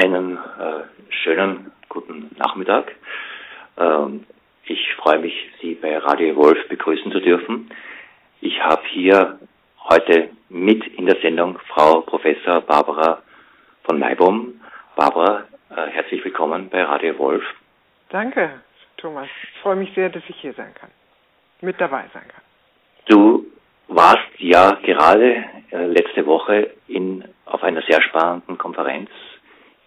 Einen 0.00 0.36
äh, 0.36 1.12
schönen 1.24 1.72
guten 1.88 2.30
Nachmittag. 2.38 2.94
Ähm, 3.76 4.26
ich 4.64 4.94
freue 4.94 5.18
mich, 5.18 5.34
Sie 5.60 5.74
bei 5.74 5.98
Radio 5.98 6.36
Wolf 6.36 6.68
begrüßen 6.68 7.10
zu 7.10 7.18
dürfen. 7.18 7.68
Ich 8.40 8.62
habe 8.62 8.82
hier 8.92 9.40
heute 9.88 10.28
mit 10.50 10.86
in 10.86 11.06
der 11.06 11.20
Sendung 11.20 11.58
Frau 11.66 12.02
Professor 12.02 12.60
Barbara 12.60 13.22
von 13.82 13.98
Maibom. 13.98 14.60
Barbara, 14.94 15.46
äh, 15.70 15.88
herzlich 15.88 16.24
willkommen 16.24 16.68
bei 16.70 16.84
Radio 16.84 17.18
Wolf. 17.18 17.42
Danke, 18.10 18.60
Thomas. 18.98 19.26
Ich 19.42 19.60
freue 19.62 19.74
mich 19.74 19.92
sehr, 19.96 20.10
dass 20.10 20.22
ich 20.28 20.36
hier 20.36 20.52
sein 20.52 20.72
kann, 20.74 20.90
mit 21.60 21.80
dabei 21.80 22.04
sein 22.14 22.28
kann. 22.28 22.44
Du 23.06 23.46
warst 23.88 24.30
ja 24.36 24.78
gerade 24.80 25.44
äh, 25.72 25.86
letzte 25.86 26.24
Woche 26.24 26.70
in, 26.86 27.24
auf 27.46 27.64
einer 27.64 27.82
sehr 27.82 28.00
spannenden 28.02 28.58
Konferenz 28.58 29.10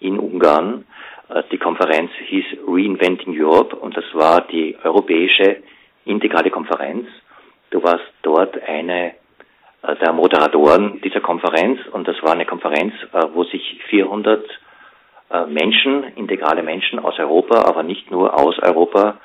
in 0.01 0.19
Ungarn. 0.19 0.85
Äh, 1.29 1.43
die 1.51 1.57
Konferenz 1.57 2.11
hieß 2.27 2.45
Reinventing 2.67 3.39
Europe 3.39 3.75
und 3.75 3.95
das 3.95 4.05
war 4.13 4.41
die 4.41 4.75
europäische 4.83 5.57
integrale 6.05 6.49
Konferenz. 6.49 7.07
Du 7.69 7.81
warst 7.83 8.11
dort 8.21 8.61
eine 8.67 9.13
äh, 9.83 9.95
der 9.95 10.13
Moderatoren 10.13 10.99
dieser 11.01 11.21
Konferenz 11.21 11.79
und 11.91 12.07
das 12.07 12.21
war 12.21 12.33
eine 12.33 12.45
Konferenz, 12.45 12.93
äh, 13.13 13.23
wo 13.33 13.43
sich 13.45 13.81
400 13.89 14.43
Menschen, 15.47 16.03
integrale 16.17 16.61
Menschen 16.61 16.99
aus 16.99 17.17
Europa, 17.17 17.61
aber 17.61 17.83
nicht 17.83 18.11
nur 18.11 18.37
aus 18.37 18.59
Europa 18.59 19.15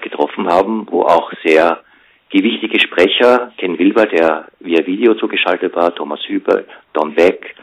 getroffen 0.00 0.48
haben, 0.48 0.88
wo 0.90 1.02
auch 1.02 1.32
sehr 1.44 1.84
gewichtige 2.30 2.80
Sprecher, 2.80 3.52
Ken 3.58 3.78
Wilber, 3.78 4.06
der 4.06 4.46
via 4.58 4.84
Video 4.84 5.14
zugeschaltet 5.14 5.76
war, 5.76 5.94
Thomas 5.94 6.18
Hüber, 6.26 6.64
Don 6.94 7.14
Beck, 7.14 7.54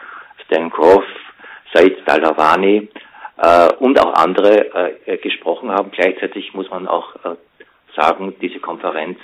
Stan 0.46 0.70
Groff, 0.70 1.04
Said 1.74 1.98
Dalavani 2.06 2.90
äh, 3.38 3.74
und 3.80 4.00
auch 4.00 4.14
andere 4.14 4.98
äh, 5.06 5.18
gesprochen 5.18 5.72
haben. 5.72 5.92
Gleichzeitig 5.92 6.54
muss 6.54 6.70
man 6.70 6.88
auch 6.88 7.16
äh, 7.24 7.36
sagen, 7.96 8.36
diese 8.42 8.60
Konferenz 8.60 9.20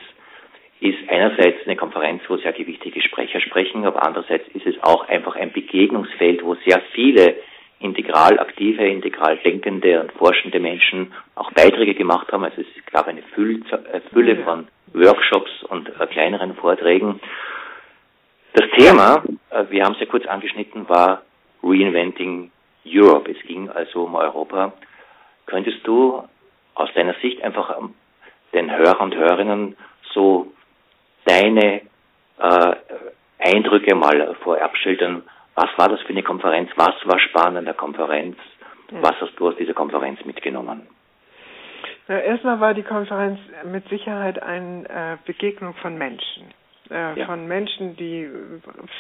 ist 0.80 0.97
einerseits 1.09 1.66
eine 1.66 1.75
Konferenz, 1.75 2.22
wo 2.28 2.38
sehr 2.38 2.53
gewichtige 2.53 3.02
Sprecher 3.02 3.39
sprechen, 3.39 3.86
aber 3.86 4.05
andererseits 4.05 4.47
ist 4.53 4.67
es 4.67 4.75
auch 4.83 5.08
einfach 5.08 5.36
ein 5.36 5.52
Begegnungsfeld, 5.52 6.44
wo 6.44 6.55
sehr 6.67 6.81
viele 6.94 7.36
integral 7.80 8.39
aktive, 8.39 8.86
integral 8.86 9.38
denkende 9.38 10.02
und 10.02 10.11
forschende 10.14 10.59
Menschen 10.59 11.14
auch 11.36 11.52
Beiträge 11.52 11.94
gemacht 11.94 12.31
haben. 12.31 12.44
Also 12.44 12.61
es 12.61 12.92
gab 12.92 13.08
eine 13.08 13.22
Fülle, 13.33 13.61
äh, 13.92 14.02
Fülle 14.14 14.38
von 14.44 14.67
Workshops 14.94 15.52
und 15.70 15.89
äh, 16.00 16.08
kleineren 16.08 16.55
Vorträgen. 16.55 17.20
Das 18.53 18.70
Thema, 18.77 19.23
äh, 19.50 19.66
wir 19.70 19.83
haben 19.83 19.94
es 19.94 20.00
ja 20.00 20.05
kurz 20.05 20.25
angeschnitten, 20.25 20.88
war 20.88 21.23
Reinventing 21.66 22.52
Europe. 22.85 23.31
Es 23.31 23.41
ging 23.47 23.69
also 23.69 24.03
um 24.03 24.16
Europa. 24.16 24.73
Könntest 25.47 25.85
du 25.85 26.23
aus 26.75 26.89
deiner 26.94 27.16
Sicht 27.16 27.41
einfach 27.41 27.77
ähm, 27.77 27.95
den 28.53 28.71
Hörern 28.71 29.11
und 29.11 29.16
Hörerinnen 29.16 29.75
so 30.13 30.53
deine 31.25 31.81
äh, 32.38 32.75
Eindrücke 33.39 33.95
mal 33.95 34.36
vorab 34.43 34.77
schildern? 34.77 35.23
Was 35.55 35.69
war 35.77 35.89
das 35.89 36.02
für 36.02 36.09
eine 36.09 36.23
Konferenz? 36.23 36.69
Was 36.75 36.95
war 37.05 37.19
spannend 37.19 37.58
an 37.58 37.66
der 37.66 37.73
Konferenz? 37.73 38.38
Was 38.91 39.19
hast 39.19 39.36
du 39.38 39.47
aus 39.47 39.55
dieser 39.55 39.73
Konferenz 39.73 40.23
mitgenommen? 40.25 40.88
Na, 42.08 42.19
erstmal 42.19 42.59
war 42.59 42.73
die 42.73 42.83
Konferenz 42.83 43.39
mit 43.63 43.88
Sicherheit 43.89 44.41
eine 44.43 44.88
äh, 44.88 45.17
Begegnung 45.25 45.73
von 45.75 45.97
Menschen. 45.97 46.53
Äh, 46.89 47.19
ja. 47.19 47.25
Von 47.25 47.47
Menschen, 47.47 47.95
die 47.95 48.30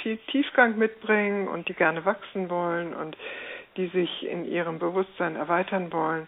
viel 0.01 0.17
Tiefgang 0.31 0.77
mitbringen 0.77 1.47
und 1.47 1.67
die 1.69 1.73
gerne 1.73 2.05
wachsen 2.05 2.49
wollen 2.49 2.93
und 2.93 3.15
die 3.77 3.87
sich 3.87 4.25
in 4.27 4.45
ihrem 4.45 4.79
Bewusstsein 4.79 5.35
erweitern 5.35 5.91
wollen. 5.91 6.27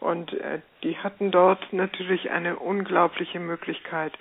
Und 0.00 0.32
äh, 0.32 0.60
die 0.82 0.96
hatten 0.96 1.30
dort 1.30 1.72
natürlich 1.72 2.30
eine 2.30 2.56
unglaubliche 2.56 3.40
Möglichkeit, 3.40 4.12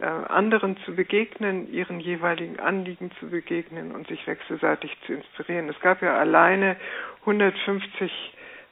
äh, 0.00 0.04
anderen 0.06 0.76
zu 0.84 0.94
begegnen, 0.94 1.72
ihren 1.72 2.00
jeweiligen 2.00 2.60
Anliegen 2.60 3.10
zu 3.20 3.30
begegnen 3.30 3.92
und 3.92 4.06
sich 4.08 4.26
wechselseitig 4.26 4.96
zu 5.06 5.14
inspirieren. 5.14 5.68
Es 5.68 5.80
gab 5.80 6.02
ja 6.02 6.18
alleine 6.18 6.76
150 7.20 8.10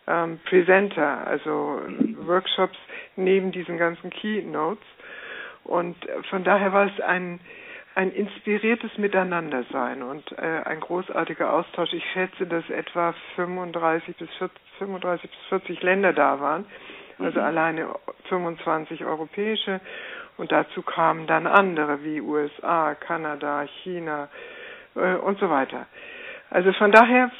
ähm, 0.09 0.41
Presenter, 0.45 1.27
also 1.27 1.81
Workshops 2.27 2.77
neben 3.17 3.53
diesen 3.53 3.79
ganzen 3.79 4.11
Keynotes. 4.11 4.85
Und 5.65 5.97
von 6.31 6.45
daher 6.45 6.73
war 6.73 6.87
es 6.87 7.01
ein, 7.01 7.41
ein 7.95 8.11
inspiriertes 8.13 8.99
Miteinandersein 8.99 10.03
und 10.03 10.33
äh, 10.33 10.63
ein 10.65 10.81
großartiger 10.81 11.53
Austausch. 11.53 11.93
Ich 11.93 12.05
schätze, 12.13 12.47
dass 12.47 12.69
etwa 12.71 13.15
35 13.37 14.17
bis 14.17 14.29
40, 14.39 14.59
35 14.79 15.31
bis 15.31 15.41
40 15.49 15.83
Länder 15.83 16.13
da 16.13 16.41
waren, 16.41 16.65
also 17.19 17.39
mhm. 17.41 17.47
alleine 17.47 17.87
25 18.29 19.05
europäische 19.05 19.81
und 20.37 20.51
dazu 20.51 20.83
kamen 20.83 21.27
dann 21.27 21.47
andere 21.47 22.03
wie 22.05 22.21
USA, 22.21 22.95
Kanada, 22.95 23.63
China 23.83 24.29
äh, 24.97 25.15
und 25.17 25.39
so 25.39 25.51
weiter. 25.51 25.87
Also 26.51 26.73
von 26.73 26.91
daher 26.93 27.31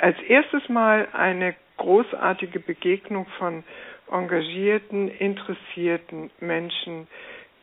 als 0.00 0.18
erstes 0.22 0.68
Mal 0.68 1.08
eine 1.12 1.54
großartige 1.76 2.60
Begegnung 2.60 3.26
von 3.38 3.62
engagierten, 4.10 5.08
interessierten 5.08 6.30
Menschen, 6.40 7.06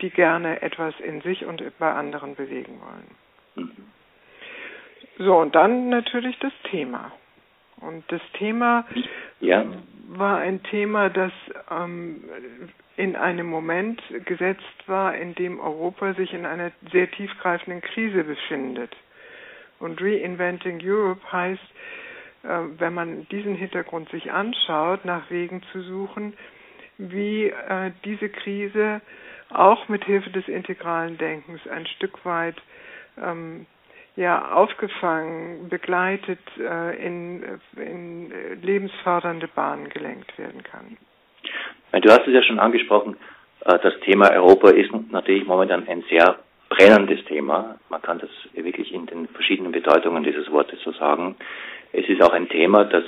die 0.00 0.10
gerne 0.10 0.62
etwas 0.62 0.94
in 1.00 1.20
sich 1.22 1.44
und 1.44 1.62
bei 1.78 1.92
anderen 1.92 2.34
bewegen 2.34 2.80
wollen. 2.80 3.70
So, 5.18 5.36
und 5.38 5.54
dann 5.54 5.88
natürlich 5.88 6.38
das 6.40 6.52
Thema. 6.70 7.12
Und 7.80 8.04
das 8.10 8.20
Thema 8.34 8.86
ja. 9.40 9.64
war 10.08 10.38
ein 10.38 10.62
Thema, 10.64 11.08
das 11.10 11.32
ähm, 11.70 12.24
in 12.96 13.16
einem 13.16 13.46
Moment 13.46 14.02
gesetzt 14.24 14.62
war, 14.86 15.14
in 15.14 15.34
dem 15.34 15.60
Europa 15.60 16.14
sich 16.14 16.32
in 16.32 16.46
einer 16.46 16.72
sehr 16.92 17.10
tiefgreifenden 17.10 17.82
Krise 17.82 18.24
befindet. 18.24 18.94
Und 19.78 20.00
Reinventing 20.00 20.80
Europe 20.82 21.20
heißt, 21.30 21.62
wenn 22.78 22.94
man 22.94 23.26
diesen 23.28 23.54
Hintergrund 23.54 24.08
sich 24.10 24.30
anschaut, 24.30 25.04
nach 25.04 25.30
Wegen 25.30 25.62
zu 25.72 25.80
suchen, 25.82 26.34
wie 26.98 27.46
äh, 27.46 27.92
diese 28.04 28.28
Krise 28.28 29.00
auch 29.50 29.88
mit 29.88 30.04
Hilfe 30.04 30.30
des 30.30 30.48
integralen 30.48 31.18
Denkens 31.18 31.60
ein 31.68 31.86
Stück 31.86 32.24
weit 32.24 32.56
ähm, 33.22 33.66
ja 34.16 34.52
aufgefangen, 34.52 35.68
begleitet, 35.68 36.40
äh, 36.58 37.06
in, 37.06 37.44
in 37.76 38.62
lebensfördernde 38.62 39.48
Bahnen 39.48 39.88
gelenkt 39.90 40.36
werden 40.38 40.62
kann. 40.62 40.96
Du 42.00 42.10
hast 42.10 42.26
es 42.26 42.34
ja 42.34 42.42
schon 42.42 42.58
angesprochen, 42.58 43.16
äh, 43.64 43.78
das 43.82 43.98
Thema 44.00 44.30
Europa 44.32 44.70
ist 44.70 44.90
natürlich 45.10 45.46
momentan 45.46 45.86
ein 45.86 46.02
sehr 46.08 46.38
brennendes 46.68 47.24
Thema. 47.26 47.78
Man 47.88 48.02
kann 48.02 48.18
das 48.18 48.30
wirklich 48.54 48.92
in 48.92 49.06
den 49.06 49.28
verschiedenen 49.28 49.72
Bedeutungen 49.72 50.24
dieses 50.24 50.50
Wortes 50.50 50.80
so 50.82 50.92
sagen. 50.92 51.36
Es 51.92 52.08
ist 52.08 52.22
auch 52.22 52.32
ein 52.32 52.48
Thema, 52.48 52.84
das 52.84 53.04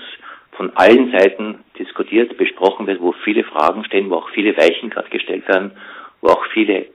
von 0.53 0.72
allen 0.77 1.12
Seiten 1.12 1.65
diskutiert, 1.78 2.37
besprochen 2.37 2.87
wird, 2.87 3.00
wo 3.00 3.12
viele 3.12 3.44
Fragen 3.44 3.84
stehen, 3.84 4.11
wo 4.11 4.16
auch 4.16 4.28
viele 4.31 4.56
Weichen 4.56 4.91
gerade 4.91 5.09
gestellt 5.09 5.47
werden, 5.49 5.72
wo 6.21 6.28
auch 6.28 6.44
viele 6.53 6.87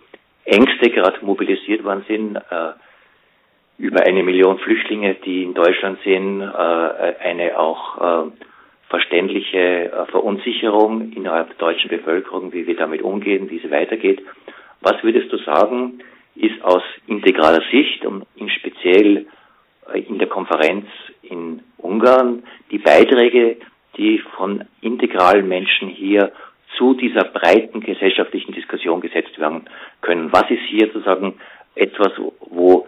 Ängste 0.46 0.90
gerade 0.90 1.24
mobilisiert 1.26 1.84
worden 1.84 2.04
sind. 2.08 2.36
Äh, 2.36 2.74
über 3.78 4.06
eine 4.06 4.24
Million 4.24 4.60
Flüchtlinge, 4.60 5.16
die 5.26 5.44
in 5.44 5.54
Deutschland 5.54 6.00
sind, 6.04 6.42
äh, 6.42 6.46
eine 6.46 7.58
auch 7.58 8.28
äh, 8.28 8.32
verständliche 8.90 9.92
äh, 9.92 10.06
Verunsicherung 10.12 11.12
innerhalb 11.14 11.48
der 11.48 11.58
deutschen 11.58 11.90
Bevölkerung, 11.90 12.54
wie 12.54 12.68
wir 12.68 12.76
damit 12.76 13.02
umgehen, 13.02 13.50
wie 13.50 13.62
es 13.64 13.72
weitergeht. 13.72 14.22
Was 14.82 15.02
würdest 15.04 15.32
du 15.32 15.38
sagen, 15.38 16.00
ist 16.36 16.62
aus 16.64 16.84
integraler 17.08 17.64
Sicht 17.72 18.06
und 18.06 18.26
in 18.36 18.50
speziell 18.50 19.26
in 19.94 20.20
der 20.20 20.28
Konferenz 20.28 20.86
in 21.22 21.62
Ungarn 21.78 22.44
die 22.72 22.78
Beiträge, 22.78 23.58
die 23.98 24.20
von 24.36 24.64
integralen 24.82 25.48
Menschen 25.48 25.90
hier 25.90 26.32
zu 26.78 26.94
dieser 26.96 27.26
breiten 27.26 27.82
gesellschaftlichen 27.82 28.54
Diskussion 28.54 29.02
gesetzt 29.02 29.40
werden 29.40 29.66
können. 30.02 30.32
Was 30.32 30.50
ist 30.50 30.64
hier 30.68 30.88
sozusagen 30.88 31.36
etwas, 31.76 32.12
wo 32.40 32.88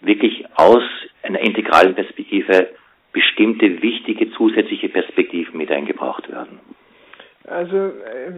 wirklich 0.00 0.46
aus 0.56 0.82
einer 1.22 1.40
integralen 1.40 1.94
Perspektive 1.94 2.68
bestimmte 3.12 3.82
wichtige 3.82 4.30
zusätzliche 4.32 4.88
Perspektiven 4.88 5.58
mit 5.58 5.70
eingebracht 5.70 6.30
werden? 6.30 6.60
Also 7.44 7.76
äh, 7.76 8.32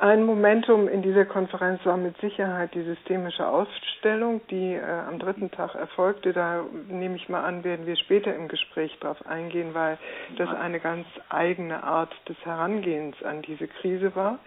ein 0.00 0.24
Momentum 0.24 0.88
in 0.88 1.02
dieser 1.02 1.24
Konferenz 1.24 1.84
war 1.84 1.96
mit 1.96 2.16
Sicherheit 2.20 2.74
die 2.74 2.82
systemische 2.82 3.46
Ausstellung, 3.46 4.40
die 4.50 4.74
äh, 4.74 4.82
am 4.82 5.18
dritten 5.18 5.50
Tag 5.50 5.74
erfolgte. 5.74 6.32
Da 6.32 6.64
nehme 6.88 7.16
ich 7.16 7.28
mal 7.28 7.44
an, 7.44 7.64
werden 7.64 7.86
wir 7.86 7.96
später 7.96 8.34
im 8.34 8.48
Gespräch 8.48 8.96
darauf 9.00 9.24
eingehen, 9.26 9.74
weil 9.74 9.98
das 10.36 10.48
eine 10.48 10.80
ganz 10.80 11.06
eigene 11.28 11.82
Art 11.82 12.14
des 12.28 12.36
Herangehens 12.44 13.22
an 13.22 13.42
diese 13.42 13.68
Krise 13.68 14.14
war. 14.14 14.38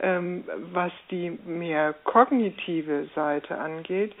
Ähm, 0.00 0.44
was 0.72 0.92
die 1.10 1.30
mehr 1.44 1.94
kognitive 2.04 3.08
Seite 3.14 3.58
angeht, 3.58 4.14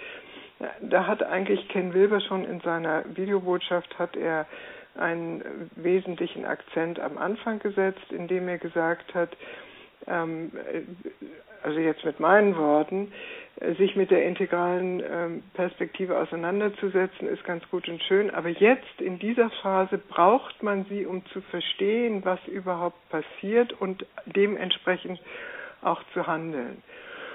da 0.80 1.06
hat 1.06 1.22
eigentlich 1.22 1.68
Ken 1.68 1.94
Wilber 1.94 2.20
schon 2.20 2.44
in 2.44 2.60
seiner 2.60 3.04
Videobotschaft 3.14 3.96
hat 3.98 4.16
er 4.16 4.46
einen 4.96 5.70
wesentlichen 5.76 6.44
Akzent 6.44 6.98
am 6.98 7.16
Anfang 7.16 7.60
gesetzt, 7.60 8.10
indem 8.10 8.48
er 8.48 8.58
gesagt 8.58 9.14
hat, 9.14 9.30
also 11.62 11.78
jetzt 11.80 12.04
mit 12.04 12.20
meinen 12.20 12.56
Worten, 12.56 13.12
sich 13.76 13.96
mit 13.96 14.10
der 14.10 14.24
integralen 14.24 15.02
ähm, 15.02 15.42
Perspektive 15.54 16.16
auseinanderzusetzen, 16.18 17.28
ist 17.28 17.44
ganz 17.44 17.68
gut 17.70 17.88
und 17.88 18.00
schön. 18.04 18.30
Aber 18.30 18.48
jetzt 18.48 19.00
in 19.00 19.18
dieser 19.18 19.50
Phase 19.62 19.98
braucht 19.98 20.62
man 20.62 20.84
sie, 20.88 21.06
um 21.06 21.24
zu 21.26 21.40
verstehen, 21.40 22.24
was 22.24 22.38
überhaupt 22.46 22.96
passiert 23.08 23.72
und 23.80 24.06
dementsprechend 24.26 25.20
auch 25.82 26.00
zu 26.14 26.26
handeln. 26.26 26.82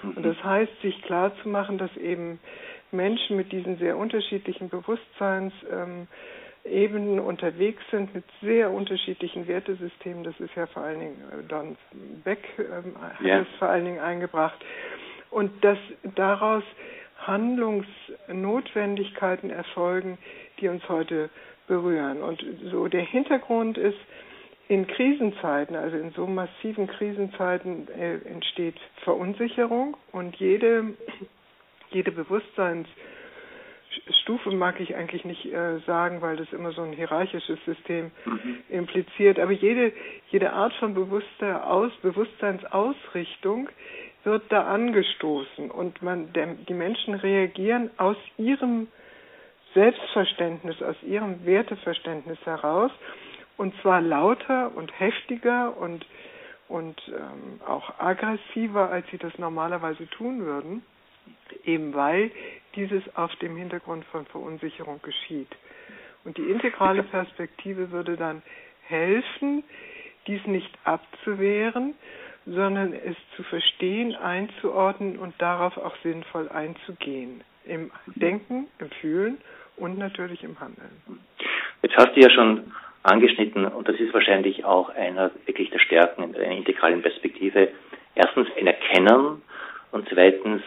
Und 0.03 0.19
mhm. 0.19 0.23
das 0.23 0.43
heißt, 0.43 0.81
sich 0.81 1.01
klar 1.03 1.33
zu 1.41 1.49
machen, 1.49 1.77
dass 1.77 1.95
eben 1.97 2.39
Menschen 2.91 3.35
mit 3.35 3.51
diesen 3.51 3.77
sehr 3.77 3.97
unterschiedlichen 3.97 4.69
Bewusstseinsebenen 4.69 6.01
ähm, 6.01 6.07
unterwegs 7.19 7.83
sind, 7.91 8.15
mit 8.15 8.23
sehr 8.41 8.71
unterschiedlichen 8.71 9.47
Wertesystemen. 9.47 10.23
Das 10.23 10.39
ist 10.39 10.55
ja 10.55 10.65
vor 10.67 10.83
allen 10.83 10.99
Dingen 10.99 11.17
äh, 11.31 11.43
Don 11.47 11.75
Beck 12.23 12.39
ähm, 12.57 12.95
hat 13.01 13.19
es 13.21 13.47
vor 13.59 13.67
allen 13.69 13.85
Dingen 13.85 13.99
eingebracht. 13.99 14.59
Und 15.29 15.63
dass 15.63 15.77
daraus 16.15 16.63
Handlungsnotwendigkeiten 17.19 19.49
erfolgen, 19.49 20.17
die 20.59 20.67
uns 20.67 20.87
heute 20.89 21.29
berühren. 21.67 22.21
Und 22.21 22.43
so 22.71 22.87
der 22.87 23.03
Hintergrund 23.03 23.77
ist, 23.77 23.97
in 24.69 24.87
Krisenzeiten, 24.87 25.75
also 25.75 25.97
in 25.97 26.11
so 26.11 26.25
massiven 26.25 26.87
Krisenzeiten, 26.87 27.89
äh, 27.89 28.15
entsteht 28.29 28.75
Verunsicherung 29.03 29.97
und 30.11 30.37
jede, 30.37 30.93
jede 31.91 32.11
Bewusstseinsstufe 34.23 34.51
mag 34.51 34.79
ich 34.79 34.95
eigentlich 34.95 35.25
nicht 35.25 35.45
äh, 35.45 35.79
sagen, 35.85 36.21
weil 36.21 36.37
das 36.37 36.51
immer 36.53 36.71
so 36.71 36.81
ein 36.81 36.93
hierarchisches 36.93 37.59
System 37.65 38.11
mhm. 38.25 38.57
impliziert, 38.69 39.39
aber 39.39 39.51
jede, 39.51 39.93
jede 40.29 40.53
Art 40.53 40.73
von 40.73 40.93
bewusster 40.93 41.67
Aus, 41.69 41.91
Bewusstseinsausrichtung 42.01 43.69
wird 44.23 44.43
da 44.49 44.65
angestoßen. 44.67 45.69
Und 45.69 46.01
man, 46.01 46.31
der, 46.33 46.47
die 46.67 46.73
Menschen 46.73 47.13
reagieren 47.15 47.89
aus 47.97 48.17
ihrem 48.37 48.87
Selbstverständnis, 49.73 50.81
aus 50.81 50.95
ihrem 51.03 51.45
Werteverständnis 51.45 52.39
heraus. 52.45 52.91
Und 53.57 53.73
zwar 53.81 54.01
lauter 54.01 54.75
und 54.75 54.97
heftiger 54.99 55.77
und 55.77 56.05
und 56.69 56.99
ähm, 57.09 57.59
auch 57.67 57.99
aggressiver, 57.99 58.89
als 58.89 59.05
sie 59.11 59.17
das 59.17 59.37
normalerweise 59.37 60.09
tun 60.09 60.43
würden, 60.43 60.81
eben 61.65 61.93
weil 61.93 62.31
dieses 62.75 63.03
auf 63.15 63.35
dem 63.37 63.55
Hintergrund 63.55 64.05
von 64.05 64.25
Verunsicherung 64.25 65.01
geschieht. 65.01 65.49
Und 66.23 66.37
die 66.37 66.49
integrale 66.49 67.03
Perspektive 67.03 67.91
würde 67.91 68.15
dann 68.15 68.41
helfen, 68.87 69.63
dies 70.27 70.45
nicht 70.45 70.71
abzuwehren, 70.83 71.95
sondern 72.45 72.93
es 72.93 73.15
zu 73.35 73.43
verstehen, 73.43 74.15
einzuordnen 74.15 75.17
und 75.17 75.33
darauf 75.41 75.77
auch 75.77 75.95
sinnvoll 76.03 76.49
einzugehen. 76.49 77.43
Im 77.65 77.91
Denken, 78.15 78.67
im 78.79 78.89
Fühlen 79.01 79.37
und 79.77 79.97
natürlich 79.97 80.43
im 80.43 80.59
Handeln. 80.59 80.91
Jetzt 81.81 81.95
hast 81.95 82.15
du 82.15 82.19
ja 82.19 82.29
schon 82.29 82.71
angeschnitten 83.03 83.65
und 83.65 83.87
das 83.87 83.97
ist 83.99 84.13
wahrscheinlich 84.13 84.65
auch 84.65 84.89
einer 84.89 85.31
wirklich 85.45 85.69
der 85.69 85.79
Stärken 85.79 86.23
in 86.23 86.35
einer 86.35 86.55
integralen 86.55 87.01
Perspektive. 87.01 87.69
Erstens 88.15 88.47
ein 88.57 88.67
Erkennen 88.67 89.41
und 89.91 90.07
zweitens 90.09 90.61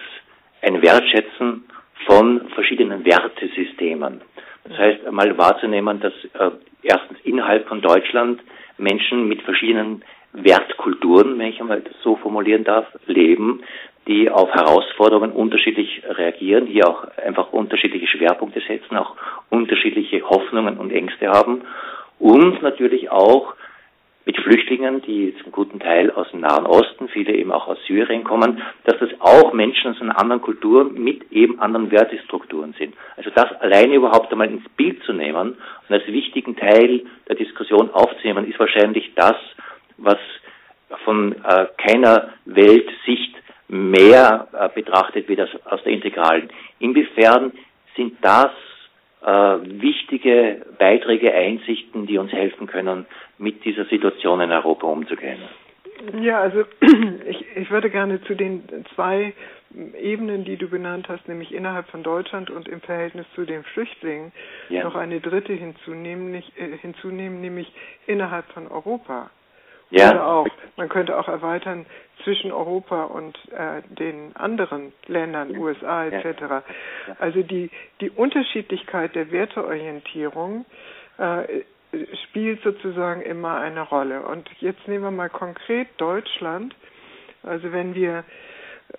ein 0.62 0.82
Wertschätzen 0.82 1.64
von 2.04 2.48
verschiedenen 2.50 3.04
Wertesystemen. 3.04 4.20
Das 4.64 4.78
heißt, 4.78 5.06
einmal 5.06 5.36
wahrzunehmen, 5.38 6.00
dass 6.00 6.12
äh, 6.34 6.50
erstens 6.82 7.18
innerhalb 7.24 7.66
von 7.68 7.80
Deutschland 7.80 8.40
Menschen 8.78 9.28
mit 9.28 9.42
verschiedenen 9.42 10.02
Wertkulturen, 10.32 11.38
wenn 11.38 11.48
ich 11.48 11.60
einmal 11.60 11.80
das 11.80 11.94
so 12.02 12.16
formulieren 12.16 12.64
darf, 12.64 12.86
leben, 13.06 13.62
die 14.06 14.30
auf 14.30 14.50
Herausforderungen 14.52 15.32
unterschiedlich 15.32 16.02
reagieren, 16.08 16.66
hier 16.66 16.88
auch 16.88 17.04
einfach 17.16 17.52
unterschiedliche 17.52 18.06
Schwerpunkte 18.06 18.60
setzen, 18.60 18.96
auch 18.96 19.16
unterschiedliche 19.50 20.22
Hoffnungen 20.22 20.76
und 20.78 20.92
Ängste 20.92 21.28
haben 21.28 21.62
und 22.18 22.62
natürlich 22.62 23.10
auch 23.10 23.54
mit 24.26 24.36
Flüchtlingen, 24.40 25.02
die 25.02 25.34
zum 25.40 25.52
guten 25.52 25.78
Teil 25.78 26.10
aus 26.10 26.28
dem 26.32 26.40
Nahen 26.40 26.66
Osten, 26.66 27.08
viele 27.08 27.32
eben 27.32 27.52
auch 27.52 27.68
aus 27.68 27.78
Syrien 27.86 28.24
kommen, 28.24 28.60
dass 28.84 28.98
das 28.98 29.10
auch 29.20 29.52
Menschen 29.52 29.92
aus 29.92 30.00
einer 30.00 30.18
anderen 30.18 30.42
Kultur 30.42 30.84
mit 30.84 31.30
eben 31.30 31.60
anderen 31.60 31.92
Wertestrukturen 31.92 32.74
sind. 32.76 32.94
Also 33.16 33.30
das 33.30 33.52
alleine 33.60 33.94
überhaupt 33.94 34.32
einmal 34.32 34.50
ins 34.50 34.68
Bild 34.76 35.00
zu 35.04 35.12
nehmen 35.12 35.56
und 35.88 35.94
als 35.94 36.06
wichtigen 36.08 36.56
Teil 36.56 37.06
der 37.28 37.36
Diskussion 37.36 37.88
aufzunehmen, 37.90 38.50
ist 38.50 38.58
wahrscheinlich 38.58 39.12
das, 39.14 39.36
was 39.96 40.18
von 41.04 41.32
äh, 41.44 41.66
keiner 41.76 42.30
Weltsicht 42.46 43.34
mehr 43.68 44.48
äh, 44.52 44.68
betrachtet 44.74 45.28
wird 45.28 45.40
als 45.40 45.66
aus 45.66 45.82
der 45.84 45.92
integralen. 45.92 46.48
Inwiefern 46.80 47.52
sind 47.96 48.16
das 48.22 48.50
äh, 49.24 49.30
wichtige 49.80 50.66
Beiträge, 50.78 51.32
Einsichten, 51.32 52.06
die 52.06 52.18
uns 52.18 52.32
helfen 52.32 52.66
können, 52.66 53.06
mit 53.38 53.64
dieser 53.64 53.84
Situation 53.86 54.40
in 54.40 54.52
Europa 54.52 54.86
umzugehen? 54.86 55.38
Ja, 56.20 56.40
also 56.40 56.64
ich, 57.26 57.44
ich 57.56 57.70
würde 57.70 57.90
gerne 57.90 58.22
zu 58.22 58.34
den 58.34 58.64
zwei 58.94 59.32
Ebenen, 59.98 60.44
die 60.44 60.56
du 60.56 60.68
benannt 60.68 61.08
hast, 61.08 61.28
nämlich 61.28 61.52
innerhalb 61.52 61.88
von 61.88 62.02
Deutschland 62.02 62.50
und 62.50 62.68
im 62.68 62.80
Verhältnis 62.80 63.26
zu 63.34 63.44
den 63.44 63.64
Flüchtlingen, 63.64 64.32
ja. 64.68 64.84
noch 64.84 64.94
eine 64.94 65.20
dritte 65.20 65.52
hinzunehmen, 65.52 66.34
äh, 66.34 66.42
hinzunehmen, 66.80 67.40
nämlich 67.40 67.72
innerhalb 68.06 68.46
von 68.52 68.68
Europa. 68.68 69.30
Ja. 69.90 70.10
Oder 70.10 70.26
auch, 70.26 70.48
man 70.76 70.88
könnte 70.88 71.16
auch 71.16 71.28
erweitern 71.28 71.86
zwischen 72.24 72.50
Europa 72.50 73.04
und 73.04 73.38
äh, 73.52 73.82
den 73.94 74.34
anderen 74.34 74.92
Ländern, 75.06 75.56
USA 75.56 76.06
etc. 76.06 76.40
Ja. 76.40 76.62
Also 77.20 77.42
die, 77.42 77.70
die 78.00 78.10
Unterschiedlichkeit 78.10 79.14
der 79.14 79.30
Werteorientierung 79.30 80.64
äh, 81.18 81.62
spielt 82.28 82.62
sozusagen 82.62 83.22
immer 83.22 83.58
eine 83.58 83.82
Rolle. 83.82 84.22
Und 84.22 84.48
jetzt 84.60 84.86
nehmen 84.88 85.04
wir 85.04 85.10
mal 85.10 85.30
konkret 85.30 85.88
Deutschland. 85.98 86.74
Also 87.42 87.72
wenn 87.72 87.94
wir 87.94 88.24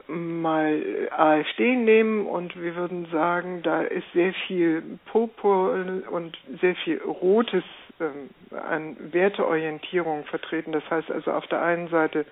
mal 0.07 1.09
AfD 1.11 1.75
nehmen 1.75 2.25
und 2.25 2.59
wir 2.61 2.75
würden 2.75 3.07
sagen, 3.11 3.61
da 3.63 3.81
ist 3.81 4.05
sehr 4.13 4.33
viel 4.47 4.83
Popol 5.05 6.03
und 6.09 6.37
sehr 6.61 6.75
viel 6.75 6.99
Rotes 7.01 7.63
ähm, 7.99 8.29
an 8.51 8.97
Werteorientierung 9.13 10.25
vertreten. 10.25 10.71
Das 10.71 10.83
heißt 10.89 11.09
also 11.11 11.31
auf 11.31 11.47
der 11.47 11.61
einen 11.61 11.87
Seite 11.87 12.25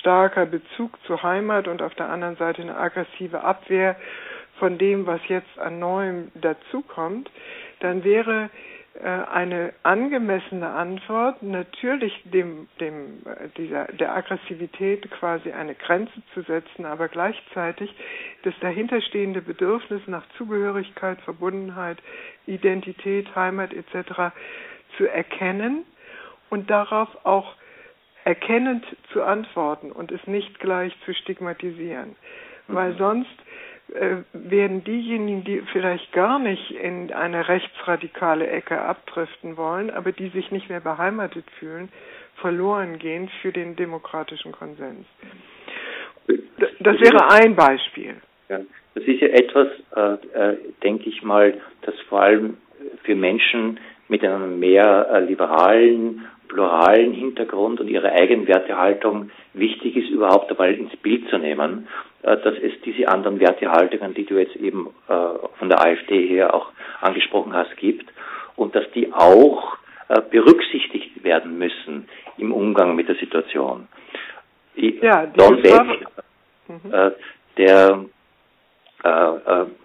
starker 0.00 0.46
Bezug 0.46 0.98
zur 1.06 1.22
Heimat 1.22 1.68
und 1.68 1.80
auf 1.80 1.94
der 1.94 2.08
anderen 2.10 2.36
Seite 2.36 2.62
eine 2.62 2.76
aggressive 2.76 3.42
Abwehr 3.42 3.96
von 4.58 4.78
dem, 4.78 5.06
was 5.06 5.20
jetzt 5.28 5.58
an 5.58 5.78
Neuem 5.78 6.30
dazukommt, 6.34 7.30
dann 7.80 8.04
wäre 8.04 8.50
eine 9.02 9.72
angemessene 9.82 10.68
Antwort 10.68 11.42
natürlich 11.42 12.12
dem, 12.24 12.68
dem, 12.80 13.22
äh, 13.26 13.48
dieser, 13.56 13.86
der 13.86 14.14
Aggressivität 14.14 15.10
quasi 15.10 15.50
eine 15.50 15.74
Grenze 15.74 16.12
zu 16.32 16.42
setzen, 16.42 16.84
aber 16.86 17.08
gleichzeitig 17.08 17.92
das 18.44 18.54
dahinterstehende 18.60 19.42
Bedürfnis 19.42 20.02
nach 20.06 20.24
Zugehörigkeit, 20.38 21.20
Verbundenheit, 21.22 21.98
Identität, 22.46 23.34
Heimat 23.34 23.72
etc. 23.72 24.32
zu 24.96 25.06
erkennen 25.06 25.84
und 26.50 26.70
darauf 26.70 27.08
auch 27.24 27.56
erkennend 28.24 28.84
zu 29.12 29.24
antworten 29.24 29.90
und 29.90 30.12
es 30.12 30.24
nicht 30.28 30.60
gleich 30.60 30.94
zu 31.04 31.12
stigmatisieren. 31.14 32.14
Weil 32.68 32.92
mhm. 32.92 32.98
sonst 32.98 33.30
äh, 33.30 33.73
werden 33.88 34.82
diejenigen, 34.82 35.44
die 35.44 35.62
vielleicht 35.72 36.12
gar 36.12 36.38
nicht 36.38 36.70
in 36.70 37.12
eine 37.12 37.48
rechtsradikale 37.48 38.46
Ecke 38.46 38.80
abdriften 38.80 39.56
wollen, 39.56 39.90
aber 39.90 40.12
die 40.12 40.28
sich 40.28 40.50
nicht 40.50 40.68
mehr 40.68 40.80
beheimatet 40.80 41.44
fühlen, 41.58 41.90
verloren 42.36 42.98
gehen 42.98 43.28
für 43.42 43.52
den 43.52 43.76
demokratischen 43.76 44.52
Konsens. 44.52 45.06
Das 46.26 47.00
wäre 47.00 47.30
ein 47.30 47.54
Beispiel. 47.54 48.16
Ja, 48.48 48.60
das 48.94 49.04
ist 49.04 49.20
ja 49.20 49.28
etwas, 49.28 49.68
äh, 49.96 50.52
äh, 50.52 50.56
denke 50.82 51.08
ich 51.08 51.22
mal, 51.22 51.60
das 51.82 51.94
vor 52.08 52.22
allem 52.22 52.56
für 53.02 53.14
Menschen 53.14 53.78
mit 54.08 54.24
einem 54.24 54.58
mehr 54.58 55.08
äh, 55.10 55.20
liberalen, 55.20 56.26
pluralen 56.48 57.12
Hintergrund 57.12 57.80
und 57.80 57.88
ihrer 57.88 58.12
Eigenwertehaltung 58.12 59.30
wichtig 59.54 59.96
ist, 59.96 60.10
überhaupt 60.10 60.50
einmal 60.50 60.74
ins 60.74 60.94
Bild 60.96 61.28
zu 61.28 61.38
nehmen. 61.38 61.88
Äh, 62.22 62.38
dass 62.38 62.54
es 62.54 62.72
diese 62.84 63.08
anderen 63.08 63.40
Wertehaltungen, 63.40 64.14
die 64.14 64.24
du 64.24 64.38
jetzt 64.38 64.56
eben 64.56 64.88
äh, 65.08 65.12
von 65.58 65.68
der 65.68 65.84
AfD 65.84 66.26
her 66.26 66.54
auch 66.54 66.68
angesprochen 67.00 67.52
hast, 67.52 67.76
gibt 67.76 68.10
und 68.56 68.74
dass 68.74 68.84
die 68.94 69.12
auch 69.12 69.76
berücksichtigt 70.30 71.24
werden 71.24 71.58
müssen 71.58 72.06
im 72.36 72.52
Umgang 72.52 72.94
mit 72.94 73.08
der 73.08 73.16
Situation. 73.16 73.88
Ja, 74.76 75.24
Don 75.26 75.62
Beck, 75.62 76.06
mhm. 76.68 77.12
der 77.56 78.04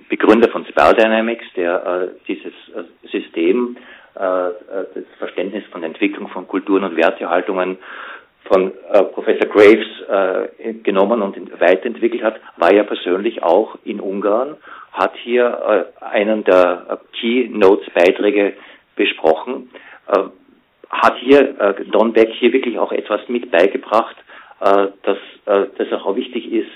Begründer 0.10 0.50
von 0.50 0.66
Spell 0.66 0.94
Dynamics, 0.94 1.46
der 1.56 2.10
dieses 2.28 2.54
System 3.10 3.78
das 4.20 5.06
Verständnis 5.18 5.64
von 5.72 5.82
Entwicklung 5.84 6.28
von 6.28 6.48
Kulturen 6.48 6.84
und 6.84 6.98
Wertehaltungen 6.98 7.78
von 8.50 8.72
äh, 8.92 9.04
Professor 9.04 9.48
Graves 9.48 9.88
äh, 10.60 10.74
genommen 10.74 11.22
und 11.22 11.60
weiterentwickelt 11.60 12.24
hat, 12.24 12.40
war 12.58 12.74
ja 12.74 12.84
persönlich 12.84 13.44
auch 13.44 13.78
in 13.86 14.00
Ungarn, 14.00 14.58
hat 14.92 15.14
hier 15.24 15.88
äh, 16.02 16.04
einen 16.04 16.44
der 16.44 17.00
Keynotes-Beiträge 17.20 18.54
besprochen, 18.96 19.70
äh, 20.08 20.20
hat 20.90 21.18
hier 21.20 21.60
äh, 21.60 21.86
Don 21.92 22.14
Beck 22.14 22.32
hier 22.34 22.52
wirklich 22.52 22.80
auch 22.80 22.92
etwas 22.92 23.22
mit 23.28 23.52
beigebracht, 23.52 24.16
äh, 24.62 24.88
dass 25.04 25.18
äh, 25.46 25.68
das 25.78 25.92
auch 25.94 26.16
wichtig 26.16 26.52
ist, 26.52 26.72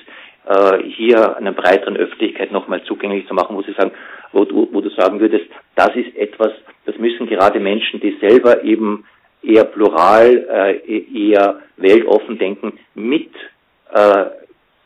äh, 0.45 0.83
hier 0.83 1.37
einer 1.37 1.53
breiteren 1.53 1.97
Öffentlichkeit 1.97 2.51
nochmal 2.51 2.83
zugänglich 2.83 3.27
zu 3.27 3.33
machen, 3.33 3.55
wo 3.55 3.63
sie 3.63 3.73
sagen, 3.73 3.91
wo 4.31 4.45
wo 4.49 4.81
du 4.81 4.89
sagen 4.89 5.19
würdest, 5.19 5.45
das 5.75 5.95
ist 5.95 6.15
etwas, 6.15 6.51
das 6.85 6.97
müssen 6.97 7.27
gerade 7.27 7.59
Menschen, 7.59 7.99
die 7.99 8.17
selber 8.19 8.63
eben 8.63 9.05
eher 9.41 9.65
plural, 9.65 10.81
äh, 10.85 11.03
eher 11.13 11.59
weltoffen 11.77 12.37
denken, 12.37 12.79
mit 12.95 13.29
äh, 13.93 14.25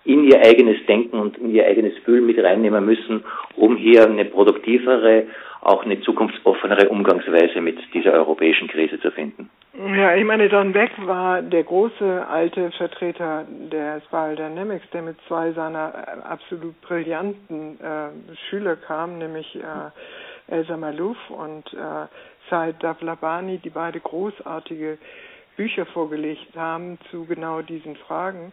in 0.08 0.24
ihr 0.24 0.40
eigenes 0.40 0.86
Denken 0.86 1.20
und 1.20 1.38
in 1.38 1.54
ihr 1.54 1.66
eigenes 1.66 1.98
Fühlen 2.00 2.26
mit 2.26 2.42
reinnehmen 2.42 2.86
müssen, 2.86 3.24
um 3.58 3.76
hier 3.76 4.06
eine 4.06 4.24
produktivere, 4.26 5.26
auch 5.62 5.84
eine 5.84 6.00
zukunftsoffenere 6.00 6.88
Umgangsweise 6.88 7.60
mit 7.60 7.78
dieser 7.94 8.14
europäischen 8.14 8.70
Krise 8.70 9.00
zu 9.02 9.12
finden. 9.12 9.50
Ja, 9.74 10.16
ich 10.16 10.24
meine, 10.24 10.48
Don 10.48 10.72
Beck 10.72 10.92
war 11.06 11.42
der 11.42 11.64
große 11.64 12.26
alte 12.28 12.72
Vertreter 12.72 13.46
der 13.70 14.02
Spiral 14.08 14.38
Dynamics, 14.38 14.90
der 14.94 15.02
mit 15.02 15.18
zwei 15.28 15.52
seiner 15.52 15.94
absolut 16.24 16.80
brillanten 16.82 17.78
äh, 17.82 18.36
Schüler 18.50 18.78
kam, 18.78 19.18
nämlich 19.18 19.56
äh, 19.56 19.92
Elsa 20.48 20.78
Malouf 20.78 21.18
und 21.30 21.72
äh, 21.74 22.08
Said 22.50 22.82
Davlabani, 22.82 23.58
die 23.58 23.70
beide 23.70 24.00
großartige 24.00 24.98
Bücher 25.58 25.86
vorgelegt 25.88 26.56
haben 26.56 26.98
zu 27.12 27.26
genau 27.26 27.62
diesen 27.62 27.96
Fragen. 27.96 28.52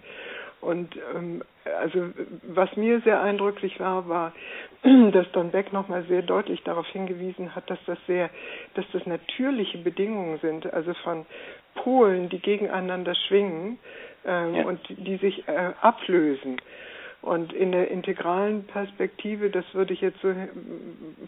Und 0.60 0.96
ähm, 1.14 1.42
also 1.80 2.08
was 2.42 2.74
mir 2.76 3.00
sehr 3.02 3.20
eindrücklich 3.22 3.78
war, 3.78 4.08
war, 4.08 4.32
dass 5.12 5.30
Don 5.32 5.50
Beck 5.50 5.72
nochmal 5.72 6.04
sehr 6.04 6.22
deutlich 6.22 6.62
darauf 6.62 6.86
hingewiesen 6.88 7.54
hat, 7.54 7.68
dass 7.68 7.78
das 7.86 7.98
sehr, 8.06 8.30
dass 8.74 8.86
das 8.92 9.04
natürliche 9.06 9.78
Bedingungen 9.78 10.38
sind, 10.38 10.72
also 10.72 10.94
von 10.94 11.26
Polen, 11.74 12.30
die 12.30 12.38
gegeneinander 12.38 13.14
schwingen 13.14 13.78
äh, 14.24 14.58
ja. 14.58 14.64
und 14.64 14.80
die 14.88 15.16
sich 15.18 15.46
äh, 15.48 15.72
ablösen. 15.80 16.56
Und 17.24 17.54
in 17.54 17.72
der 17.72 17.90
integralen 17.90 18.64
Perspektive, 18.64 19.48
das 19.48 19.64
würde 19.72 19.94
ich 19.94 20.02
jetzt 20.02 20.20
so 20.20 20.34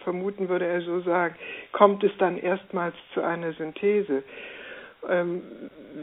vermuten, 0.01 0.51
würde 0.51 0.67
er 0.67 0.83
so 0.83 1.01
sagen, 1.01 1.35
kommt 1.73 2.05
es 2.05 2.13
dann 2.19 2.37
erstmals 2.37 2.95
zu 3.15 3.23
einer 3.23 3.55
Synthese. 3.55 4.23
Ähm, 5.09 5.41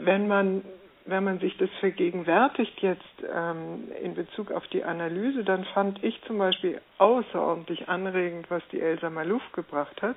wenn 0.04 0.26
man 0.26 0.62
wenn 1.06 1.22
man 1.22 1.38
sich 1.38 1.54
das 1.58 1.68
vergegenwärtigt 1.80 2.80
jetzt 2.80 3.02
ähm, 3.30 3.90
in 4.02 4.14
Bezug 4.14 4.50
auf 4.50 4.66
die 4.68 4.84
Analyse, 4.84 5.44
dann 5.44 5.64
fand 5.66 6.02
ich 6.02 6.18
zum 6.22 6.38
Beispiel 6.38 6.80
außerordentlich 6.96 7.90
anregend, 7.90 8.50
was 8.50 8.62
die 8.72 8.80
Elsa 8.80 9.10
Malouf 9.10 9.42
gebracht 9.52 10.00
hat. 10.00 10.16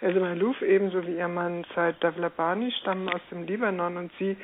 Elsa 0.00 0.18
Malouf 0.18 0.62
ebenso 0.62 1.06
wie 1.06 1.18
ihr 1.18 1.28
Mann 1.28 1.66
Said 1.74 1.96
Davlabani 2.00 2.72
stammen 2.80 3.10
aus 3.10 3.20
dem 3.30 3.42
Libanon 3.42 3.98
und 3.98 4.10
sie 4.18 4.38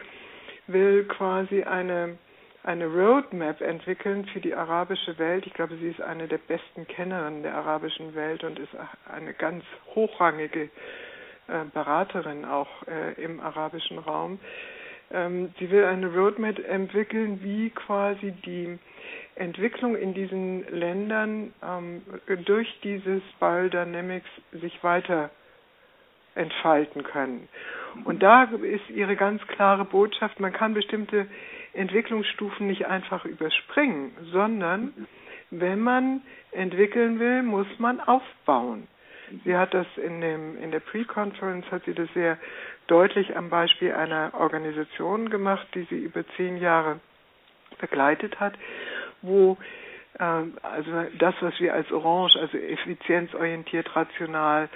will 0.67 1.05
quasi 1.05 1.63
eine 1.63 2.19
eine 2.65 2.87
Roadmap 2.87 3.61
entwickeln 3.61 4.25
für 4.27 4.41
die 4.41 4.55
arabische 4.55 5.19
Welt. 5.19 5.47
Ich 5.47 5.53
glaube, 5.53 5.77
sie 5.77 5.91
ist 5.91 6.01
eine 6.01 6.27
der 6.27 6.39
besten 6.39 6.89
Kennerinnen 6.89 7.43
der 7.43 7.55
arabischen 7.55 8.15
Welt 8.15 8.43
und 8.43 8.59
ist 8.59 8.75
eine 9.13 9.35
ganz 9.35 9.65
hochrangige 9.95 10.71
äh, 11.47 11.65
Beraterin 11.73 12.47
auch 12.47 12.69
äh, 12.89 13.23
im 13.23 13.41
arabischen 13.41 13.99
Raum. 13.99 14.41
Ähm, 15.13 15.53
sie 15.59 15.71
will 15.71 15.85
eine 15.85 16.07
Roadmap 16.07 16.59
entwickeln, 16.67 17.41
wie 17.43 17.69
quasi 17.69 18.33
die 18.47 18.79
Entwicklung 19.35 19.95
in 19.95 20.15
diesen 20.15 20.67
Ländern 20.71 21.53
ähm, 21.63 22.03
durch 22.47 22.81
dieses 22.83 23.23
Biodynamics 23.41 24.29
sich 24.53 24.83
weiter 24.83 25.31
entfalten 26.35 27.03
können. 27.03 27.49
Und 28.05 28.23
da 28.23 28.45
ist 28.45 28.89
ihre 28.89 29.17
ganz 29.17 29.47
klare 29.49 29.85
Botschaft, 29.85 30.41
man 30.41 30.53
kann 30.53 30.73
bestimmte 30.73 31.27
Entwicklungsstufen 31.75 32.67
nicht 32.67 32.87
einfach 32.87 33.25
überspringen, 33.25 34.13
sondern 34.33 34.93
wenn 35.51 35.81
man 35.81 36.23
entwickeln 36.53 37.19
will, 37.19 37.43
muss 37.43 37.67
man 37.79 38.01
aufbauen. 38.01 38.89
Sie 39.45 39.57
hat 39.57 39.75
das 39.75 39.87
in 39.97 40.21
dem 40.21 40.59
in 40.63 40.71
der 40.71 40.81
Pre-Conference 40.81 41.71
hat 41.71 41.85
sie 41.85 41.95
das 41.95 42.09
sehr 42.15 42.39
deutlich 42.87 43.37
am 43.37 43.49
Beispiel 43.49 43.93
einer 43.93 44.33
Organisation 44.35 45.31
gemacht, 45.31 45.67
die 45.75 45.85
sie 45.85 45.99
über 45.99 46.25
zehn 46.37 46.59
Jahre 46.59 47.01
begleitet 47.81 48.39
hat, 48.39 48.55
wo 49.23 49.57
ähm, 50.21 50.55
also 50.63 50.91
das, 51.19 51.35
was 51.41 51.59
wir 51.59 51.75
als 51.75 51.91
Orange, 51.91 52.37
also 52.39 52.59
effizienzorientiert, 52.59 53.95
rational, 53.97 54.69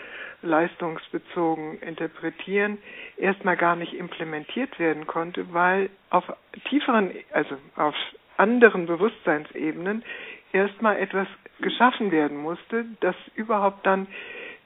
leistungsbezogen 0.43 1.81
interpretieren, 1.81 2.79
erstmal 3.17 3.57
gar 3.57 3.77
nicht 3.77 3.95
implementiert 3.95 4.79
werden 4.79 5.07
konnte, 5.07 5.53
weil 5.53 5.91
auf 6.11 6.25
tieferen, 6.69 7.13
also 7.33 7.57
auf 7.77 7.95
anderen 8.37 8.87
Bewusstseinsebenen 8.87 10.05
erstmal 10.53 10.99
etwas 10.99 11.27
geschaffen 11.61 12.11
werden 12.13 12.37
musste, 12.37 12.85
das 13.01 13.17
überhaupt 13.35 13.85
dann 13.85 14.07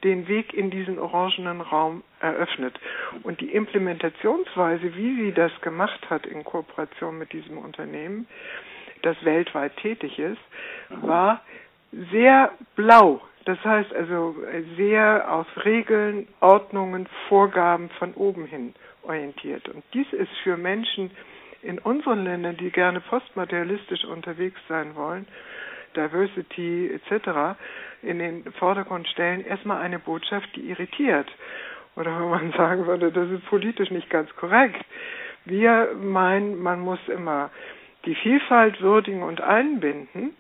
den 0.05 0.27
Weg 0.29 0.53
in 0.53 0.71
diesen 0.71 0.99
orangenen 0.99 1.61
Raum 1.61 2.03
eröffnet. 2.21 2.79
Und 3.23 3.41
die 3.41 3.51
Implementationsweise, 3.53 4.95
wie 4.97 5.17
sie 5.17 5.33
das 5.33 5.53
gemacht 5.61 6.11
hat 6.11 6.27
in 6.27 6.45
Kooperation 6.45 7.19
mit 7.19 7.33
diesem 7.33 7.59
Unternehmen, 7.59 8.27
das 9.03 9.17
weltweit 9.25 9.77
tätig 9.79 10.19
ist, 10.19 10.41
war 10.91 11.43
sehr 12.11 12.53
blau. 12.77 13.21
Das 13.45 13.63
heißt 13.65 13.93
also 13.95 14.37
sehr 14.77 15.33
auf 15.33 15.47
Regeln, 15.65 16.29
Ordnungen, 16.41 17.09
Vorgaben 17.29 17.91
von 17.99 18.15
oben 18.15 18.47
hin 18.47 18.75
orientiert. 19.03 19.69
Und 19.69 19.83
dies 19.95 20.13
ist 20.13 20.31
für 20.45 20.57
Menschen 20.57 21.11
in 21.63 21.79
unseren 21.79 22.25
Ländern, 22.25 22.57
die 22.57 22.71
gerne 22.71 23.01
postmaterialistisch 23.01 24.05
unterwegs 24.05 24.61
sein 24.69 24.95
wollen, 24.95 25.27
Diversity 25.97 26.91
etc. 26.93 27.57
in 28.03 28.19
den 28.19 28.53
Vordergrund 28.55 29.07
stellen, 29.09 29.45
erstmal 29.45 29.81
eine 29.81 29.99
Botschaft, 29.99 30.49
die 30.57 30.71
irritiert. 30.71 31.31
Oder 31.97 32.19
wenn 32.21 32.31
man 32.31 32.53
sagen 32.57 32.87
würde, 32.87 33.13
das 33.13 33.31
ist 33.31 33.45
politisch 33.47 33.91
nicht 33.91 34.11
ganz 34.11 34.35
korrekt. 34.37 34.85
Wir 35.45 35.95
meinen, 36.01 36.63
man 36.63 36.81
muss 36.81 37.01
immer 37.09 37.51
die 38.05 38.15
Vielfalt 38.15 38.81
würdigen 38.81 39.23
und 39.23 39.41
einbinden. 39.41 40.35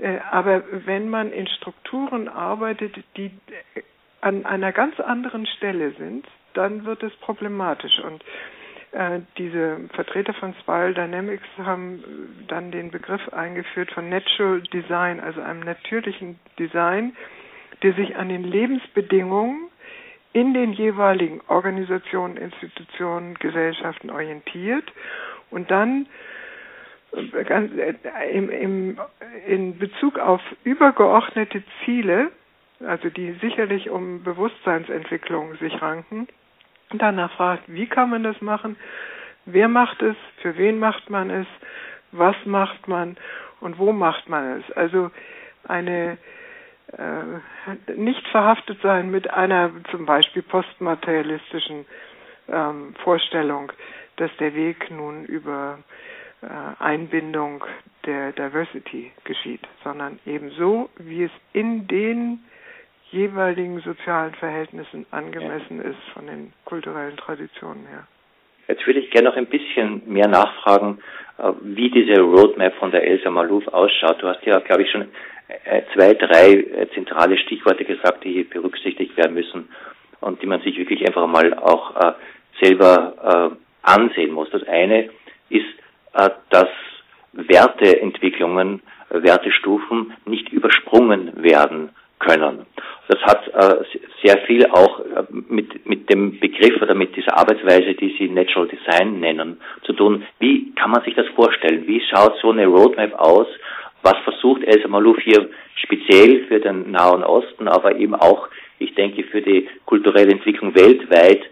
Äh, 0.00 0.18
aber 0.30 0.62
wenn 0.86 1.08
man 1.08 1.32
in 1.32 1.46
Strukturen 1.46 2.28
arbeitet, 2.28 2.96
die 3.16 3.26
äh, 3.74 3.82
an 4.20 4.44
einer 4.46 4.72
ganz 4.72 4.98
anderen 5.00 5.46
Stelle 5.46 5.92
sind, 5.92 6.26
dann 6.54 6.84
wird 6.84 7.02
es 7.02 7.14
problematisch. 7.16 7.98
Und 8.00 8.24
äh, 8.92 9.20
diese 9.38 9.78
Vertreter 9.94 10.34
von 10.34 10.54
Spiral 10.60 10.94
Dynamics 10.94 11.46
haben 11.58 12.44
dann 12.48 12.70
den 12.70 12.90
Begriff 12.90 13.28
eingeführt 13.32 13.90
von 13.92 14.08
Natural 14.08 14.60
Design, 14.62 15.20
also 15.20 15.40
einem 15.40 15.60
natürlichen 15.60 16.38
Design, 16.58 17.14
der 17.82 17.94
sich 17.94 18.16
an 18.16 18.28
den 18.28 18.44
Lebensbedingungen 18.44 19.68
in 20.32 20.54
den 20.54 20.72
jeweiligen 20.72 21.40
Organisationen, 21.48 22.36
Institutionen, 22.36 23.34
Gesellschaften 23.34 24.10
orientiert 24.10 24.84
und 25.50 25.70
dann 25.70 26.06
äh, 27.12 28.96
in 29.46 29.78
Bezug 29.78 30.18
auf 30.18 30.40
übergeordnete 30.64 31.62
Ziele, 31.84 32.30
also 32.86 33.10
die 33.10 33.32
sicherlich 33.40 33.90
um 33.90 34.22
Bewusstseinsentwicklung 34.22 35.56
sich 35.56 35.80
ranken, 35.82 36.28
danach 36.92 37.32
fragt, 37.32 37.64
wie 37.66 37.86
kann 37.86 38.10
man 38.10 38.22
das 38.22 38.40
machen, 38.40 38.76
wer 39.44 39.68
macht 39.68 40.02
es, 40.02 40.16
für 40.42 40.56
wen 40.56 40.78
macht 40.78 41.10
man 41.10 41.30
es, 41.30 41.46
was 42.12 42.36
macht 42.44 42.88
man? 42.88 43.16
Und 43.60 43.78
wo 43.78 43.92
macht 43.92 44.28
man 44.28 44.58
es. 44.58 44.72
Also 44.76 45.10
eine 45.68 46.16
äh, 46.96 47.92
nicht 47.94 48.26
verhaftet 48.28 48.80
sein 48.82 49.10
mit 49.10 49.30
einer 49.30 49.70
zum 49.90 50.06
Beispiel 50.06 50.42
postmaterialistischen 50.42 51.84
ähm, 52.48 52.94
Vorstellung, 53.04 53.70
dass 54.16 54.30
der 54.38 54.54
Weg 54.54 54.90
nun 54.90 55.24
über 55.24 55.78
Einbindung 56.78 57.64
der 58.06 58.32
Diversity 58.32 59.12
geschieht, 59.24 59.60
sondern 59.84 60.18
ebenso, 60.26 60.88
wie 60.96 61.24
es 61.24 61.30
in 61.52 61.86
den 61.86 62.40
jeweiligen 63.10 63.80
sozialen 63.80 64.34
Verhältnissen 64.34 65.04
angemessen 65.10 65.80
ist 65.80 65.98
von 66.14 66.26
den 66.26 66.52
kulturellen 66.64 67.16
Traditionen 67.16 67.86
her. 67.86 68.06
Jetzt 68.68 68.86
würde 68.86 69.00
ich 69.00 69.10
gerne 69.10 69.28
noch 69.28 69.36
ein 69.36 69.46
bisschen 69.46 70.02
mehr 70.06 70.28
nachfragen, 70.28 71.00
äh, 71.38 71.52
wie 71.62 71.90
diese 71.90 72.20
Roadmap 72.20 72.74
von 72.76 72.92
der 72.92 73.02
Elsa 73.02 73.30
Malouf 73.30 73.66
ausschaut. 73.68 74.22
Du 74.22 74.28
hast 74.28 74.44
ja, 74.46 74.60
glaube 74.60 74.82
ich, 74.82 74.90
schon 74.90 75.08
äh, 75.64 75.82
zwei, 75.92 76.14
drei 76.14 76.86
zentrale 76.94 77.36
Stichworte 77.38 77.84
gesagt, 77.84 78.22
die 78.24 78.32
hier 78.32 78.48
berücksichtigt 78.48 79.16
werden 79.16 79.34
müssen, 79.34 79.68
und 80.20 80.40
die 80.42 80.46
man 80.46 80.60
sich 80.60 80.76
wirklich 80.78 81.06
einfach 81.06 81.26
mal 81.26 81.52
auch 81.54 81.96
äh, 81.96 82.12
selber 82.62 83.50
äh, 83.52 83.56
ansehen 83.82 84.32
muss. 84.32 84.50
Das 84.50 84.62
eine 84.64 85.10
ist, 85.48 85.64
äh, 85.64 85.79
dass 86.12 86.68
Werteentwicklungen, 87.32 88.82
Wertestufen 89.10 90.12
nicht 90.26 90.50
übersprungen 90.50 91.42
werden 91.42 91.90
können. 92.18 92.66
Das 93.08 93.20
hat 93.22 93.48
äh, 93.48 93.84
sehr 94.22 94.38
viel 94.46 94.66
auch 94.66 95.00
äh, 95.00 95.24
mit, 95.30 95.86
mit 95.86 96.08
dem 96.10 96.38
Begriff 96.38 96.80
oder 96.80 96.94
mit 96.94 97.16
dieser 97.16 97.36
Arbeitsweise, 97.36 97.94
die 97.94 98.14
Sie 98.18 98.28
Natural 98.28 98.68
Design 98.68 99.18
nennen, 99.18 99.60
zu 99.82 99.92
tun. 99.94 100.24
Wie 100.38 100.72
kann 100.74 100.90
man 100.90 101.02
sich 101.02 101.14
das 101.14 101.26
vorstellen? 101.34 101.86
Wie 101.86 102.00
schaut 102.08 102.36
so 102.40 102.50
eine 102.50 102.66
Roadmap 102.66 103.18
aus? 103.18 103.48
Was 104.02 104.16
versucht 104.22 104.62
Elsa 104.64 104.86
Malouf 104.86 105.18
hier 105.20 105.50
speziell 105.74 106.44
für 106.46 106.60
den 106.60 106.90
Nahen 106.92 107.24
Osten, 107.24 107.68
aber 107.68 107.96
eben 107.96 108.14
auch, 108.14 108.48
ich 108.78 108.94
denke, 108.94 109.24
für 109.24 109.42
die 109.42 109.68
kulturelle 109.86 110.32
Entwicklung 110.32 110.74
weltweit 110.74 111.42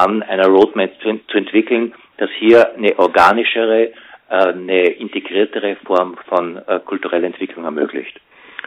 an 0.00 0.22
einer 0.22 0.46
Roadmap 0.46 0.92
zu, 1.02 1.20
zu 1.28 1.36
entwickeln, 1.36 1.94
dass 2.16 2.30
hier 2.38 2.74
eine 2.74 2.98
organischere, 2.98 3.88
äh, 3.88 3.92
eine 4.28 4.82
integriertere 4.88 5.76
Form 5.84 6.16
von 6.28 6.56
äh, 6.56 6.80
kultureller 6.80 7.26
Entwicklung 7.26 7.64
ermöglicht? 7.64 8.18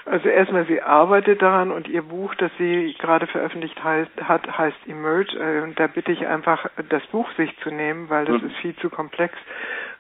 Also 0.05 0.27
erstmal, 0.27 0.65
sie 0.65 0.81
arbeitet 0.81 1.41
daran 1.41 1.71
und 1.71 1.87
ihr 1.87 2.01
Buch, 2.01 2.35
das 2.35 2.51
sie 2.57 2.93
gerade 2.99 3.25
veröffentlicht 3.25 3.81
heißt, 3.81 4.11
hat, 4.21 4.57
heißt 4.57 4.77
Emerge. 4.87 5.37
Äh, 5.37 5.61
und 5.61 5.79
da 5.79 5.87
bitte 5.87 6.11
ich 6.11 6.27
einfach, 6.27 6.69
das 6.89 7.03
Buch 7.07 7.27
sich 7.37 7.55
zu 7.63 7.71
nehmen, 7.71 8.09
weil 8.09 8.25
das 8.25 8.41
mhm. 8.41 8.49
ist 8.49 8.57
viel 8.57 8.75
zu 8.75 8.89
komplex, 8.89 9.33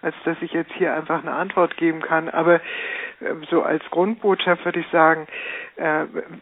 als 0.01 0.15
dass 0.25 0.37
ich 0.41 0.51
jetzt 0.51 0.73
hier 0.73 0.93
einfach 0.93 1.21
eine 1.21 1.31
Antwort 1.31 1.77
geben 1.77 2.01
kann. 2.01 2.29
Aber 2.29 2.59
so 3.49 3.63
als 3.63 3.81
Grundbotschaft 3.89 4.65
würde 4.65 4.81
ich 4.81 4.87
sagen, 4.91 5.27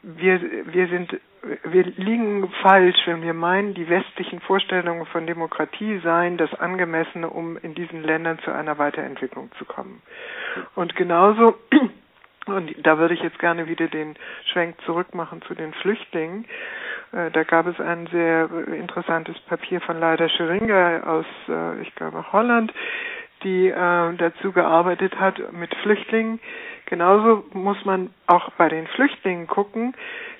wir, 0.01 0.41
wir 0.65 0.87
sind, 0.87 1.15
wir 1.63 1.83
liegen 1.83 2.49
falsch, 2.61 2.97
wenn 3.05 3.23
wir 3.23 3.33
meinen, 3.33 3.73
die 3.73 3.89
westlichen 3.89 4.39
Vorstellungen 4.41 5.05
von 5.07 5.25
Demokratie 5.25 5.99
seien 6.03 6.37
das 6.37 6.53
Angemessene, 6.53 7.29
um 7.29 7.57
in 7.57 7.73
diesen 7.73 8.03
Ländern 8.03 8.39
zu 8.39 8.51
einer 8.51 8.77
Weiterentwicklung 8.77 9.51
zu 9.57 9.65
kommen. 9.65 10.01
Und 10.75 10.95
genauso 10.95 11.55
und 12.47 12.73
da 12.85 12.97
würde 12.97 13.13
ich 13.13 13.21
jetzt 13.21 13.39
gerne 13.39 13.67
wieder 13.67 13.87
den 13.87 14.15
Schwenk 14.51 14.75
zurückmachen 14.85 15.41
zu 15.43 15.53
den 15.53 15.73
Flüchtlingen. 15.73 16.45
Äh, 17.11 17.31
da 17.31 17.43
gab 17.43 17.67
es 17.67 17.79
ein 17.79 18.07
sehr 18.07 18.49
interessantes 18.73 19.39
Papier 19.41 19.81
von 19.81 19.99
Leida 19.99 20.27
Scheringa 20.29 21.03
aus, 21.03 21.25
äh, 21.47 21.81
ich 21.81 21.93
glaube, 21.95 22.31
Holland, 22.31 22.73
die 23.43 23.67
äh, 23.67 24.13
dazu 24.17 24.51
gearbeitet 24.51 25.19
hat 25.19 25.51
mit 25.53 25.73
Flüchtlingen. 25.77 26.39
Genauso 26.91 27.45
muss 27.53 27.85
man 27.85 28.09
auch 28.27 28.51
bei 28.57 28.67
den 28.67 28.85
Flüchtlingen 28.85 29.47
gucken, 29.47 29.93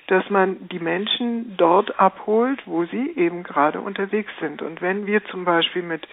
dass 0.08 0.28
man 0.28 0.68
die 0.68 0.80
Menschen 0.80 1.56
dort 1.56 1.98
abholt, 1.98 2.60
wo 2.66 2.84
sie 2.84 3.10
eben 3.16 3.42
gerade 3.42 3.80
unterwegs 3.80 4.30
sind. 4.38 4.60
Und 4.60 4.82
wenn 4.82 5.06
wir 5.06 5.24
zum 5.24 5.46
Beispiel 5.46 5.82
mit 5.82 6.06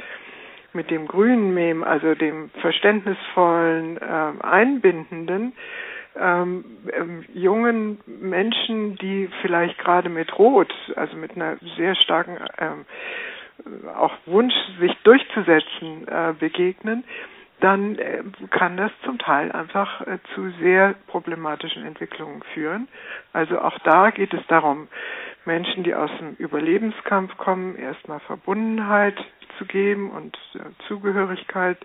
mit 0.71 0.91
dem 0.91 1.07
grünen 1.07 1.53
Mem, 1.53 1.83
also 1.83 2.15
dem 2.15 2.51
verständnisvollen, 2.61 3.97
äh, 3.97 4.43
einbindenden, 4.43 5.53
ähm, 6.15 6.63
ähm, 6.93 7.25
jungen 7.33 7.99
Menschen, 8.05 8.95
die 8.95 9.29
vielleicht 9.41 9.77
gerade 9.79 10.07
mit 10.07 10.37
Rot, 10.39 10.73
also 10.95 11.17
mit 11.17 11.35
einer 11.35 11.57
sehr 11.75 11.95
starken 11.95 12.37
ähm, 12.59 12.85
auch 13.93 14.13
Wunsch, 14.25 14.53
sich 14.79 14.95
durchzusetzen, 15.03 16.07
äh, 16.07 16.33
begegnen, 16.39 17.03
dann 17.59 17.97
äh, 17.97 18.23
kann 18.51 18.77
das 18.77 18.91
zum 19.03 19.17
Teil 19.17 19.51
einfach 19.51 20.01
äh, 20.07 20.19
zu 20.33 20.49
sehr 20.61 20.95
problematischen 21.07 21.85
Entwicklungen 21.85 22.41
führen. 22.53 22.87
Also 23.33 23.59
auch 23.59 23.77
da 23.79 24.11
geht 24.11 24.33
es 24.33 24.45
darum, 24.47 24.87
Menschen, 25.45 25.83
die 25.83 25.93
aus 25.95 26.09
dem 26.19 26.35
Überlebenskampf 26.35 27.35
kommen, 27.37 27.75
erstmal 27.75 28.19
Verbundenheit 28.21 29.17
zu 29.57 29.65
geben 29.65 30.09
und 30.11 30.37
äh, 30.55 30.59
Zugehörigkeit, 30.87 31.77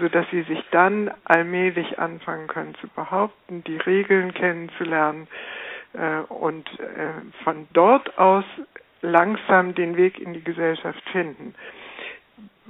so 0.00 0.08
dass 0.08 0.24
sie 0.30 0.44
sich 0.44 0.64
dann 0.70 1.10
allmählich 1.24 1.98
anfangen 1.98 2.46
können 2.46 2.74
zu 2.76 2.88
behaupten, 2.88 3.62
die 3.64 3.76
Regeln 3.76 4.32
kennenzulernen 4.32 5.28
und 6.30 6.66
von 7.44 7.68
dort 7.74 8.16
aus 8.18 8.46
langsam 9.02 9.74
den 9.74 9.94
Weg 9.98 10.20
in 10.20 10.32
die 10.32 10.42
Gesellschaft 10.42 11.02
finden. 11.10 11.54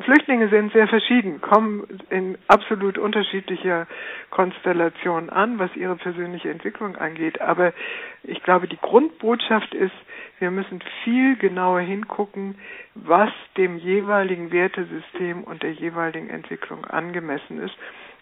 Flüchtlinge 0.00 0.48
sind 0.48 0.72
sehr 0.72 0.86
verschieden, 0.86 1.40
kommen 1.40 1.86
in 2.10 2.38
absolut 2.46 2.98
unterschiedlicher 2.98 3.86
Konstellation 4.30 5.28
an, 5.28 5.58
was 5.58 5.74
ihre 5.74 5.96
persönliche 5.96 6.50
Entwicklung 6.50 6.96
angeht. 6.96 7.40
Aber 7.40 7.72
ich 8.22 8.42
glaube, 8.42 8.68
die 8.68 8.78
Grundbotschaft 8.80 9.74
ist, 9.74 9.94
wir 10.38 10.52
müssen 10.52 10.80
viel 11.02 11.36
genauer 11.36 11.80
hingucken, 11.80 12.56
was 12.94 13.30
dem 13.56 13.78
jeweiligen 13.78 14.52
Wertesystem 14.52 15.42
und 15.42 15.64
der 15.64 15.72
jeweiligen 15.72 16.30
Entwicklung 16.30 16.84
angemessen 16.84 17.60
ist 17.60 17.74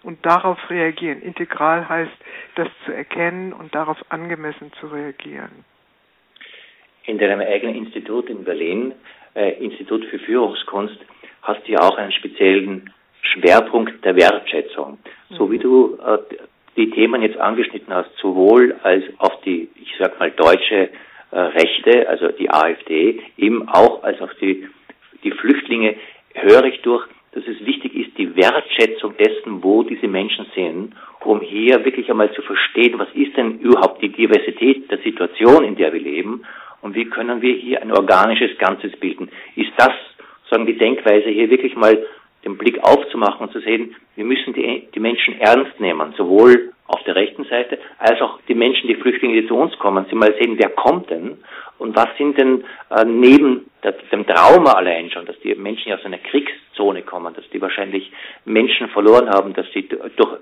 und 0.03 0.25
darauf 0.25 0.59
reagieren. 0.71 1.21
Integral 1.21 1.89
heißt, 1.89 2.17
das 2.55 2.69
zu 2.87 2.93
erkennen 2.93 3.53
und 3.53 3.75
darauf 3.75 3.99
angemessen 4.09 4.73
zu 4.81 4.87
reagieren. 4.87 5.65
In 7.05 7.19
deinem 7.19 7.41
eigenen 7.41 7.77
Institut 7.77 8.31
in 8.31 8.45
Berlin, 8.45 8.95
äh, 9.35 9.63
Institut 9.63 10.05
für 10.07 10.19
Führungskunst, 10.19 10.99
hast 11.47 11.67
du 11.67 11.73
ja 11.73 11.81
auch 11.81 11.97
einen 11.97 12.13
speziellen 12.13 12.91
Schwerpunkt 13.23 14.05
der 14.05 14.17
Wertschätzung. 14.17 14.99
So 15.31 15.51
wie 15.51 15.59
du 15.59 15.99
äh, 16.05 16.19
die 16.77 16.91
Themen 16.91 17.23
jetzt 17.23 17.39
angeschnitten 17.39 17.93
hast, 17.95 18.11
sowohl 18.21 18.77
als 18.83 19.05
auf 19.19 19.41
die, 19.45 19.69
ich 19.77 19.95
sag 19.99 20.19
mal, 20.19 20.31
deutsche 20.31 20.91
äh, 21.31 21.39
Rechte, 21.39 22.09
also 22.09 22.29
die 22.29 22.51
AfD, 22.51 23.21
eben 23.37 23.69
auch 23.69 24.03
als 24.03 24.21
auf 24.21 24.35
die, 24.41 24.69
die 25.25 25.31
Flüchtlinge, 25.31 25.97
höre 26.35 26.65
ich 26.65 26.83
durch, 26.83 27.07
dass 27.33 27.45
es 27.47 27.65
wichtig 27.67 27.95
ist, 27.95 28.19
die 28.19 28.35
Wertschätzung 28.37 29.17
dessen, 29.17 29.63
wo 29.63 29.83
diese 29.83 30.09
Menschen 30.09 30.47
sind, 30.55 30.95
um 31.25 31.41
hier 31.41 31.85
wirklich 31.85 32.09
einmal 32.11 32.33
zu 32.33 32.43
verstehen, 32.43 32.99
was 32.99 33.09
ist 33.15 33.37
denn 33.37 33.59
überhaupt 33.59 34.01
die 34.03 34.11
Diversität 34.11 34.91
der 34.91 34.99
Situation, 34.99 35.65
in 35.65 35.77
der 35.77 35.93
wir 35.93 36.01
leben 36.01 36.45
und 36.83 36.95
wie 36.95 37.07
können 37.07 37.43
wir 37.43 37.55
hier 37.55 37.83
ein 37.83 37.93
organisches 37.93 38.57
Ganzes 38.59 38.93
bilden. 38.97 39.29
Ist 39.57 39.73
das 39.77 39.93
sagen, 40.51 40.67
die 40.67 40.79
Denkweise 40.79 41.29
hier 41.29 41.51
wirklich 41.51 41.77
mal 41.77 42.05
den 42.45 42.57
Blick 42.57 42.79
aufzumachen 42.83 43.47
und 43.47 43.53
zu 43.53 43.61
sehen, 43.61 43.95
wir 44.15 44.25
müssen 44.25 44.53
die, 44.55 44.89
die 44.95 45.01
Menschen 45.01 45.41
ernst 45.41 45.81
nehmen, 45.81 46.15
sowohl 46.17 46.73
auf 46.87 47.03
der 47.03 47.17
rechten 47.17 47.45
Seite 47.45 47.79
als 47.99 48.21
auch 48.21 48.39
die 48.49 48.55
Menschen, 48.55 48.87
die 48.87 48.95
Flüchtlinge, 48.95 49.41
die 49.41 49.49
zu 49.49 49.57
uns 49.57 49.77
kommen, 49.79 50.07
sie 50.09 50.15
mal 50.15 50.35
sehen, 50.41 50.57
wer 50.57 50.71
kommt 50.71 51.11
denn 51.11 51.39
und 51.79 51.97
was 51.97 52.09
sind 52.17 52.39
denn 52.39 52.65
äh, 52.91 53.05
neben 53.05 53.69
der, 53.83 53.93
dem 54.13 54.27
Trauma 54.27 54.73
allein 54.73 55.11
schon, 55.11 55.27
dass 55.27 55.39
die 55.41 55.55
Menschen 55.55 55.89
ja 55.89 55.97
aus 55.97 56.05
einer 56.05 56.19
Kriegszone 56.19 57.03
kommen, 57.03 57.35
dass 57.35 57.49
die 57.51 57.61
wahrscheinlich 57.61 58.11
Menschen 58.45 58.89
verloren 58.89 59.29
haben, 59.29 59.53
dass 59.53 59.67
sie 59.73 59.89
durch 59.89 60.39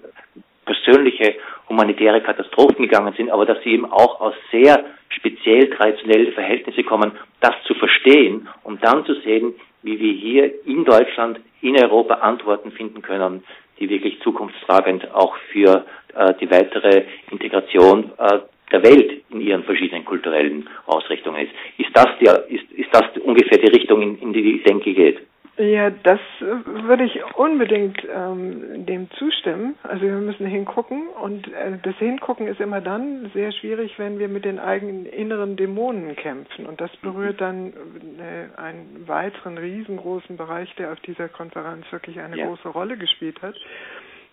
persönliche 0.65 1.37
humanitäre 1.69 2.21
Katastrophen 2.21 2.83
gegangen 2.83 3.15
sind, 3.17 3.31
aber 3.31 3.47
dass 3.47 3.63
sie 3.63 3.71
eben 3.71 3.91
auch 3.91 4.21
aus 4.21 4.35
sehr 4.51 4.85
speziell 5.09 5.71
traditionellen 5.71 6.33
Verhältnissen 6.33 6.85
kommen, 6.85 7.13
das 7.41 7.55
zu 7.67 7.75
verstehen 7.75 8.49
und 8.63 8.85
dann 8.85 9.05
zu 9.05 9.15
sehen, 9.21 9.55
wie 9.85 10.01
wir 10.01 10.13
hier 10.13 10.67
in 10.67 10.85
Deutschland, 10.85 11.39
in 11.61 11.77
Europa 11.77 12.15
Antworten 12.15 12.73
finden 12.73 13.03
können, 13.03 13.45
die 13.79 13.89
wirklich 13.89 14.21
zukunftstragend 14.23 15.15
auch 15.15 15.37
für 15.53 15.85
äh, 16.15 16.35
die 16.41 16.51
weitere 16.51 17.05
Integration 17.31 18.11
äh, 18.19 18.41
der 18.73 18.83
Welt 18.83 19.23
in 19.31 19.41
ihren 19.41 19.63
verschiedenen 19.65 20.05
kulturellen 20.05 20.69
Ausrichtungen 20.87 21.47
ist. 21.47 21.53
Ist 21.79 21.91
das, 21.95 22.09
der, 22.21 22.47
ist, 22.49 22.71
ist 22.73 22.89
das 22.93 23.05
ungefähr 23.23 23.59
die 23.59 23.71
Richtung, 23.71 24.03
in, 24.03 24.19
in 24.19 24.33
die 24.33 24.43
die 24.43 24.63
Denke 24.63 24.95
geht? 24.95 25.19
Ja, 25.57 25.91
das 25.91 26.19
äh, 26.41 26.45
würde 26.83 27.05
ich 27.05 27.23
unbedingt 27.37 28.03
ähm, 28.13 28.87
dem 28.87 29.09
zustimmen. 29.13 29.77
Also 29.85 30.03
wir 30.03 30.15
müssen 30.15 30.47
hingucken 30.47 31.07
und 31.09 31.47
äh, 31.47 31.79
das 31.81 31.95
Hingucken 31.97 32.49
ist 32.49 32.61
immer 32.61 32.81
dann 32.81 33.31
sehr 33.35 33.53
schwierig, 33.53 33.97
wenn 33.97 34.19
wir 34.19 34.27
mit 34.27 34.45
den 34.45 34.59
eigenen 34.59 35.07
inneren 35.07 35.57
Dämonen 35.57 36.17
kämpfen 36.17 36.67
und 36.67 36.81
das 36.81 36.91
berührt 36.97 37.41
dann 37.41 37.73
äh, 38.19 38.61
einen 38.61 39.05
weiteren 39.07 39.57
riesengroßen 39.57 40.37
Bereich, 40.37 40.75
der 40.75 40.91
auf 40.91 41.01
dieser 41.01 41.29
Konferenz 41.29 41.85
wirklich 41.93 42.19
eine 42.19 42.37
ja. 42.37 42.47
große 42.47 42.69
Rolle 42.69 42.97
gespielt 42.97 43.41
hat, 43.41 43.55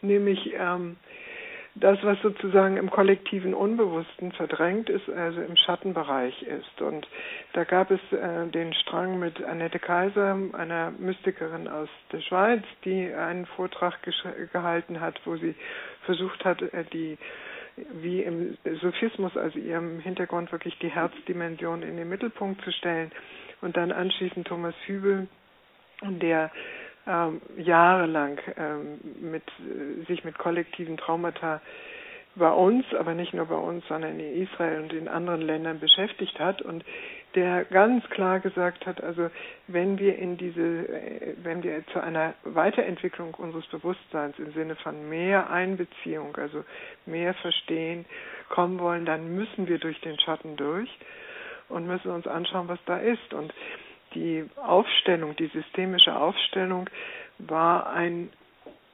nämlich 0.02 0.54
ähm, 0.58 0.96
das, 1.76 1.98
was 2.04 2.22
sozusagen 2.22 2.78
im 2.78 2.90
kollektiven 2.90 3.54
Unbewussten 3.54 4.34
verdrängt 4.34 4.90
ist, 4.90 5.10
also 5.10 5.42
im 5.42 5.56
Schattenbereich 5.56 6.44
ist. 6.44 6.82
Und 6.82 7.08
da 7.54 7.64
gab 7.64 7.92
es 7.92 8.02
äh, 8.12 8.48
den 8.48 8.74
Strang 8.74 9.20
mit 9.20 9.42
Annette 9.42 9.80
Kaiser, 9.80 10.38
einer 10.54 10.92
Mystikerin 10.92 11.68
aus 11.68 11.88
der 12.12 12.20
Schweiz, 12.22 12.64
die 12.84 13.14
einen 13.14 13.46
Vortrag 13.46 14.00
gehalten 14.52 15.00
hat, 15.00 15.20
wo 15.26 15.38
sie 15.38 15.56
versucht 16.06 16.44
hat, 16.44 16.62
äh, 16.62 16.84
die 16.92 17.18
wie 17.94 18.22
im 18.22 18.58
Sophismus, 18.82 19.38
also 19.38 19.58
ihrem 19.58 20.02
Hintergrund 20.02 20.52
wirklich 20.52 20.78
die 20.80 20.90
Herzdimension 20.90 21.84
in 21.84 21.96
den 21.96 22.10
Mittelpunkt 22.10 22.62
zu 22.64 22.72
stellen. 22.72 23.12
Und 23.62 23.78
dann 23.78 23.94
anschließend 23.94 24.46
Thomas 24.46 24.76
Hübel, 24.86 25.28
der 26.04 26.52
ähm, 27.08 27.42
jahrelang 27.58 28.40
ähm, 28.58 29.00
mit, 29.22 29.44
sich 30.08 30.24
mit 30.24 30.38
kollektiven 30.38 30.98
Traumata 30.98 31.62
bei 32.36 32.50
uns, 32.50 32.86
aber 32.98 33.14
nicht 33.14 33.34
nur 33.34 33.46
bei 33.46 33.56
uns, 33.56 33.86
sondern 33.88 34.20
in 34.20 34.44
Israel 34.44 34.82
und 34.84 34.94
in 34.94 35.08
anderen 35.10 35.42
Ländern 35.42 35.80
beschäftigt 35.80 36.40
hat 36.40 36.62
und 36.62 36.84
der 37.36 37.66
ganz 37.66 38.04
klar 38.10 38.40
gesagt 38.40 38.86
hat, 38.86 39.04
also 39.04 39.30
wenn 39.68 40.00
wir 40.00 40.18
in 40.18 40.38
diese, 40.38 40.88
wenn 41.44 41.64
wir 41.64 41.86
zu 41.88 42.02
einer 42.02 42.34
Weiterentwicklung 42.44 43.34
unseres 43.36 43.66
Bewusstseins 43.68 44.38
im 44.40 44.54
Sinne 44.54 44.76
von 44.76 45.10
mehr 45.10 45.50
Einbeziehung, 45.50 46.36
also 46.38 46.64
mehr 47.06 47.34
Verstehen 47.36 48.06
kommen 48.50 48.80
wollen, 48.80 49.06
dann 49.06 49.36
müssen 49.36 49.68
wir 49.68 49.80
durch 49.80 50.00
den 50.02 50.20
Schatten 50.20 50.56
durch 50.56 50.90
und 51.70 51.88
müssen 51.88 52.12
uns 52.12 52.28
anschauen, 52.28 52.68
was 52.68 52.80
da 52.86 52.98
ist. 52.98 53.34
Und 53.34 53.54
die 54.14 54.46
Aufstellung, 54.58 55.36
die 55.36 55.48
systemische 55.48 56.16
Aufstellung 56.16 56.90
war 57.40 57.92
ein 57.92 58.30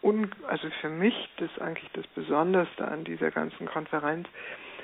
un, 0.01 0.29
also 0.47 0.67
für 0.81 0.89
mich 0.89 1.15
das 1.37 1.49
eigentlich 1.59 1.89
das 1.93 2.07
Besonderste 2.07 2.87
an 2.87 3.03
dieser 3.03 3.31
ganzen 3.31 3.65
Konferenz, 3.65 4.27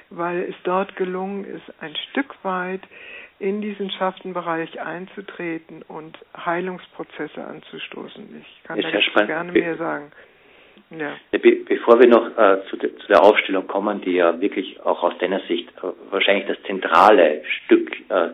weil 0.09 0.43
es 0.43 0.55
dort 0.63 0.95
gelungen 0.95 1.45
ist, 1.45 1.81
ein 1.81 1.95
Stück 2.09 2.35
weit 2.43 2.81
in 3.39 3.61
diesen 3.61 3.89
Schaftenbereich 3.91 4.79
einzutreten 4.79 5.81
und 5.87 6.17
Heilungsprozesse 6.45 7.43
anzustoßen. 7.43 8.41
Ich 8.41 8.63
kann 8.63 8.79
da 8.81 9.25
gerne 9.25 9.51
mehr 9.51 9.75
sagen. 9.77 10.11
Ja. 10.89 11.13
Be 11.31 11.57
bevor 11.67 11.99
wir 11.99 12.07
noch 12.07 12.37
äh, 12.37 12.61
zu, 12.69 12.77
de 12.77 12.95
zu, 12.97 13.07
der 13.07 13.23
Aufstellung 13.23 13.67
kommen, 13.67 14.01
die 14.01 14.13
ja 14.13 14.39
wirklich 14.39 14.79
auch 14.81 15.01
aus 15.03 15.17
deiner 15.19 15.39
Sicht 15.41 15.69
äh, 15.77 15.87
wahrscheinlich 16.11 16.45
das 16.45 16.61
zentrale 16.63 17.43
Stück 17.45 17.91
äh 18.09 18.29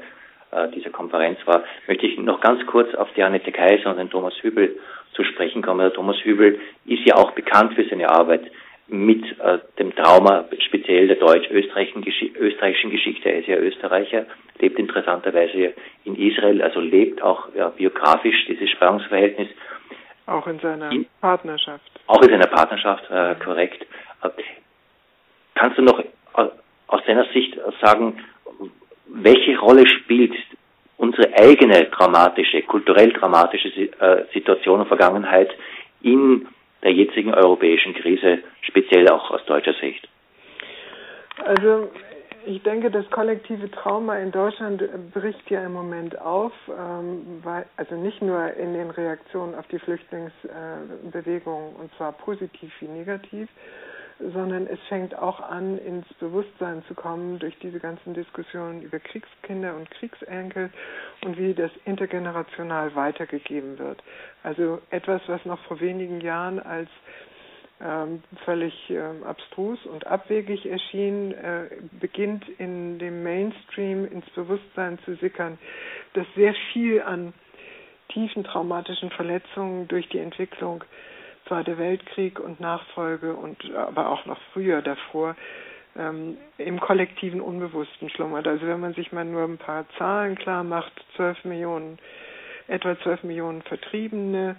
dieser 0.76 0.90
Konferenz 0.90 1.38
war, 1.46 1.64
möchte 1.88 2.08
ich 2.08 2.18
noch 2.18 2.42
ganz 2.42 2.66
kurz 2.66 2.94
auf 2.96 3.08
die 3.16 3.24
Annette 3.24 3.52
Kaiser 3.52 3.92
und 3.92 3.98
den 3.98 4.10
Thomas 4.10 4.34
Hübel 4.42 4.78
zu 5.14 5.24
sprechen 5.24 5.62
kommen. 5.62 5.82
Der 5.82 5.94
Thomas 5.94 6.18
Hübel 6.24 6.60
ist 6.86 7.06
ja 7.06 7.16
auch 7.16 7.32
bekannt 7.32 7.74
für 7.74 7.86
seine 7.88 8.10
Arbeit 8.10 8.50
mit 8.90 9.24
äh, 9.40 9.60
dem 9.78 9.96
Trauma, 9.96 10.46
speziell 10.66 11.08
der 11.08 11.18
deutsch-österreichischen 11.18 12.04
österreichischen 12.38 12.90
Geschichte. 12.90 13.30
Er 13.30 13.40
ist 13.40 13.48
ja 13.48 13.58
Österreicher, 13.58 14.26
lebt 14.60 14.80
interessanterweise 14.80 15.74
in 16.06 16.16
Israel, 16.16 16.62
also 16.62 16.80
lebt 16.80 17.22
auch 17.22 17.54
ja, 17.56 17.70
biografisch 17.70 18.46
dieses 18.48 18.70
Spannungsverhältnis. 18.72 19.50
Auch 20.26 20.48
in 20.48 20.60
seiner 20.60 20.92
in, 20.92 21.06
Partnerschaft. 21.22 21.92
Auch 22.08 22.22
in 22.24 22.30
seiner 22.30 22.48
Partnerschaft, 22.48 23.10
äh, 23.12 23.36
korrekt. 23.44 23.86
Äh, 24.24 24.30
kannst 25.54 25.78
du 25.78 25.84
noch 25.84 26.00
äh, 26.00 26.04
aus 26.88 27.02
deiner 27.06 27.26
Sicht 27.26 27.58
sagen, 27.82 28.18
welche 29.12 29.58
Rolle 29.60 29.88
spielt 29.88 30.34
unsere 30.98 31.34
eigene 31.34 31.86
dramatische, 31.86 32.62
kulturell 32.64 33.12
dramatische 33.14 33.70
äh, 33.70 34.26
Situation 34.34 34.82
und 34.82 34.88
Vergangenheit 34.88 35.50
in 36.02 36.48
der 36.84 36.92
jetzigen 36.94 37.34
europäischen 37.34 37.94
Krise, 37.94 38.40
speziell 38.62 39.10
auch 39.10 39.32
aus 39.32 39.44
deutscher 39.46 39.74
Sicht? 39.82 40.08
Also 41.46 41.90
ich 42.46 42.62
denke, 42.64 42.90
das 42.92 43.10
kollektive 43.10 43.70
Trauma 43.72 44.18
in 44.18 44.32
Deutschland 44.32 44.82
bricht 45.14 45.50
ja 45.50 45.64
im 45.66 45.74
Moment 45.74 46.20
auf, 46.20 46.54
ähm, 46.70 47.42
weil, 47.44 47.66
also 47.78 47.96
nicht 47.96 48.22
nur 48.22 48.54
in 48.54 48.74
den 48.74 48.90
Reaktionen 48.92 49.56
auf 49.56 49.68
die 49.68 49.80
Flüchtlingsbewegung, 49.80 51.76
und 51.76 51.94
zwar 51.98 52.14
positiv 52.14 52.72
wie 52.80 52.88
negativ, 52.88 53.48
sondern 54.20 54.68
es 54.68 54.80
fängt 54.90 55.18
auch 55.18 55.40
an, 55.40 55.78
ins 55.78 56.06
Bewusstsein 56.16 56.84
zu 56.88 56.94
kommen 56.94 57.40
durch 57.40 57.58
diese 57.60 57.80
ganzen 57.80 58.14
Diskussionen 58.14 58.82
über 58.82 59.00
Kriegskinder 59.00 59.76
und 59.76 59.90
Kriegsenkel 59.92 60.70
und 61.24 61.38
wie 61.38 61.54
das 61.54 61.72
intergenerational 61.86 62.94
weitergegeben 62.96 63.80
wird. 63.80 64.04
Also 64.44 64.82
etwas, 64.90 65.22
was 65.28 65.44
noch 65.46 65.60
vor 65.64 65.80
wenigen 65.80 66.20
Jahren 66.22 66.60
als 66.60 66.90
ähm, 67.82 68.22
völlig 68.44 68.74
ähm, 68.90 69.24
abstrus 69.24 69.80
und 69.86 70.06
abwegig 70.06 70.66
erschien, 70.66 71.32
äh, 71.32 71.70
beginnt 72.00 72.48
in 72.60 73.00
dem 73.00 73.24
Mainstream 73.24 74.06
ins 74.06 74.30
Bewusstsein 74.32 75.00
zu 75.06 75.16
sickern, 75.16 75.58
dass 76.14 76.28
sehr 76.36 76.54
viel 76.74 77.02
an 77.02 77.34
tiefen 78.10 78.44
traumatischen 78.44 79.12
Verletzungen 79.12 79.88
durch 79.88 80.10
die 80.10 80.20
Entwicklung 80.20 80.84
Zweiter 81.50 81.80
Weltkrieg 81.80 82.40
und 82.40 82.60
Nachfolge 82.60 83.34
und 83.34 83.58
aber 83.76 84.10
auch 84.10 84.26
noch 84.28 84.40
früher 84.54 84.84
davor 84.84 85.36
ähm, 85.98 86.38
im 86.60 86.80
kollektiven 86.80 87.42
Unbewussten 87.42 88.10
schlummert. 88.12 88.48
Also 88.48 88.68
wenn 88.68 88.80
man 88.80 88.94
sich 88.94 89.12
mal 89.12 89.26
nur 89.26 89.44
ein 89.44 89.58
paar 89.58 89.86
Zahlen 89.98 90.36
klar 90.36 90.64
macht, 90.64 90.94
12 91.16 91.46
Millionen, 91.46 91.98
etwa 92.68 92.98
12 93.00 93.24
Millionen 93.24 93.64
Vertriebene, 93.64 94.56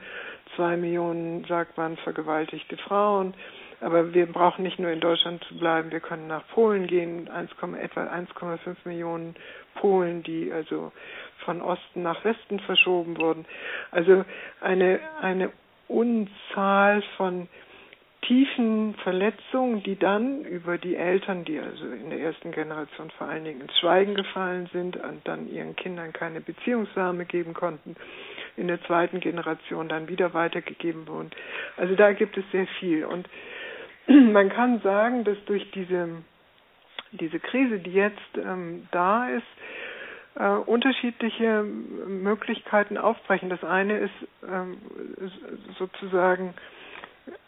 2 0.56 0.76
Millionen, 0.78 1.44
sagt 1.44 1.76
man, 1.76 1.96
vergewaltigte 1.98 2.76
Frauen. 2.76 3.34
Aber 3.80 4.12
wir 4.12 4.26
brauchen 4.26 4.64
nicht 4.64 4.80
nur 4.80 4.90
in 4.90 5.00
Deutschland 5.00 5.42
zu 5.44 5.56
bleiben, 5.56 5.92
wir 5.92 6.00
können 6.00 6.26
nach 6.26 6.46
Polen 6.48 6.88
gehen, 6.88 7.30
1, 7.30 7.50
etwa 7.80 8.02
1,5 8.02 8.76
Millionen 8.84 9.36
Polen, 9.76 10.24
die 10.24 10.52
also 10.52 10.92
von 11.44 11.62
Osten 11.62 12.02
nach 12.02 12.22
Westen 12.24 12.58
verschoben 12.60 13.16
wurden. 13.16 13.46
Also 13.92 14.24
eine, 14.60 14.98
eine 15.22 15.50
Unzahl 15.90 17.02
von 17.16 17.48
tiefen 18.22 18.94
Verletzungen, 19.02 19.82
die 19.82 19.98
dann 19.98 20.44
über 20.44 20.78
die 20.78 20.94
Eltern, 20.94 21.44
die 21.44 21.58
also 21.58 21.86
in 21.86 22.10
der 22.10 22.20
ersten 22.20 22.52
Generation 22.52 23.10
vor 23.18 23.26
allen 23.28 23.44
Dingen 23.44 23.62
ins 23.62 23.76
Schweigen 23.78 24.14
gefallen 24.14 24.68
sind 24.72 24.96
und 24.96 25.26
dann 25.26 25.48
ihren 25.48 25.74
Kindern 25.74 26.12
keine 26.12 26.40
Beziehungssame 26.40 27.24
geben 27.24 27.54
konnten, 27.54 27.96
in 28.56 28.68
der 28.68 28.80
zweiten 28.84 29.20
Generation 29.20 29.88
dann 29.88 30.08
wieder 30.08 30.32
weitergegeben 30.32 31.08
wurden. 31.08 31.30
Also 31.76 31.96
da 31.96 32.12
gibt 32.12 32.36
es 32.36 32.44
sehr 32.52 32.66
viel. 32.78 33.04
Und 33.04 33.28
man 34.06 34.48
kann 34.50 34.80
sagen, 34.82 35.24
dass 35.24 35.38
durch 35.46 35.68
diese, 35.72 36.08
diese 37.12 37.40
Krise, 37.40 37.80
die 37.80 37.94
jetzt 37.94 38.36
ähm, 38.36 38.86
da 38.92 39.28
ist, 39.28 39.46
äh, 40.40 40.48
unterschiedliche 40.66 41.62
Möglichkeiten 41.62 42.96
aufbrechen. 42.96 43.50
Das 43.50 43.62
eine 43.62 43.98
ist 43.98 44.14
ähm, 44.48 44.78
sozusagen 45.78 46.54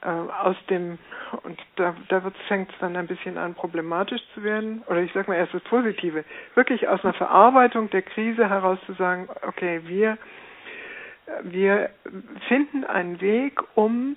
äh, 0.03 0.09
aus 0.09 0.57
dem, 0.69 0.99
und 1.43 1.59
da, 1.77 1.95
da 2.09 2.23
fängt 2.49 2.71
es 2.71 2.79
dann 2.81 2.97
ein 2.97 3.07
bisschen 3.07 3.39
an, 3.39 3.55
problematisch 3.55 4.21
zu 4.35 4.45
werden, 4.45 4.83
oder 4.89 5.01
ich 5.01 5.13
sage 5.13 5.31
mal 5.31 5.39
erst 5.39 5.55
das 5.55 5.63
Positive, 5.63 6.25
wirklich 6.55 6.87
aus 6.87 7.03
einer 7.03 7.15
Verarbeitung 7.15 7.89
der 7.89 8.03
Krise 8.03 8.49
heraus 8.49 8.79
zu 8.85 8.93
sagen, 8.93 9.29
okay, 9.47 9.81
wir, 9.87 10.19
wir 11.45 11.89
finden 12.49 12.85
einen 12.85 13.21
Weg, 13.23 13.59
um 13.75 14.17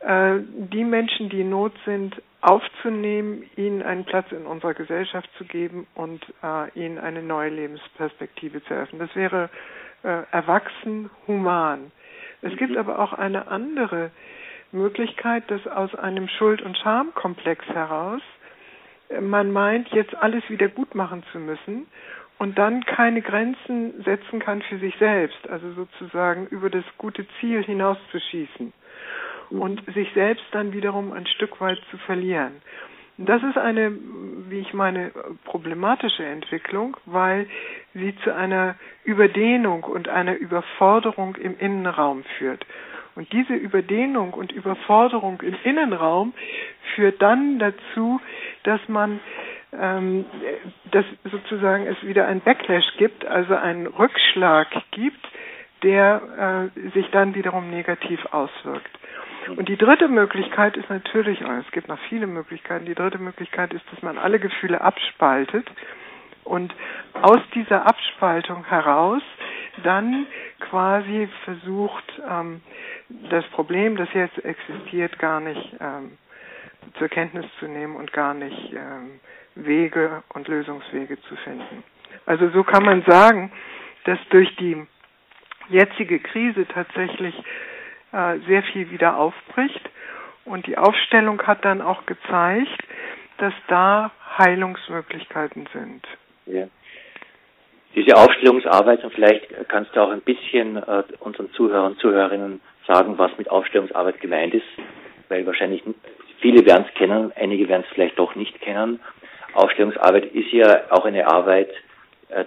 äh, 0.00 0.36
die 0.54 0.84
Menschen, 0.84 1.30
die 1.30 1.40
in 1.40 1.50
Not 1.50 1.72
sind, 1.84 2.22
aufzunehmen, 2.42 3.48
ihnen 3.56 3.82
einen 3.82 4.04
Platz 4.04 4.30
in 4.32 4.46
unserer 4.46 4.74
Gesellschaft 4.74 5.30
zu 5.38 5.44
geben 5.44 5.86
und 5.94 6.24
äh, 6.42 6.70
ihnen 6.78 6.98
eine 6.98 7.22
neue 7.22 7.50
Lebensperspektive 7.50 8.62
zu 8.64 8.74
öffnen. 8.74 8.98
Das 8.98 9.14
wäre 9.14 9.48
äh, 10.02 10.22
erwachsen, 10.32 11.08
human. 11.28 11.92
Es 12.42 12.56
gibt 12.56 12.76
aber 12.76 12.98
auch 12.98 13.12
eine 13.12 13.46
andere 13.46 14.10
Möglichkeit, 14.72 15.48
dass 15.52 15.64
aus 15.68 15.94
einem 15.94 16.26
Schuld- 16.28 16.62
und 16.62 16.76
Schamkomplex 16.78 17.64
heraus 17.66 18.22
äh, 19.08 19.20
man 19.20 19.52
meint, 19.52 19.88
jetzt 19.90 20.14
alles 20.16 20.42
wieder 20.50 20.68
gut 20.68 20.96
machen 20.96 21.22
zu 21.30 21.38
müssen 21.38 21.86
und 22.38 22.58
dann 22.58 22.84
keine 22.84 23.22
Grenzen 23.22 24.02
setzen 24.02 24.40
kann 24.40 24.62
für 24.62 24.78
sich 24.78 24.96
selbst, 24.98 25.48
also 25.48 25.70
sozusagen 25.74 26.48
über 26.48 26.70
das 26.70 26.84
gute 26.98 27.24
Ziel 27.38 27.62
hinauszuschießen 27.62 28.72
und 29.58 29.82
sich 29.94 30.08
selbst 30.14 30.44
dann 30.52 30.72
wiederum 30.72 31.12
ein 31.12 31.26
Stück 31.26 31.60
weit 31.60 31.78
zu 31.90 31.98
verlieren. 31.98 32.52
Das 33.18 33.42
ist 33.42 33.58
eine, 33.58 33.92
wie 34.48 34.60
ich 34.60 34.72
meine, 34.72 35.12
problematische 35.44 36.24
Entwicklung, 36.24 36.96
weil 37.04 37.46
sie 37.94 38.16
zu 38.24 38.34
einer 38.34 38.74
Überdehnung 39.04 39.84
und 39.84 40.08
einer 40.08 40.34
Überforderung 40.36 41.36
im 41.36 41.58
Innenraum 41.58 42.24
führt. 42.38 42.64
Und 43.14 43.30
diese 43.32 43.52
Überdehnung 43.52 44.32
und 44.32 44.50
Überforderung 44.52 45.40
im 45.42 45.54
Innenraum 45.62 46.32
führt 46.94 47.20
dann 47.20 47.58
dazu, 47.58 48.20
dass 48.64 48.80
man 48.88 49.20
ähm, 49.78 50.24
dass 50.90 51.04
sozusagen 51.30 51.86
es 51.86 52.02
wieder 52.02 52.26
ein 52.26 52.40
Backlash 52.40 52.84
gibt, 52.98 53.24
also 53.24 53.54
einen 53.54 53.86
Rückschlag 53.86 54.68
gibt, 54.90 55.26
der 55.82 56.70
äh, 56.76 56.90
sich 56.90 57.10
dann 57.10 57.34
wiederum 57.34 57.70
negativ 57.70 58.24
auswirkt. 58.32 58.98
Und 59.48 59.68
die 59.68 59.76
dritte 59.76 60.08
Möglichkeit 60.08 60.76
ist 60.76 60.88
natürlich, 60.88 61.40
es 61.40 61.70
gibt 61.72 61.88
noch 61.88 61.98
viele 62.08 62.26
Möglichkeiten, 62.26 62.86
die 62.86 62.94
dritte 62.94 63.18
Möglichkeit 63.18 63.72
ist, 63.72 63.84
dass 63.90 64.02
man 64.02 64.18
alle 64.18 64.38
Gefühle 64.38 64.80
abspaltet 64.80 65.68
und 66.44 66.74
aus 67.20 67.40
dieser 67.54 67.86
Abspaltung 67.86 68.64
heraus 68.64 69.22
dann 69.82 70.26
quasi 70.60 71.28
versucht, 71.44 72.04
ähm, 72.28 72.60
das 73.30 73.44
Problem, 73.48 73.96
das 73.96 74.08
jetzt 74.12 74.44
existiert, 74.44 75.18
gar 75.18 75.40
nicht 75.40 75.76
ähm, 75.80 76.18
zur 76.98 77.08
Kenntnis 77.08 77.46
zu 77.58 77.66
nehmen 77.66 77.96
und 77.96 78.12
gar 78.12 78.34
nicht 78.34 78.72
ähm, 78.72 79.20
Wege 79.54 80.22
und 80.30 80.48
Lösungswege 80.48 81.20
zu 81.22 81.36
finden. 81.36 81.84
Also 82.26 82.48
so 82.50 82.62
kann 82.64 82.84
man 82.84 83.02
sagen, 83.06 83.52
dass 84.04 84.18
durch 84.30 84.54
die 84.56 84.86
jetzige 85.68 86.18
Krise 86.20 86.66
tatsächlich 86.66 87.34
äh, 88.12 88.38
sehr 88.46 88.62
viel 88.62 88.90
wieder 88.90 89.16
aufbricht 89.16 89.90
Und 90.44 90.66
die 90.66 90.76
Aufstellung 90.76 91.40
hat 91.42 91.64
dann 91.64 91.80
auch 91.80 92.04
gezeigt, 92.06 92.82
dass 93.38 93.54
da 93.68 94.10
Heilungsmöglichkeiten 94.38 95.68
sind. 95.72 96.06
Ja. 96.46 96.66
Diese 97.94 98.16
Aufstellungsarbeit, 98.16 99.04
und 99.04 99.12
vielleicht 99.12 99.68
kannst 99.68 99.94
du 99.94 100.00
auch 100.00 100.10
ein 100.10 100.22
bisschen 100.22 100.76
äh, 100.76 101.04
unseren 101.20 101.50
Zuhörern 101.52 101.92
und 101.92 101.98
Zuhörerinnen 102.00 102.60
sagen, 102.86 103.18
was 103.18 103.36
mit 103.36 103.50
Aufstellungsarbeit 103.50 104.20
gemeint 104.20 104.54
ist, 104.54 104.66
weil 105.28 105.46
wahrscheinlich 105.46 105.82
viele 106.40 106.64
werden 106.66 106.86
es 106.88 106.94
kennen, 106.94 107.32
einige 107.36 107.68
werden 107.68 107.84
es 107.86 107.94
vielleicht 107.94 108.18
doch 108.18 108.34
nicht 108.34 108.60
kennen. 108.60 109.00
Aufstellungsarbeit 109.54 110.26
ist 110.32 110.50
ja 110.52 110.82
auch 110.90 111.04
eine 111.04 111.26
Arbeit 111.26 111.70
äh, 112.30 112.44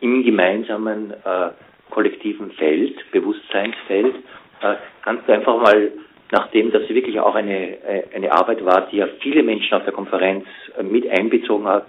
im 0.00 0.22
gemeinsamen 0.22 1.10
äh, 1.10 1.50
kollektiven 1.90 2.52
Feld, 2.52 3.10
Bewusstseinsfeld. 3.10 4.14
Äh, 4.60 4.76
kannst 5.02 5.28
du 5.28 5.32
einfach 5.32 5.56
mal, 5.60 5.92
nachdem 6.30 6.72
das 6.72 6.88
wirklich 6.88 7.18
auch 7.20 7.34
eine, 7.34 7.82
äh, 7.82 8.04
eine 8.14 8.32
Arbeit 8.32 8.64
war, 8.64 8.88
die 8.88 8.98
ja 8.98 9.08
viele 9.20 9.42
Menschen 9.42 9.74
auf 9.74 9.84
der 9.84 9.92
Konferenz 9.92 10.46
äh, 10.78 10.82
mit 10.82 11.08
einbezogen 11.08 11.66
hat, 11.66 11.86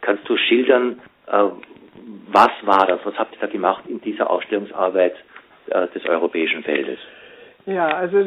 kannst 0.00 0.28
du 0.28 0.36
schildern, 0.36 1.00
was 1.26 2.50
war 2.64 2.86
das, 2.86 3.00
was 3.04 3.18
habt 3.18 3.34
ihr 3.34 3.40
da 3.40 3.46
gemacht 3.46 3.84
in 3.88 4.02
dieser 4.02 4.28
Aufstellungsarbeit 4.28 5.14
des 5.94 6.04
europäischen 6.04 6.62
Feldes? 6.62 6.98
Ja, 7.66 7.86
also 7.86 8.18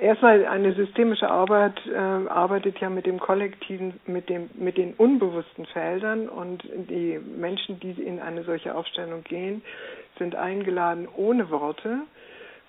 erstmal 0.00 0.44
eine 0.44 0.72
systemische 0.72 1.30
Arbeit 1.30 1.80
äh, 1.86 1.96
arbeitet 1.96 2.80
ja 2.80 2.90
mit 2.90 3.06
dem 3.06 3.20
kollektiven, 3.20 4.00
mit 4.06 4.28
dem, 4.28 4.50
mit 4.54 4.76
den 4.76 4.94
unbewussten 4.94 5.66
Feldern 5.66 6.28
und 6.28 6.64
die 6.64 7.20
Menschen, 7.20 7.78
die 7.78 7.92
in 7.92 8.18
eine 8.18 8.42
solche 8.42 8.74
Aufstellung 8.74 9.22
gehen, 9.22 9.62
sind 10.18 10.34
eingeladen 10.34 11.06
ohne 11.16 11.48
Worte 11.50 12.00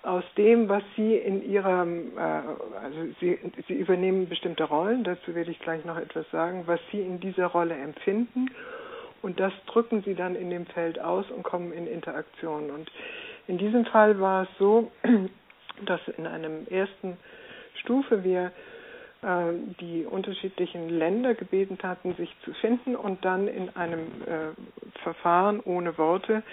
aus 0.02 0.24
dem, 0.36 0.68
was 0.68 0.82
sie 0.96 1.16
in 1.16 1.42
ihrem, 1.48 2.16
äh, 2.16 2.20
also 2.20 2.98
sie, 3.20 3.38
sie 3.66 3.74
übernehmen 3.74 4.28
bestimmte 4.28 4.64
Rollen, 4.64 5.04
dazu 5.04 5.34
werde 5.34 5.50
ich 5.50 5.58
gleich 5.60 5.84
noch 5.84 5.96
etwas 5.98 6.28
sagen, 6.30 6.62
was 6.66 6.80
sie 6.92 7.00
in 7.00 7.20
dieser 7.20 7.46
Rolle 7.46 7.74
empfinden. 7.74 8.50
Und 9.22 9.40
das 9.40 9.52
drücken 9.66 10.02
sie 10.04 10.14
dann 10.14 10.36
in 10.36 10.50
dem 10.50 10.66
Feld 10.66 11.00
aus 11.00 11.28
und 11.30 11.42
kommen 11.42 11.72
in 11.72 11.86
Interaktion. 11.86 12.70
Und 12.70 12.90
in 13.48 13.58
diesem 13.58 13.84
Fall 13.86 14.20
war 14.20 14.44
es 14.44 14.48
so, 14.58 14.92
dass 15.86 16.00
in 16.16 16.26
einem 16.26 16.66
ersten 16.68 17.16
Stufe 17.74 18.22
wir 18.22 18.52
äh, 19.22 19.52
die 19.80 20.04
unterschiedlichen 20.04 20.88
Länder 20.90 21.34
gebeten 21.34 21.78
hatten, 21.82 22.14
sich 22.14 22.32
zu 22.44 22.52
finden 22.54 22.94
und 22.94 23.24
dann 23.24 23.48
in 23.48 23.74
einem 23.74 24.00
äh, 24.26 25.00
Verfahren 25.02 25.60
ohne 25.64 25.98
Worte 25.98 26.44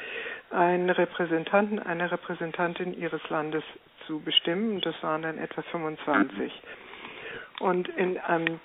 einen 0.51 0.89
Repräsentanten, 0.89 1.79
eine 1.79 2.11
Repräsentantin 2.11 2.93
ihres 2.97 3.21
Landes 3.29 3.63
zu 4.07 4.19
bestimmen. 4.19 4.81
Das 4.81 4.95
waren 5.01 5.21
dann 5.23 5.37
etwa 5.37 5.61
25. 5.63 6.51
Und 7.59 7.87
in 7.89 8.17
einem 8.17 8.59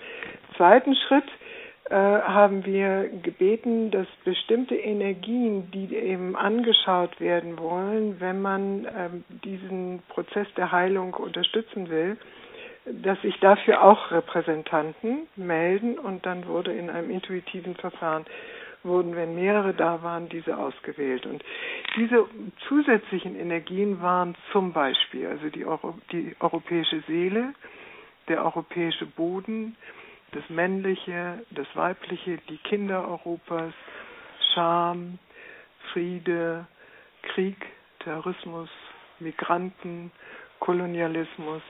zweiten 0.57 0.95
Schritt 0.95 1.25
äh, 1.91 1.95
haben 1.95 2.65
wir 2.65 3.09
gebeten, 3.23 3.91
dass 3.91 4.07
bestimmte 4.25 4.77
Energien, 4.77 5.71
die 5.73 5.95
eben 5.97 6.37
angeschaut 6.37 7.19
werden 7.21 7.59
wollen, 7.59 8.21
wenn 8.21 8.41
man 8.43 8.87
ähm, 8.97 9.25
diesen 9.45 10.03
Prozess 10.09 10.47
der 10.57 10.73
Heilung 10.73 11.15
unterstützen 11.15 11.89
will, 11.91 12.17
dass 12.85 13.21
sich 13.23 13.39
dafür 13.41 13.83
auch 13.83 14.11
Repräsentanten 14.11 15.27
melden 15.37 15.99
und 15.99 16.25
dann 16.27 16.47
wurde 16.47 16.73
in 16.73 16.91
einem 16.91 17.11
intuitiven 17.11 17.75
Verfahren 17.77 18.25
wurden, 18.83 19.15
wenn 19.17 19.35
mehrere 19.35 19.75
da 19.75 20.03
waren, 20.03 20.29
diese 20.29 20.57
ausgewählt. 20.57 21.27
Und 21.27 21.45
diese 21.97 22.27
zusätzlichen 22.69 23.37
Energien 23.39 24.01
waren 24.01 24.35
zum 24.53 24.73
Beispiel 24.73 25.27
also 25.27 25.49
die, 25.51 25.65
Euro, 25.67 25.99
die 26.13 26.35
europäische 26.41 27.01
Seele, 27.07 27.55
der 28.29 28.45
europäische 28.45 29.07
Boden, 29.07 29.77
das 30.33 30.49
Männliche, 30.49 31.45
das 31.51 31.67
Weibliche, 31.75 32.39
die 32.49 32.59
Kinder 32.59 33.07
Europas, 33.09 33.73
Scham, 34.55 35.19
Friede, 35.93 36.67
Krieg, 37.23 37.57
Terrorismus, 38.01 38.69
Migranten, 39.19 40.11
Kolonialismus 40.61 41.63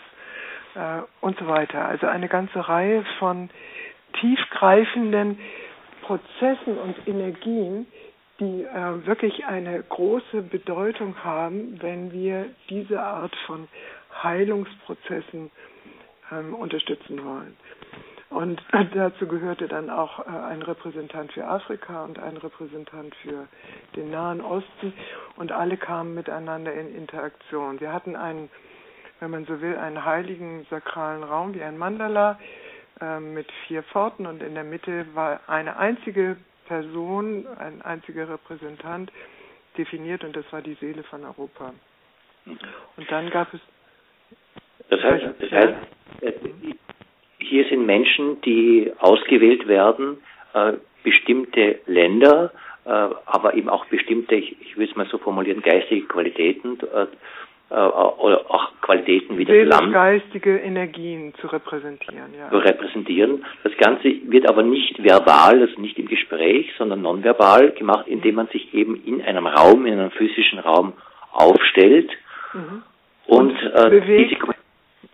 äh, 0.74 1.00
und 1.20 1.38
so 1.38 1.46
weiter. 1.46 1.86
Also 1.86 2.06
eine 2.06 2.28
ganze 2.28 2.68
Reihe 2.68 3.04
von 3.18 3.50
tiefgreifenden 4.20 5.38
Prozessen 6.10 6.76
und 6.76 7.06
Energien, 7.06 7.86
die 8.40 8.64
äh, 8.64 9.06
wirklich 9.06 9.44
eine 9.44 9.80
große 9.80 10.42
Bedeutung 10.42 11.14
haben, 11.22 11.80
wenn 11.80 12.10
wir 12.10 12.46
diese 12.68 13.00
Art 13.00 13.32
von 13.46 13.68
Heilungsprozessen 14.20 15.52
ähm, 16.32 16.52
unterstützen 16.56 17.24
wollen. 17.24 17.56
Und 18.28 18.60
dazu 18.94 19.28
gehörte 19.28 19.68
dann 19.68 19.88
auch 19.88 20.18
äh, 20.26 20.30
ein 20.30 20.62
Repräsentant 20.62 21.30
für 21.32 21.46
Afrika 21.46 22.02
und 22.02 22.18
ein 22.18 22.36
Repräsentant 22.38 23.14
für 23.22 23.46
den 23.94 24.10
Nahen 24.10 24.40
Osten 24.40 24.92
und 25.36 25.52
alle 25.52 25.76
kamen 25.76 26.14
miteinander 26.14 26.72
in 26.72 26.92
Interaktion. 26.92 27.78
Wir 27.78 27.92
hatten 27.92 28.16
einen, 28.16 28.50
wenn 29.20 29.30
man 29.30 29.44
so 29.44 29.60
will, 29.60 29.76
einen 29.76 30.04
heiligen 30.04 30.66
sakralen 30.70 31.22
Raum 31.22 31.54
wie 31.54 31.62
ein 31.62 31.78
Mandala 31.78 32.36
äh, 33.00 33.20
mit 33.20 33.46
vier 33.66 33.82
Pforten 33.82 34.26
und 34.26 34.42
in 34.42 34.54
der 34.54 34.64
Mitte 34.64 35.06
war 35.14 35.40
eine 35.46 35.76
einzige 35.76 36.36
Person, 36.66 37.46
ein 37.58 37.82
einziger 37.82 38.28
Repräsentant 38.28 39.10
definiert 39.76 40.24
und 40.24 40.36
das 40.36 40.44
war 40.52 40.62
die 40.62 40.74
Seele 40.74 41.02
von 41.04 41.24
Europa. 41.24 41.72
Und 42.96 43.10
dann 43.10 43.30
gab 43.30 43.52
es 43.52 43.60
das 44.88 45.00
heißt, 45.02 45.24
das 45.38 45.50
heißt, 45.50 45.74
äh, 46.22 46.32
hier 47.38 47.64
sind 47.68 47.86
Menschen, 47.86 48.40
die 48.42 48.92
ausgewählt 48.98 49.66
werden, 49.68 50.18
äh, 50.52 50.74
bestimmte 51.02 51.80
Länder, 51.86 52.52
äh, 52.84 52.90
aber 52.90 53.54
eben 53.54 53.68
auch 53.68 53.84
bestimmte, 53.86 54.34
ich, 54.34 54.60
ich 54.60 54.76
will 54.76 54.88
es 54.88 54.96
mal 54.96 55.06
so 55.06 55.18
formulieren, 55.18 55.62
geistige 55.62 56.06
Qualitäten 56.06 56.78
äh, 56.80 57.06
äh 57.70 57.74
oder 57.74 58.44
auch 58.48 58.72
Qualitäten 58.80 59.38
wie 59.38 59.44
das 59.44 59.68
Land. 59.68 59.92
geistige 59.92 60.56
Energien 60.58 61.32
zu 61.40 61.46
repräsentieren, 61.46 62.34
ja. 62.36 62.50
Zu 62.50 62.58
repräsentieren. 62.58 63.44
Das 63.62 63.76
Ganze 63.76 64.12
wird 64.24 64.48
aber 64.48 64.62
nicht 64.62 65.02
verbal, 65.02 65.60
also 65.60 65.80
nicht 65.80 65.98
im 65.98 66.08
Gespräch, 66.08 66.72
sondern 66.76 67.02
nonverbal 67.02 67.70
gemacht, 67.72 68.08
indem 68.08 68.36
man 68.36 68.48
sich 68.48 68.74
eben 68.74 69.02
in 69.04 69.22
einem 69.22 69.46
Raum, 69.46 69.86
in 69.86 69.94
einem 69.94 70.10
physischen 70.10 70.58
Raum 70.58 70.94
aufstellt 71.32 72.10
mhm. 72.52 72.82
und, 73.26 73.50
und 73.50 73.74
äh, 73.74 74.00
diese 74.16 74.36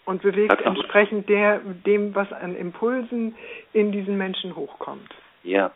und 0.07 0.23
bewegt 0.23 0.63
entsprechend 0.65 1.29
der, 1.29 1.61
dem, 1.85 2.15
was 2.15 2.33
an 2.33 2.57
Impulsen 2.57 3.35
in 3.73 3.93
diesen 3.93 4.17
Menschen 4.17 4.57
hochkommt. 4.57 5.11
Ja. 5.43 5.73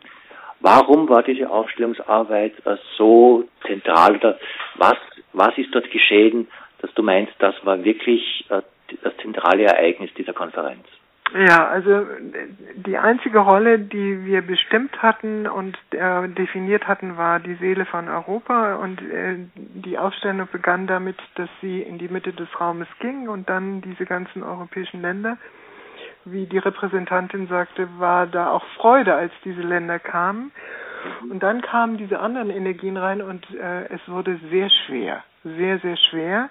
Warum 0.61 1.09
war 1.09 1.23
diese 1.23 1.49
Aufstellungsarbeit 1.49 2.53
äh, 2.65 2.77
so 2.97 3.45
zentral? 3.67 4.15
Oder 4.15 4.39
was, 4.75 4.97
was 5.33 5.57
ist 5.57 5.73
dort 5.73 5.89
geschehen, 5.91 6.47
dass 6.81 6.93
du 6.93 7.03
meinst, 7.03 7.33
das 7.39 7.55
war 7.65 7.83
wirklich 7.83 8.45
äh, 8.49 8.61
das 9.03 9.15
zentrale 9.17 9.63
Ereignis 9.63 10.13
dieser 10.15 10.33
Konferenz? 10.33 10.85
Ja, 11.33 11.67
also 11.69 12.05
die 12.75 12.97
einzige 12.97 13.39
Rolle, 13.39 13.79
die 13.79 14.25
wir 14.25 14.41
bestimmt 14.41 15.01
hatten 15.01 15.47
und 15.47 15.77
äh, 15.91 16.27
definiert 16.27 16.89
hatten, 16.89 17.15
war 17.15 17.39
die 17.39 17.55
Seele 17.55 17.85
von 17.85 18.09
Europa 18.09 18.75
und 18.75 19.01
äh, 19.01 19.37
die 19.55 19.97
Aufstellung 19.97 20.49
begann 20.51 20.87
damit, 20.87 21.15
dass 21.35 21.47
sie 21.61 21.81
in 21.81 21.99
die 21.99 22.09
Mitte 22.09 22.33
des 22.33 22.49
Raumes 22.59 22.87
ging 22.99 23.29
und 23.29 23.49
dann 23.49 23.79
diese 23.81 24.05
ganzen 24.05 24.43
europäischen 24.43 25.01
Länder. 25.01 25.37
Wie 26.25 26.47
die 26.47 26.57
Repräsentantin 26.57 27.47
sagte, 27.47 27.87
war 27.97 28.27
da 28.27 28.51
auch 28.51 28.65
Freude, 28.75 29.15
als 29.15 29.31
diese 29.45 29.61
Länder 29.61 29.99
kamen. 29.99 30.51
Und 31.29 31.41
dann 31.41 31.61
kamen 31.61 31.97
diese 31.97 32.19
anderen 32.19 32.49
Energien 32.49 32.97
rein 32.97 33.21
und 33.21 33.49
äh, 33.55 33.85
es 33.85 34.01
wurde 34.07 34.37
sehr 34.51 34.69
schwer, 34.85 35.23
sehr, 35.43 35.79
sehr 35.79 35.97
schwer. 35.97 36.49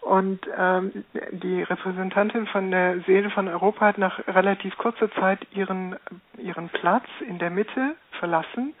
Und 0.00 0.40
ähm, 0.58 1.04
die 1.30 1.62
Repräsentantin 1.62 2.46
von 2.48 2.70
der 2.72 3.00
Seele 3.06 3.30
von 3.30 3.46
Europa 3.46 3.86
hat 3.86 3.98
nach 3.98 4.18
relativ 4.26 4.76
kurzer 4.76 5.10
Zeit 5.12 5.38
ihren, 5.54 5.96
ihren 6.38 6.68
Platz 6.70 7.06
in 7.26 7.38
der 7.38 7.50
Mitte 7.50 7.94
verlassen 8.18 8.74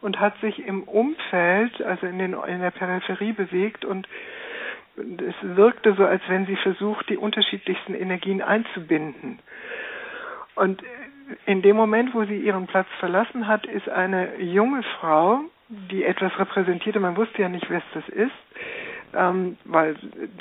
und 0.00 0.18
hat 0.18 0.36
sich 0.40 0.58
im 0.66 0.82
Umfeld, 0.82 1.80
also 1.82 2.06
in, 2.06 2.18
den, 2.18 2.32
in 2.34 2.60
der 2.60 2.72
Peripherie 2.72 3.32
bewegt 3.32 3.84
und 3.84 4.08
es 4.96 5.34
wirkte 5.42 5.94
so, 5.94 6.04
als 6.04 6.22
wenn 6.28 6.46
sie 6.46 6.56
versucht, 6.56 7.08
die 7.08 7.16
unterschiedlichsten 7.16 7.94
Energien 7.94 8.42
einzubinden. 8.42 9.38
Und 10.56 10.82
in 11.46 11.62
dem 11.62 11.76
Moment, 11.76 12.12
wo 12.12 12.24
sie 12.24 12.36
ihren 12.38 12.66
Platz 12.66 12.88
verlassen 12.98 13.46
hat, 13.46 13.66
ist 13.66 13.88
eine 13.88 14.40
junge 14.40 14.82
Frau, 14.98 15.42
die 15.70 16.04
etwas 16.04 16.36
repräsentierte, 16.38 16.98
man 17.00 17.16
wusste 17.16 17.42
ja 17.42 17.48
nicht, 17.48 17.70
wer 17.70 17.82
das 17.94 18.08
ist, 18.08 18.32
ähm, 19.14 19.56
weil 19.64 19.96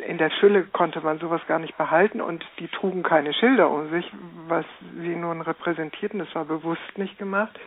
in 0.08 0.18
der 0.18 0.32
Fülle 0.32 0.64
konnte 0.64 1.02
man 1.02 1.20
sowas 1.20 1.42
gar 1.48 1.60
nicht 1.60 1.78
behalten 1.78 2.20
und 2.20 2.46
die 2.60 2.68
trugen 2.68 3.04
keine 3.04 3.34
Schilder 3.34 3.70
um 3.70 3.90
sich, 3.92 4.12
was 4.48 4.66
sie 5.02 5.16
nun 5.16 5.42
repräsentierten, 5.42 6.20
das 6.20 6.34
war 6.34 6.46
bewusst 6.46 6.98
nicht 6.98 7.18
gemacht, 7.18 7.60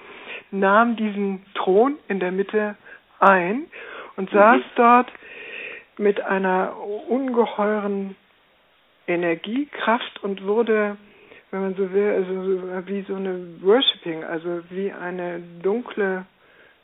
nahm 0.50 0.96
diesen 0.96 1.44
Thron 1.54 1.98
in 2.08 2.18
der 2.20 2.32
Mitte 2.32 2.76
ein 3.20 3.66
und 4.16 4.32
mhm. 4.32 4.36
saß 4.36 4.62
dort 4.74 5.12
mit 5.98 6.20
einer 6.20 6.76
ungeheuren 7.08 8.16
Energie, 9.06 9.66
Kraft 9.66 10.22
und 10.22 10.44
wurde, 10.44 10.96
wenn 11.50 11.62
man 11.62 11.74
so 11.74 11.92
will, 11.92 12.10
also 12.10 12.86
wie 12.88 13.02
so 13.02 13.14
eine 13.14 13.60
Worshipping, 13.60 14.24
also 14.24 14.62
wie 14.70 14.92
eine 14.92 15.40
dunkle, 15.62 16.24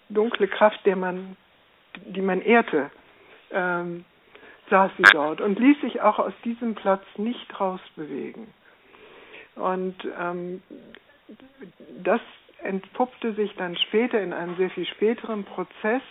dunkle 0.08 0.48
Kraft, 0.48 0.84
der 0.84 0.96
man, 0.96 1.36
die 2.06 2.22
man 2.22 2.40
ehrte, 2.40 2.90
ähm, 3.50 4.04
saß 4.70 4.90
sie 4.96 5.04
dort 5.12 5.40
und 5.40 5.58
ließ 5.58 5.80
sich 5.80 6.00
auch 6.00 6.18
aus 6.18 6.32
diesem 6.44 6.74
Platz 6.74 7.04
nicht 7.16 7.58
rausbewegen. 7.58 8.48
Und 9.54 9.96
ähm, 10.18 10.62
das 12.02 12.20
entpuppte 12.62 13.34
sich 13.34 13.54
dann 13.56 13.76
später 13.76 14.20
in 14.20 14.32
einem 14.32 14.56
sehr 14.56 14.70
viel 14.70 14.86
späteren 14.86 15.44
Prozess 15.44 16.02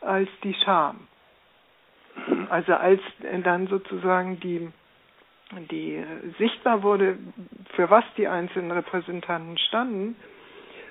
als 0.00 0.28
die 0.42 0.54
Scham. 0.64 1.06
Also 2.48 2.74
als 2.74 3.00
dann 3.44 3.68
sozusagen 3.68 4.40
die, 4.40 4.68
die 5.70 6.04
sichtbar 6.38 6.82
wurde, 6.82 7.18
für 7.74 7.88
was 7.90 8.04
die 8.16 8.26
einzelnen 8.26 8.72
Repräsentanten 8.72 9.58
standen, 9.58 10.16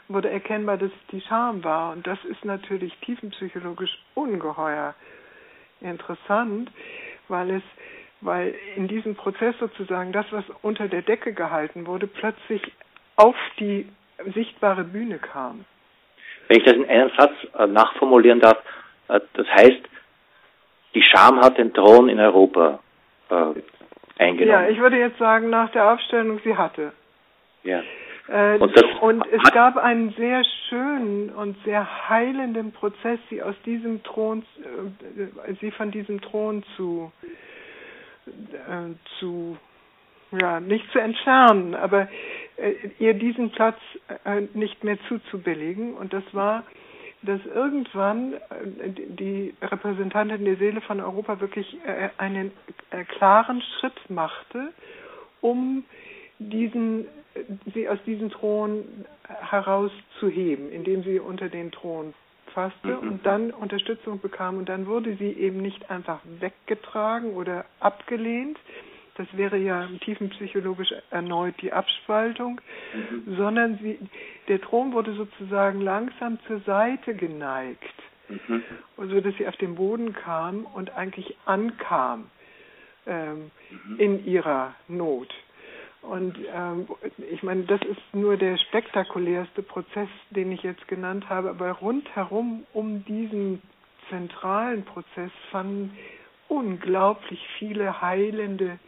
wurde 0.10 0.30
erkennbar, 0.30 0.78
dass 0.78 0.92
es 0.92 1.08
die 1.12 1.22
Scham 1.22 1.64
war. 1.64 1.94
Und 1.94 2.06
das 2.06 2.18
ist 2.26 2.44
natürlich 2.44 2.94
tiefenpsychologisch 2.98 3.98
ungeheuer 4.16 4.96
interessant, 5.82 6.70
weil 7.28 7.52
es, 7.52 7.64
weil 8.22 8.56
in 8.76 8.88
diesem 8.88 9.16
Prozess 9.16 9.56
sozusagen 9.60 10.12
das, 10.12 10.26
was 10.32 10.44
unter 10.62 10.88
der 10.88 11.04
Decke 11.04 11.34
gehalten 11.34 11.88
wurde, 11.88 12.08
plötzlich 12.08 12.62
auf 13.16 13.36
die 13.60 13.88
sichtbare 14.34 14.84
Bühne 14.84 15.20
kam. 15.20 15.66
Wenn 16.48 16.58
ich 16.58 16.64
das 16.64 16.74
in 16.74 16.90
einem 16.90 17.12
Satz 17.18 17.34
äh, 17.58 17.68
nachformulieren 17.68 18.40
darf, 18.40 18.58
äh, 19.08 19.20
das 19.34 19.48
heißt, 19.48 19.82
die 20.96 21.04
Scham 21.04 21.40
hat 21.40 21.58
den 21.58 21.74
Thron 21.74 22.10
in 22.10 22.20
Europa 22.20 22.80
äh, 23.30 23.36
eingenommen. 24.18 24.48
Ja, 24.48 24.68
ich 24.68 24.80
würde 24.80 24.98
jetzt 24.98 25.20
sagen, 25.20 25.50
nach 25.50 25.72
der 25.72 25.92
Aufstellung, 25.92 26.40
sie 26.44 26.58
hatte. 26.58 26.92
Ja. 27.64 27.84
Äh, 28.30 28.58
und, 28.60 29.02
und, 29.02 29.26
es 29.32 29.52
gab 29.54 29.78
einen 29.78 30.12
sehr 30.12 30.44
schönen 30.70 31.30
und 31.32 31.58
sehr 31.66 32.10
heilenden 32.10 32.72
Prozess, 32.72 33.20
sie 33.30 33.42
aus 33.42 33.56
diesem 33.66 34.04
Thron, 34.04 34.44
äh, 35.48 35.54
sie 35.60 35.72
von 35.72 35.90
diesem 35.90 36.22
Thron 36.22 36.64
zu, 36.76 37.12
äh, 38.28 38.94
zu, 39.20 39.58
ja, 40.40 40.60
nicht 40.60 40.86
zu 40.92 41.00
entfernen, 41.00 41.74
aber 41.74 42.08
äh, 42.58 42.74
ihr 43.00 43.16
diesen 43.16 43.52
Platz 43.52 43.78
nicht 44.54 44.84
mehr 44.84 44.98
zuzubilligen. 45.08 45.96
Und 45.96 46.14
das 46.14 46.24
war, 46.34 46.64
dass 47.24 47.40
irgendwann 47.46 48.36
die 48.86 49.56
Repräsentantin 49.62 50.46
der 50.46 50.56
Seele 50.58 50.82
von 50.82 51.02
Europa 51.02 51.40
wirklich 51.42 51.78
einen 52.18 52.52
klaren 53.18 53.62
Schritt 53.62 54.10
machte, 54.10 54.72
um 55.42 55.84
diesen, 56.40 57.08
sie 57.74 57.88
aus 57.88 58.00
diesem 58.06 58.30
Thron 58.30 58.84
herauszuheben, 59.28 60.72
indem 60.72 61.04
sie 61.04 61.20
unter 61.20 61.50
den 61.50 61.72
Thron 61.72 62.14
fasste 62.54 62.88
mhm. 62.88 63.10
und 63.10 63.26
dann 63.26 63.52
Unterstützung 63.52 64.20
bekam 64.20 64.58
und 64.58 64.70
dann 64.70 64.88
wurde 64.88 65.16
sie 65.18 65.32
eben 65.32 65.62
nicht 65.62 65.90
einfach 65.90 66.20
weggetragen 66.40 67.34
oder 67.34 67.66
abgelehnt, 67.80 68.58
das 69.20 69.28
wäre 69.34 69.58
ja 69.58 69.88
tiefenpsychologisch 70.06 70.94
erneut 71.12 71.56
die 71.62 71.74
Abspaltung, 71.74 72.62
mhm. 72.94 73.36
sondern 73.36 73.78
sie, 73.82 74.00
der 74.48 74.62
Thron 74.62 74.94
wurde 74.94 75.14
sozusagen 75.14 75.82
langsam 75.82 76.40
zur 76.48 76.62
Seite 76.62 77.14
geneigt, 77.14 77.84
mhm. 78.30 78.64
so 78.98 79.20
dass 79.20 79.36
sie 79.36 79.46
auf 79.46 79.58
den 79.58 79.76
Boden 79.76 80.14
kam 80.14 80.66
und 80.66 80.92
eigentlich 80.96 81.36
ankam 81.46 82.32
ähm, 83.06 83.52
mhm. 83.70 84.00
in 84.00 84.26
ihrer 84.26 84.74
Not. 84.88 85.34
Und 86.02 86.38
ähm, 86.54 86.88
ich 87.30 87.44
meine, 87.44 87.64
das 87.64 87.82
ist 87.82 88.02
nur 88.14 88.38
der 88.38 88.58
spektakulärste 88.58 89.62
Prozess, 89.64 90.08
den 90.30 90.52
ich 90.52 90.64
jetzt 90.64 90.88
genannt 90.88 91.28
habe, 91.30 91.50
aber 91.50 91.72
rundherum 91.72 92.66
um 92.74 93.04
diesen 93.06 93.62
zentralen 94.10 94.86
Prozess 94.86 95.32
fanden 95.52 95.98
unglaublich 96.48 97.46
viele 97.60 98.02
heilende 98.02 98.80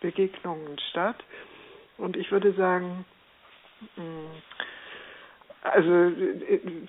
Begegnungen 0.00 0.78
statt. 0.90 1.16
Und 1.98 2.16
ich 2.16 2.30
würde 2.30 2.52
sagen, 2.52 3.04
mm, 3.96 4.26
also 5.62 6.12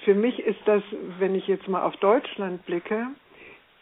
für 0.04 0.14
mich 0.14 0.40
ist 0.40 0.60
das, 0.66 0.84
wenn 1.20 1.36
ich 1.36 1.48
jetzt 1.48 1.68
mal 1.68 1.82
auf 1.82 1.98
Deutschland 1.98 2.66
blicke, 2.66 3.08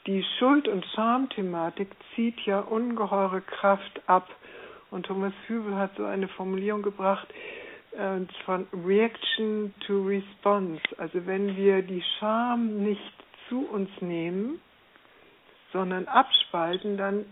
die 0.08 0.24
Schuld- 0.40 0.68
und 0.68 0.86
Schamthematik 0.94 1.90
zieht 2.14 2.40
ja 2.42 2.60
ungeheure 2.60 3.42
Kraft 3.42 4.02
ab. 4.08 4.30
Und 4.96 5.08
Thomas 5.08 5.34
Hübel 5.48 5.76
hat 5.76 5.92
so 5.98 6.06
eine 6.06 6.30
Formulierung 6.30 6.82
gebracht 6.82 7.28
äh, 7.92 8.22
von 8.46 8.66
Reaction 8.86 9.74
to 9.86 10.04
Response. 10.04 10.82
Also 10.98 11.26
wenn 11.26 11.58
wir 11.58 11.82
die 11.82 12.02
Scham 12.18 12.82
nicht 12.82 13.14
zu 13.50 13.68
uns 13.68 13.90
nehmen, 14.00 14.62
sondern 15.74 16.08
abspalten, 16.08 16.96
dann 16.96 17.26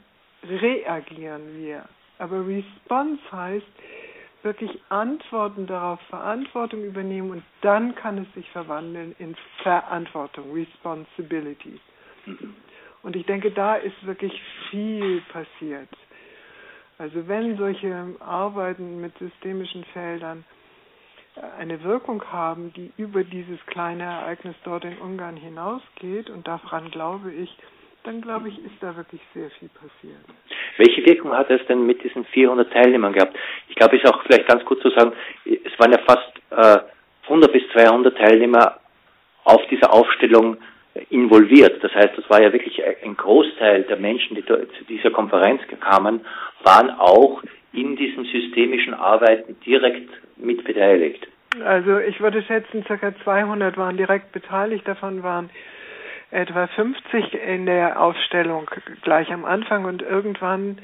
reagieren 0.44 1.58
wir. 1.58 1.86
Aber 2.20 2.46
Response 2.46 3.22
heißt 3.32 3.66
wirklich 4.42 4.78
Antworten 4.90 5.66
darauf, 5.66 6.02
Verantwortung 6.10 6.84
übernehmen 6.84 7.32
und 7.32 7.44
dann 7.62 7.96
kann 7.96 8.18
es 8.18 8.34
sich 8.34 8.50
verwandeln 8.50 9.16
in 9.20 9.38
Verantwortung, 9.62 10.52
Responsibility. 10.52 11.80
Und 13.04 13.16
ich 13.16 13.26
denke, 13.26 13.52
da 13.52 13.76
ist 13.76 14.06
wirklich 14.06 14.34
viel 14.70 15.22
passiert. 15.32 15.88
Also 16.98 17.28
wenn 17.28 17.58
solche 17.58 18.16
Arbeiten 18.20 19.02
mit 19.02 19.18
systemischen 19.18 19.84
Feldern 19.86 20.44
eine 21.58 21.84
Wirkung 21.84 22.24
haben, 22.32 22.72
die 22.74 22.92
über 22.98 23.24
dieses 23.24 23.60
kleine 23.66 24.04
Ereignis 24.04 24.56
dort 24.64 24.86
in 24.86 24.98
Ungarn 25.00 25.36
hinausgeht, 25.36 26.30
und 26.30 26.48
daran 26.48 26.92
glaube 26.92 27.32
ich, 27.32 27.50
dann 28.04 28.22
glaube 28.22 28.50
ich, 28.50 28.58
ist 28.60 28.76
da 28.82 28.96
wirklich 28.96 29.22
sehr 29.34 29.50
viel 29.52 29.70
passiert. 29.70 30.20
Welche 30.78 31.06
Wirkung 31.06 31.32
hat 31.32 31.50
es 31.50 31.66
denn 31.68 31.86
mit 31.86 32.04
diesen 32.04 32.26
400 32.26 32.72
Teilnehmern 32.72 33.14
gehabt? 33.14 33.36
Ich 33.70 33.76
glaube, 33.76 33.96
es 33.96 34.04
ist 34.04 34.14
auch 34.14 34.22
vielleicht 34.24 34.48
ganz 34.48 34.64
gut 34.66 34.82
zu 34.82 34.90
sagen, 34.90 35.14
es 35.46 35.80
waren 35.80 35.92
ja 35.92 36.00
fast 36.00 36.32
äh, 36.52 36.84
100 37.24 37.52
bis 37.52 37.64
200 37.72 38.16
Teilnehmer 38.18 38.80
auf 39.46 39.62
dieser 39.68 39.94
Aufstellung 39.94 40.58
involviert. 41.10 41.84
Das 41.84 41.94
heißt, 41.94 42.18
das 42.18 42.30
war 42.30 42.42
ja 42.42 42.54
wirklich 42.54 42.82
ein 43.04 43.18
Großteil 43.18 43.84
der 43.84 43.98
Menschen, 43.98 44.36
die 44.36 44.46
zu 44.46 44.58
dieser 44.88 45.12
Konferenz 45.12 45.62
kamen, 45.80 46.22
waren 46.64 46.92
auch 46.92 47.44
in 47.74 47.96
diesem 47.96 48.26
systemischen 48.26 48.94
Arbeiten 48.94 49.56
direkt 49.66 50.10
mit 50.38 50.64
beteiligt. 50.64 51.28
Also 51.64 52.00
ich 52.00 52.20
würde 52.20 52.42
schätzen, 52.44 52.84
ca. 52.84 53.14
200 53.24 53.78
waren 53.78 53.98
direkt 53.98 54.32
beteiligt, 54.32 54.88
davon 54.88 55.24
waren 55.24 55.50
etwa 56.32 56.68
50 56.68 57.34
in 57.34 57.66
der 57.66 58.02
Aufstellung 58.02 58.70
gleich 59.04 59.32
am 59.32 59.46
Anfang 59.46 59.86
und 59.86 60.02
irgendwann 60.02 60.80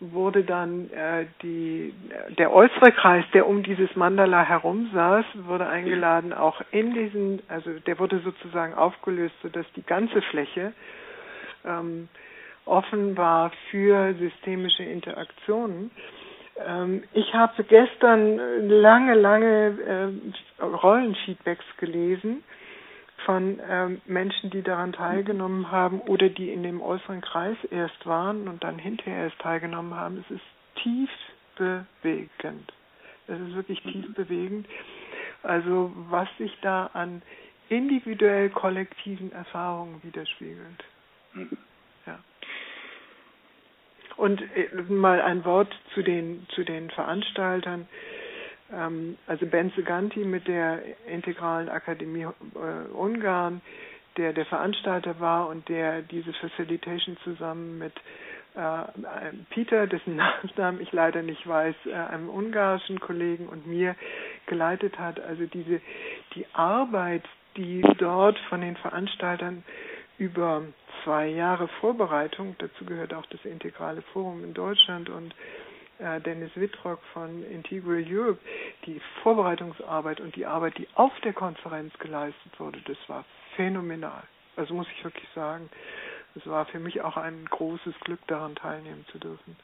wurde 0.00 0.44
dann 0.44 0.90
äh, 0.90 1.26
die, 1.42 1.92
der 2.38 2.52
äußere 2.52 2.92
Kreis, 2.92 3.24
der 3.34 3.48
um 3.48 3.62
dieses 3.62 3.94
Mandala 3.96 4.42
herum 4.44 4.90
saß, 4.94 5.24
wurde 5.46 5.66
eingeladen, 5.66 6.32
auch 6.32 6.60
in 6.70 6.94
diesen, 6.94 7.42
also 7.48 7.70
der 7.80 7.98
wurde 7.98 8.20
sozusagen 8.20 8.74
aufgelöst, 8.74 9.34
sodass 9.42 9.66
die 9.74 9.82
ganze 9.82 10.22
Fläche 10.22 10.72
ähm, 11.64 12.08
offen 12.64 13.16
war 13.16 13.50
für 13.70 14.14
systemische 14.14 14.84
Interaktionen. 14.84 15.90
Ähm, 16.64 17.02
ich 17.12 17.34
habe 17.34 17.64
gestern 17.64 18.36
lange, 18.68 19.14
lange 19.14 20.12
äh, 20.60 20.62
Rollenfeedbacks 20.64 21.64
gelesen 21.78 22.44
von 23.28 23.60
ähm, 23.68 24.00
Menschen, 24.06 24.48
die 24.48 24.62
daran 24.62 24.94
teilgenommen 24.94 25.70
haben 25.70 26.00
oder 26.00 26.30
die 26.30 26.48
in 26.48 26.62
dem 26.62 26.80
äußeren 26.80 27.20
Kreis 27.20 27.58
erst 27.70 28.06
waren 28.06 28.48
und 28.48 28.64
dann 28.64 28.78
hinterher 28.78 29.24
erst 29.24 29.38
teilgenommen 29.40 29.94
haben. 29.94 30.24
Es 30.26 30.36
ist 30.36 30.82
tief 30.82 31.10
bewegend. 31.56 32.72
Es 33.26 33.38
ist 33.38 33.54
wirklich 33.54 33.82
tief 33.82 34.14
bewegend. 34.14 34.66
Also 35.42 35.92
was 36.08 36.26
sich 36.38 36.56
da 36.62 36.88
an 36.94 37.20
individuell 37.68 38.48
kollektiven 38.48 39.30
Erfahrungen 39.32 40.02
widerspiegelt. 40.02 40.84
Ja. 42.06 42.18
Und 44.16 44.40
äh, 44.40 44.70
mal 44.88 45.20
ein 45.20 45.44
Wort 45.44 45.78
zu 45.92 46.00
den 46.00 46.46
zu 46.54 46.64
den 46.64 46.88
Veranstaltern. 46.88 47.88
Ähm, 48.72 49.16
also 49.26 49.46
Benze 49.46 49.82
Ganti 49.82 50.20
mit 50.20 50.48
der 50.48 50.80
Integralen 51.06 51.68
Akademie 51.68 52.24
äh, 52.24 52.92
Ungarn, 52.92 53.60
der 54.16 54.32
der 54.32 54.46
Veranstalter 54.46 55.20
war 55.20 55.48
und 55.48 55.68
der 55.68 56.02
diese 56.02 56.32
Facilitation 56.34 57.16
zusammen 57.24 57.78
mit 57.78 57.94
äh, 58.54 59.32
Peter, 59.50 59.86
dessen 59.86 60.16
Nachnamen 60.44 60.80
ich 60.80 60.92
leider 60.92 61.22
nicht 61.22 61.46
weiß, 61.46 61.74
äh, 61.86 61.92
einem 61.92 62.28
ungarischen 62.28 63.00
Kollegen 63.00 63.48
und 63.48 63.66
mir 63.66 63.94
geleitet 64.46 64.98
hat. 64.98 65.20
Also 65.20 65.46
diese 65.46 65.80
die 66.34 66.46
Arbeit, 66.52 67.24
die 67.56 67.82
dort 67.98 68.38
von 68.48 68.60
den 68.60 68.76
Veranstaltern 68.76 69.64
über 70.18 70.62
zwei 71.04 71.28
Jahre 71.28 71.68
Vorbereitung, 71.80 72.56
dazu 72.58 72.84
gehört 72.84 73.14
auch 73.14 73.26
das 73.26 73.44
Integrale 73.44 74.02
Forum 74.12 74.42
in 74.42 74.52
Deutschland 74.52 75.08
und 75.08 75.32
Dennis 75.98 76.50
Wittrock 76.54 77.00
von 77.12 77.42
Integral 77.50 78.04
Europe, 78.08 78.38
die 78.86 79.00
Vorbereitungsarbeit 79.22 80.20
und 80.20 80.36
die 80.36 80.46
Arbeit, 80.46 80.78
die 80.78 80.86
auf 80.94 81.12
der 81.24 81.32
Konferenz 81.32 81.92
geleistet 81.98 82.58
wurde, 82.58 82.78
das 82.86 82.96
war 83.08 83.24
phänomenal. 83.56 84.22
Also 84.56 84.74
muss 84.74 84.86
ich 84.96 85.04
wirklich 85.04 85.28
sagen, 85.34 85.68
es 86.36 86.46
war 86.46 86.66
für 86.66 86.78
mich 86.78 87.00
auch 87.00 87.16
ein 87.16 87.44
großes 87.50 87.94
Glück, 88.00 88.20
daran 88.26 88.54
teilnehmen 88.54 89.04
zu 89.10 89.18
dürfen. 89.18 89.56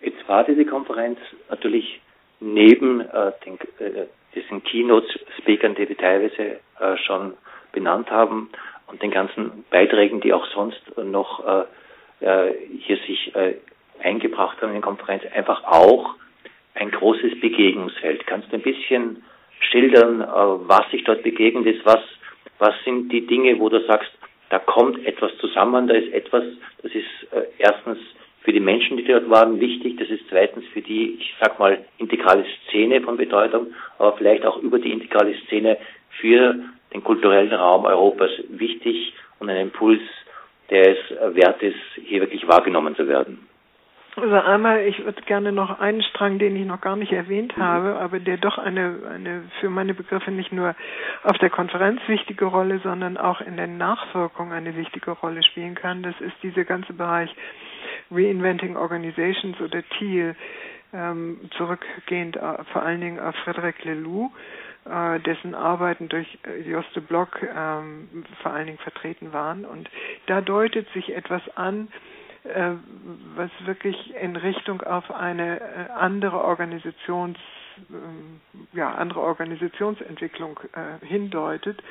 Jetzt 0.00 0.28
war 0.28 0.44
diese 0.44 0.64
Konferenz 0.64 1.18
natürlich 1.48 2.00
neben 2.40 3.00
äh, 3.00 3.32
den, 3.44 3.58
äh, 3.78 4.06
diesen 4.34 4.62
Keynote-Speakern, 4.62 5.74
die 5.74 5.88
wir 5.88 5.96
teilweise 5.96 6.60
äh, 6.78 6.96
schon 6.98 7.34
benannt 7.72 8.10
haben, 8.10 8.50
und 8.86 9.02
den 9.02 9.10
ganzen 9.10 9.64
Beiträgen, 9.70 10.20
die 10.20 10.32
auch 10.32 10.46
sonst 10.48 10.82
noch 10.96 11.44
äh, 11.46 11.64
äh, 12.20 12.54
hier 12.80 12.98
sich 12.98 13.34
äh, 13.34 13.54
eingebracht 14.02 14.60
haben 14.60 14.70
in 14.70 14.76
die 14.76 14.80
Konferenz, 14.82 15.22
einfach 15.34 15.64
auch 15.64 16.14
ein 16.74 16.90
großes 16.90 17.40
Begegnungsfeld. 17.40 18.26
Kannst 18.26 18.50
du 18.50 18.56
ein 18.56 18.62
bisschen 18.62 19.22
schildern, 19.60 20.20
äh, 20.20 20.26
was 20.26 20.90
sich 20.90 21.04
dort 21.04 21.22
begegnet 21.22 21.66
ist? 21.66 21.84
Was, 21.86 22.00
was 22.58 22.74
sind 22.84 23.10
die 23.10 23.26
Dinge, 23.26 23.58
wo 23.58 23.68
du 23.68 23.84
sagst, 23.86 24.10
da 24.50 24.58
kommt 24.58 25.04
etwas 25.06 25.36
zusammen, 25.38 25.88
da 25.88 25.94
ist 25.94 26.12
etwas, 26.12 26.44
das 26.82 26.92
ist 26.92 27.32
äh, 27.32 27.44
erstens 27.58 27.98
für 28.42 28.52
die 28.52 28.60
Menschen, 28.60 28.98
die 28.98 29.04
dort 29.04 29.28
waren, 29.30 29.58
wichtig, 29.58 29.96
das 29.96 30.08
ist 30.10 30.24
zweitens 30.28 30.66
für 30.72 30.82
die, 30.82 31.16
ich 31.18 31.34
sag 31.40 31.58
mal, 31.58 31.78
integrale 31.98 32.44
Szene 32.68 33.00
von 33.00 33.16
Bedeutung, 33.16 33.68
aber 33.98 34.16
vielleicht 34.18 34.44
auch 34.44 34.58
über 34.58 34.78
die 34.78 34.92
integrale 34.92 35.34
Szene 35.46 35.78
für 36.20 36.54
den 36.92 37.02
kulturellen 37.02 37.52
Raum 37.52 37.86
Europas 37.86 38.30
wichtig 38.48 39.14
und 39.38 39.48
ein 39.48 39.56
Impuls, 39.56 40.02
der 40.70 40.92
es 40.92 41.34
wert 41.34 41.62
ist, 41.62 41.78
hier 42.04 42.20
wirklich 42.20 42.46
wahrgenommen 42.46 42.94
zu 42.96 43.08
werden. 43.08 43.46
Also 44.16 44.34
einmal, 44.36 44.82
ich 44.82 45.04
würde 45.04 45.22
gerne 45.22 45.50
noch 45.50 45.80
einen 45.80 46.02
Strang, 46.02 46.38
den 46.38 46.54
ich 46.54 46.64
noch 46.64 46.80
gar 46.80 46.94
nicht 46.94 47.12
erwähnt 47.12 47.56
mhm. 47.56 47.62
habe, 47.62 47.96
aber 47.96 48.20
der 48.20 48.36
doch 48.36 48.58
eine, 48.58 49.00
eine 49.12 49.42
für 49.60 49.70
meine 49.70 49.92
Begriffe 49.92 50.30
nicht 50.30 50.52
nur 50.52 50.76
auf 51.24 51.36
der 51.38 51.50
Konferenz 51.50 52.00
wichtige 52.06 52.44
Rolle, 52.44 52.78
sondern 52.78 53.16
auch 53.16 53.40
in 53.40 53.56
der 53.56 53.66
Nachwirkung 53.66 54.52
eine 54.52 54.76
wichtige 54.76 55.10
Rolle 55.10 55.42
spielen 55.42 55.74
kann. 55.74 56.02
Das 56.02 56.14
ist 56.20 56.34
dieser 56.42 56.64
ganze 56.64 56.92
Bereich 56.92 57.34
Reinventing 58.10 58.76
Organizations 58.76 59.60
oder 59.60 59.82
TEAL, 59.98 60.36
ähm, 60.92 61.40
zurückgehend 61.56 62.36
äh, 62.36 62.62
vor 62.72 62.82
allen 62.82 63.00
Dingen 63.00 63.18
auf 63.18 63.34
Frederic 63.42 63.84
Lelou, 63.84 64.30
äh, 64.84 65.18
dessen 65.20 65.56
Arbeiten 65.56 66.08
durch 66.08 66.38
äh, 66.46 66.60
Joste 66.70 67.00
Block 67.00 67.42
ähm, 67.42 68.24
vor 68.42 68.52
allen 68.52 68.66
Dingen 68.66 68.78
vertreten 68.78 69.32
waren. 69.32 69.64
Und 69.64 69.90
da 70.26 70.40
deutet 70.40 70.88
sich 70.90 71.16
etwas 71.16 71.42
an, 71.56 71.88
äh, 71.88 72.13
was 72.44 73.50
wirklich 73.64 74.14
in 74.16 74.36
Richtung 74.36 74.82
auf 74.82 75.10
eine 75.10 75.60
äh, 75.60 75.64
andere 75.96 76.44
Organisations 76.44 77.38
äh, 77.90 78.76
ja 78.76 78.94
andere 78.94 79.20
Organisationsentwicklung 79.20 80.60
äh, 80.74 81.04
hindeutet 81.06 81.82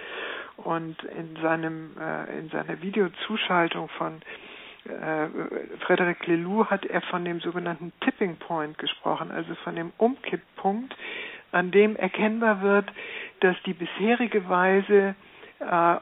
und 0.57 1.01
in 1.03 1.35
seinem 1.41 1.91
äh, 1.99 2.37
in 2.39 2.49
seiner 2.49 2.81
Videozuschaltung 2.81 3.89
von 3.97 4.21
äh, 4.85 5.27
Frederic 5.85 6.27
Lelou 6.27 6.65
hat 6.65 6.85
er 6.85 7.01
von 7.01 7.25
dem 7.25 7.39
sogenannten 7.39 7.91
Tipping 8.01 8.35
Point 8.37 8.77
gesprochen, 8.77 9.31
also 9.31 9.55
von 9.63 9.75
dem 9.75 9.91
Umkipppunkt, 9.97 10.95
an 11.51 11.71
dem 11.71 11.95
erkennbar 11.95 12.61
wird, 12.61 12.91
dass 13.39 13.55
die 13.65 13.73
bisherige 13.73 14.47
Weise 14.49 15.15
äh, 15.59 15.95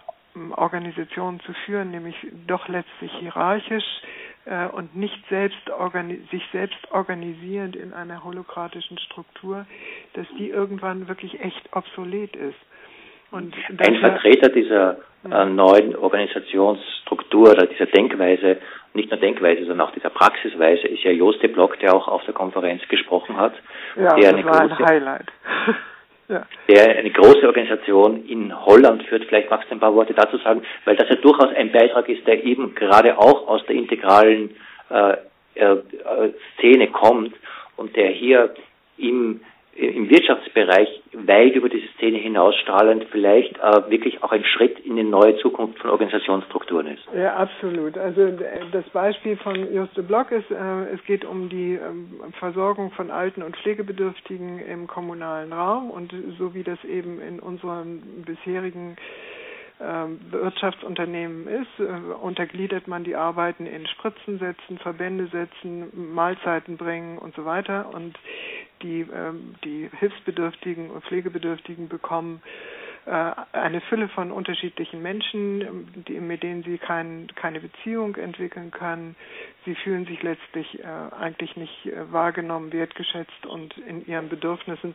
Organisationen 0.55 1.39
zu 1.41 1.53
führen, 1.65 1.91
nämlich 1.91 2.15
doch 2.47 2.67
letztlich 2.67 3.11
hierarchisch, 3.19 3.83
äh, 4.45 4.67
und 4.67 4.95
nicht 4.95 5.23
selbst 5.29 5.59
sich 6.31 6.43
selbst 6.51 6.91
organisierend 6.91 7.75
in 7.75 7.93
einer 7.93 8.23
holokratischen 8.23 8.97
Struktur, 8.99 9.65
dass 10.13 10.27
die 10.37 10.49
irgendwann 10.49 11.07
wirklich 11.07 11.39
echt 11.41 11.69
obsolet 11.73 12.35
ist. 12.35 12.57
Und 13.31 13.55
Ein 13.77 13.95
Vertreter 13.95 14.49
dieser 14.49 14.97
äh, 15.23 15.45
neuen 15.45 15.95
Organisationsstruktur 15.95 17.51
oder 17.51 17.65
dieser 17.65 17.85
Denkweise, 17.85 18.57
nicht 18.93 19.09
nur 19.09 19.19
Denkweise, 19.19 19.61
sondern 19.65 19.87
auch 19.87 19.93
dieser 19.93 20.09
Praxisweise, 20.09 20.87
ist 20.87 21.03
ja 21.03 21.11
Joste 21.11 21.47
Block, 21.47 21.79
der 21.79 21.95
auch 21.95 22.09
auf 22.09 22.25
der 22.25 22.33
Konferenz 22.33 22.81
gesprochen 22.89 23.37
hat. 23.37 23.53
Ja, 23.95 24.15
der 24.15 24.33
das 24.33 24.43
war 24.43 24.61
ein 24.61 24.79
Highlight. 24.79 25.27
Ja. 26.27 26.45
der 26.67 26.97
eine 26.97 27.11
große 27.11 27.45
Organisation 27.45 28.25
in 28.27 28.65
Holland 28.65 29.03
führt. 29.03 29.25
Vielleicht 29.25 29.49
magst 29.49 29.69
du 29.69 29.75
ein 29.75 29.79
paar 29.79 29.95
Worte 29.95 30.13
dazu 30.13 30.37
sagen, 30.37 30.61
weil 30.85 30.95
das 30.95 31.09
ja 31.09 31.15
durchaus 31.15 31.53
ein 31.55 31.71
Beitrag 31.71 32.07
ist, 32.09 32.25
der 32.25 32.43
eben 32.43 32.73
gerade 32.75 33.17
auch 33.17 33.47
aus 33.47 33.65
der 33.65 33.75
integralen 33.75 34.55
äh, 34.89 35.17
äh, 35.55 35.77
Szene 36.57 36.87
kommt 36.87 37.33
und 37.77 37.95
der 37.95 38.09
hier 38.09 38.53
im 38.97 39.41
im 39.81 40.09
Wirtschaftsbereich 40.09 41.01
weit 41.13 41.55
über 41.55 41.69
diese 41.69 41.87
Szene 41.95 42.17
hinausstrahlend 42.17 43.05
vielleicht 43.11 43.57
äh, 43.57 43.89
wirklich 43.89 44.23
auch 44.23 44.31
ein 44.31 44.43
Schritt 44.45 44.79
in 44.79 44.93
eine 44.93 45.03
neue 45.03 45.37
Zukunft 45.37 45.79
von 45.79 45.89
Organisationsstrukturen 45.89 46.87
ist. 46.87 47.03
Ja, 47.15 47.35
absolut. 47.35 47.97
Also 47.97 48.31
das 48.71 48.87
Beispiel 48.89 49.37
von 49.37 49.73
Juste 49.73 50.03
Block 50.03 50.31
ist, 50.31 50.49
äh, 50.51 50.93
es 50.93 51.03
geht 51.05 51.25
um 51.25 51.49
die 51.49 51.73
ähm, 51.73 52.21
Versorgung 52.39 52.91
von 52.91 53.11
Alten- 53.11 53.43
und 53.43 53.57
Pflegebedürftigen 53.57 54.59
im 54.59 54.87
kommunalen 54.87 55.51
Raum 55.51 55.91
und 55.91 56.13
so 56.37 56.53
wie 56.53 56.63
das 56.63 56.83
eben 56.85 57.21
in 57.21 57.39
unserem 57.39 58.01
bisherigen 58.25 58.95
Wirtschaftsunternehmen 60.31 61.47
ist, 61.47 61.79
äh, 61.79 62.13
untergliedert 62.21 62.87
man 62.87 63.03
die 63.03 63.15
Arbeiten 63.15 63.65
in 63.65 63.87
Spritzen 63.87 64.39
setzen, 64.39 64.77
Verbände 64.77 65.27
setzen, 65.27 66.13
Mahlzeiten 66.13 66.77
bringen 66.77 67.17
und 67.17 67.35
so 67.35 67.45
weiter. 67.45 67.93
Und 67.93 68.17
die, 68.81 69.01
ähm, 69.01 69.55
die 69.63 69.89
Hilfsbedürftigen 69.99 70.89
und 70.91 71.03
Pflegebedürftigen 71.05 71.89
bekommen 71.89 72.41
eine 73.05 73.81
Fülle 73.81 74.09
von 74.09 74.31
unterschiedlichen 74.31 75.01
Menschen, 75.01 76.03
die, 76.07 76.19
mit 76.19 76.43
denen 76.43 76.63
sie 76.63 76.77
kein, 76.77 77.27
keine 77.35 77.59
Beziehung 77.59 78.15
entwickeln 78.15 78.69
können. 78.69 79.15
Sie 79.65 79.75
fühlen 79.75 80.05
sich 80.05 80.21
letztlich 80.21 80.79
äh, 80.79 80.85
eigentlich 81.19 81.55
nicht 81.55 81.85
äh, 81.87 82.11
wahrgenommen, 82.11 82.71
wertgeschätzt 82.73 83.45
und 83.47 83.77
in 83.79 84.05
ihren 84.07 84.29
Bedürfnissen 84.29 84.93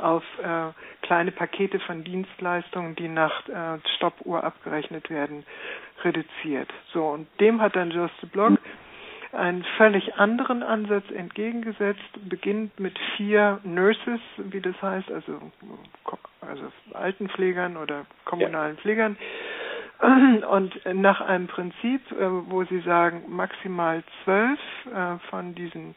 auf 0.00 0.22
äh, 0.42 0.70
kleine 1.02 1.30
Pakete 1.32 1.78
von 1.80 2.04
Dienstleistungen, 2.04 2.94
die 2.96 3.08
nach 3.08 3.48
äh, 3.48 3.78
Stoppuhr 3.96 4.44
abgerechnet 4.44 5.10
werden, 5.10 5.44
reduziert. 6.04 6.68
So, 6.92 7.06
und 7.06 7.26
dem 7.40 7.60
hat 7.60 7.76
dann 7.76 7.90
Just 7.90 8.32
Block 8.32 8.58
einen 9.32 9.64
völlig 9.76 10.14
anderen 10.16 10.62
Ansatz 10.62 11.10
entgegengesetzt, 11.10 12.00
beginnt 12.28 12.78
mit 12.78 12.98
vier 13.16 13.60
Nurses, 13.64 14.20
wie 14.36 14.60
das 14.60 14.80
heißt, 14.80 15.10
also, 15.10 15.40
also 16.40 16.64
Altenpflegern 16.92 17.76
oder 17.76 18.04
kommunalen 18.24 18.76
ja. 18.76 18.82
Pflegern. 18.82 19.16
Und 20.50 20.74
nach 20.94 21.20
einem 21.20 21.46
Prinzip, 21.46 22.00
äh, 22.10 22.50
wo 22.50 22.64
sie 22.64 22.80
sagen, 22.80 23.22
maximal 23.28 24.02
zwölf 24.24 24.58
äh, 24.92 25.18
von 25.30 25.54
diesen 25.54 25.94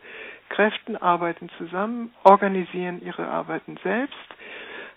Kräften 0.50 0.96
arbeiten 0.96 1.50
zusammen, 1.58 2.14
organisieren 2.24 3.02
ihre 3.04 3.28
Arbeiten 3.28 3.78
selbst, 3.84 4.16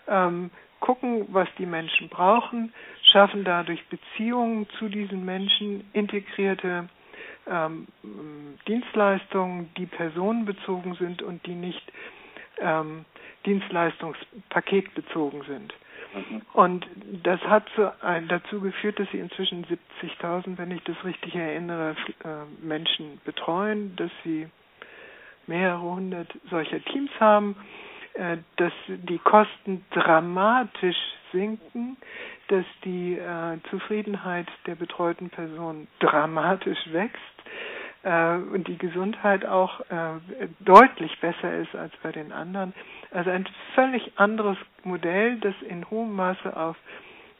ähm, 0.07 0.51
gucken, 0.79 1.25
was 1.29 1.47
die 1.57 1.65
Menschen 1.65 2.07
brauchen, 2.09 2.71
schaffen 3.11 3.43
dadurch 3.43 3.83
Beziehungen 3.87 4.67
zu 4.77 4.87
diesen 4.89 5.25
Menschen, 5.25 5.89
integrierte 5.93 6.87
ähm, 7.47 7.87
Dienstleistungen, 8.67 9.69
die 9.77 9.85
personenbezogen 9.85 10.95
sind 10.95 11.21
und 11.21 11.45
die 11.45 11.55
nicht 11.55 11.81
ähm, 12.59 13.05
Dienstleistungspaketbezogen 13.45 15.43
sind. 15.43 15.73
Mhm. 16.13 16.41
Und 16.53 16.87
das 17.23 17.39
hat 17.41 17.67
zu, 17.75 17.91
ein, 18.03 18.27
dazu 18.27 18.59
geführt, 18.61 18.99
dass 18.99 19.09
sie 19.11 19.19
inzwischen 19.19 19.65
70.000, 19.65 20.57
wenn 20.57 20.71
ich 20.71 20.83
das 20.83 20.97
richtig 21.03 21.35
erinnere, 21.35 21.95
äh, 22.23 22.65
Menschen 22.65 23.19
betreuen, 23.25 23.95
dass 23.95 24.11
sie 24.23 24.47
mehrere 25.47 25.81
hundert 25.81 26.31
solcher 26.49 26.83
Teams 26.85 27.11
haben, 27.19 27.55
äh, 28.13 28.37
dass 28.57 28.73
die 28.87 29.19
Kosten 29.19 29.85
dramatisch 29.91 30.97
sinken, 31.31 31.97
dass 32.47 32.65
die 32.83 33.17
äh, 33.17 33.57
Zufriedenheit 33.69 34.47
der 34.65 34.75
betreuten 34.75 35.29
Person 35.29 35.87
dramatisch 35.99 36.79
wächst 36.91 37.19
äh, 38.03 38.35
und 38.35 38.67
die 38.67 38.77
Gesundheit 38.77 39.45
auch 39.45 39.81
äh, 39.81 40.19
deutlich 40.59 41.19
besser 41.19 41.57
ist 41.57 41.75
als 41.75 41.93
bei 42.01 42.11
den 42.11 42.31
anderen. 42.31 42.73
Also 43.11 43.29
ein 43.29 43.47
völlig 43.75 44.11
anderes 44.17 44.57
Modell, 44.83 45.37
das 45.39 45.55
in 45.67 45.89
hohem 45.89 46.15
Maße 46.15 46.55
auf 46.55 46.77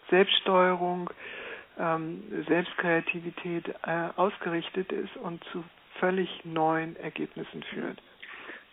Selbststeuerung, 0.10 1.10
ähm, 1.80 2.24
Selbstkreativität 2.48 3.70
äh, 3.70 4.10
ausgerichtet 4.16 4.92
ist 4.92 5.16
und 5.18 5.44
zu 5.52 5.64
völlig 6.00 6.30
neuen 6.44 6.96
Ergebnissen 6.98 7.64
führt. 7.64 8.02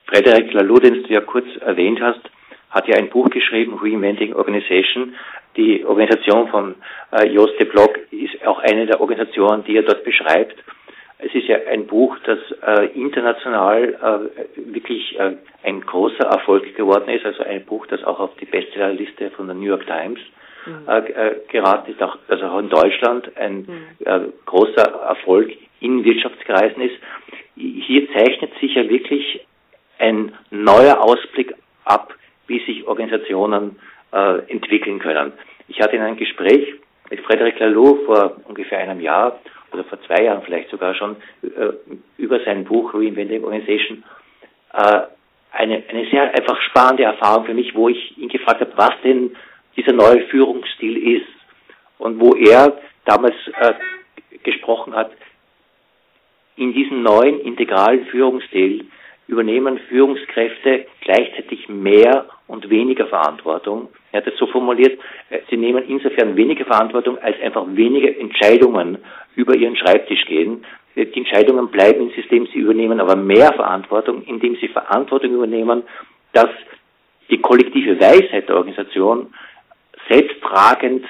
Frederik 0.06 0.52
Laloux, 0.52 0.78
den 0.78 1.02
du 1.02 1.12
ja 1.12 1.20
kurz 1.20 1.46
erwähnt 1.60 2.00
hast, 2.00 2.30
hat 2.70 2.88
ja 2.88 2.96
ein 2.96 3.08
Buch 3.08 3.30
geschrieben, 3.30 3.78
Reinventing 3.80 4.34
Organization, 4.34 5.14
die 5.56 5.84
Organisation 5.84 6.48
von 6.48 6.74
äh, 7.12 7.28
Jos 7.28 7.50
de 7.58 7.66
Block 7.66 7.98
ist 8.10 8.46
auch 8.46 8.58
eine 8.58 8.86
der 8.86 9.00
Organisationen, 9.00 9.64
die 9.64 9.76
er 9.76 9.82
dort 9.82 10.04
beschreibt. 10.04 10.56
Es 11.18 11.34
ist 11.34 11.48
ja 11.48 11.56
ein 11.70 11.86
Buch, 11.86 12.16
das 12.24 12.38
äh, 12.62 12.86
international 12.94 14.28
äh, 14.44 14.74
wirklich 14.74 15.18
äh, 15.18 15.36
ein 15.62 15.80
großer 15.80 16.26
Erfolg 16.26 16.76
geworden 16.76 17.08
ist, 17.08 17.24
also 17.24 17.42
ein 17.42 17.64
Buch, 17.64 17.86
das 17.86 18.04
auch 18.04 18.20
auf 18.20 18.36
die 18.36 18.44
Bestsellerliste 18.44 19.30
von 19.30 19.46
der 19.46 19.56
New 19.56 19.66
York 19.66 19.86
Times 19.86 20.20
mhm. 20.66 20.86
Äh, 20.86 20.98
äh, 20.98 21.40
geraten 21.48 21.90
ist, 21.90 22.02
auch, 22.02 22.18
also 22.28 22.44
auch 22.44 22.58
in 22.58 22.68
Deutschland 22.68 23.34
ein 23.38 23.56
mhm. 23.60 24.04
Äh, 24.04 24.20
großer 24.44 24.82
Erfolg 25.08 25.52
in 25.80 26.04
Wirtschaftskreisen 26.04 26.82
ist. 26.82 26.96
Hier 27.54 28.12
zeichnet 28.12 28.52
sich 28.60 28.74
ja 28.74 28.86
wirklich 28.86 29.46
ein 29.98 30.34
neuer 30.50 31.00
Ausblick 31.00 31.54
ab, 31.84 32.12
wie 32.46 32.60
sich 32.64 32.86
Organisationen 32.86 33.78
äh, 34.12 34.38
entwickeln 34.50 34.98
können. 34.98 35.32
Ich 35.68 35.80
hatte 35.80 35.96
in 35.96 36.02
einem 36.02 36.16
Gespräch 36.16 36.74
mit 37.10 37.20
Frederic 37.20 37.58
Laloux 37.58 38.04
vor 38.06 38.36
ungefähr 38.46 38.78
einem 38.78 39.00
Jahr 39.00 39.40
oder 39.72 39.84
vor 39.84 40.00
zwei 40.02 40.24
Jahren 40.24 40.42
vielleicht 40.42 40.70
sogar 40.70 40.94
schon 40.94 41.16
äh, 41.42 41.72
über 42.18 42.40
sein 42.44 42.64
Buch 42.64 42.94
Reinventing 42.94 43.44
Organization 43.44 44.04
äh, 44.72 45.02
eine, 45.52 45.82
eine 45.88 46.10
sehr 46.10 46.34
einfach 46.34 46.60
spannende 46.62 47.04
Erfahrung 47.04 47.46
für 47.46 47.54
mich, 47.54 47.74
wo 47.74 47.88
ich 47.88 48.16
ihn 48.18 48.28
gefragt 48.28 48.60
habe, 48.60 48.72
was 48.76 48.92
denn 49.02 49.34
dieser 49.76 49.92
neue 49.92 50.22
Führungsstil 50.28 51.16
ist 51.16 51.28
und 51.98 52.20
wo 52.20 52.34
er 52.34 52.78
damals 53.04 53.34
äh, 53.60 53.74
gesprochen 54.42 54.94
hat, 54.94 55.12
in 56.56 56.72
diesem 56.72 57.02
neuen 57.02 57.40
integralen 57.40 58.06
Führungsstil 58.06 58.86
übernehmen 59.28 59.78
Führungskräfte 59.88 60.86
gleichzeitig 61.00 61.68
mehr 61.68 62.26
und 62.46 62.70
weniger 62.70 63.06
Verantwortung. 63.06 63.88
Er 64.12 64.20
hat 64.20 64.26
es 64.28 64.38
so 64.38 64.46
formuliert, 64.46 64.98
äh, 65.30 65.40
sie 65.50 65.56
nehmen 65.56 65.84
insofern 65.88 66.36
weniger 66.36 66.64
Verantwortung, 66.64 67.18
als 67.18 67.40
einfach 67.40 67.64
weniger 67.68 68.16
Entscheidungen 68.18 68.98
über 69.34 69.54
ihren 69.56 69.76
Schreibtisch 69.76 70.24
gehen. 70.26 70.64
Äh, 70.94 71.06
die 71.06 71.20
Entscheidungen 71.20 71.68
bleiben 71.68 72.02
im 72.02 72.10
System, 72.14 72.46
sie 72.52 72.58
übernehmen 72.58 73.00
aber 73.00 73.16
mehr 73.16 73.52
Verantwortung, 73.52 74.22
indem 74.22 74.56
sie 74.56 74.68
Verantwortung 74.68 75.34
übernehmen, 75.34 75.82
dass 76.32 76.50
die 77.28 77.38
kollektive 77.38 78.00
Weisheit 78.00 78.48
der 78.48 78.56
Organisation 78.56 79.34
selbsttragend 80.08 81.04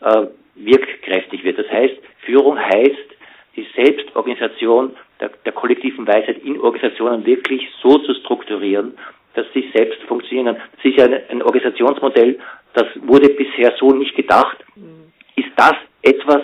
äh, 0.00 0.26
wirkkräftig 0.54 1.42
wird. 1.44 1.58
Das 1.58 1.68
heißt, 1.70 1.96
Führung 2.24 2.58
heißt, 2.58 3.08
die 3.56 3.66
Selbstorganisation 3.74 4.92
der, 5.20 5.30
der 5.44 5.52
kollektiven 5.52 6.06
Weisheit 6.06 6.38
in 6.44 6.60
Organisationen 6.60 7.24
wirklich 7.26 7.68
so 7.82 7.98
zu 7.98 8.14
strukturieren, 8.14 8.96
dass 9.34 9.46
sie 9.54 9.70
selbst 9.74 10.02
funktionieren. 10.02 10.56
Das 10.76 10.84
ist 10.84 10.96
ja 10.96 11.04
ein, 11.04 11.20
ein 11.28 11.42
Organisationsmodell, 11.42 12.38
das 12.74 12.86
wurde 13.02 13.28
bisher 13.30 13.74
so 13.78 13.92
nicht 13.92 14.14
gedacht. 14.14 14.58
Mhm. 14.76 15.12
Ist 15.36 15.50
das 15.56 15.74
etwas, 16.02 16.42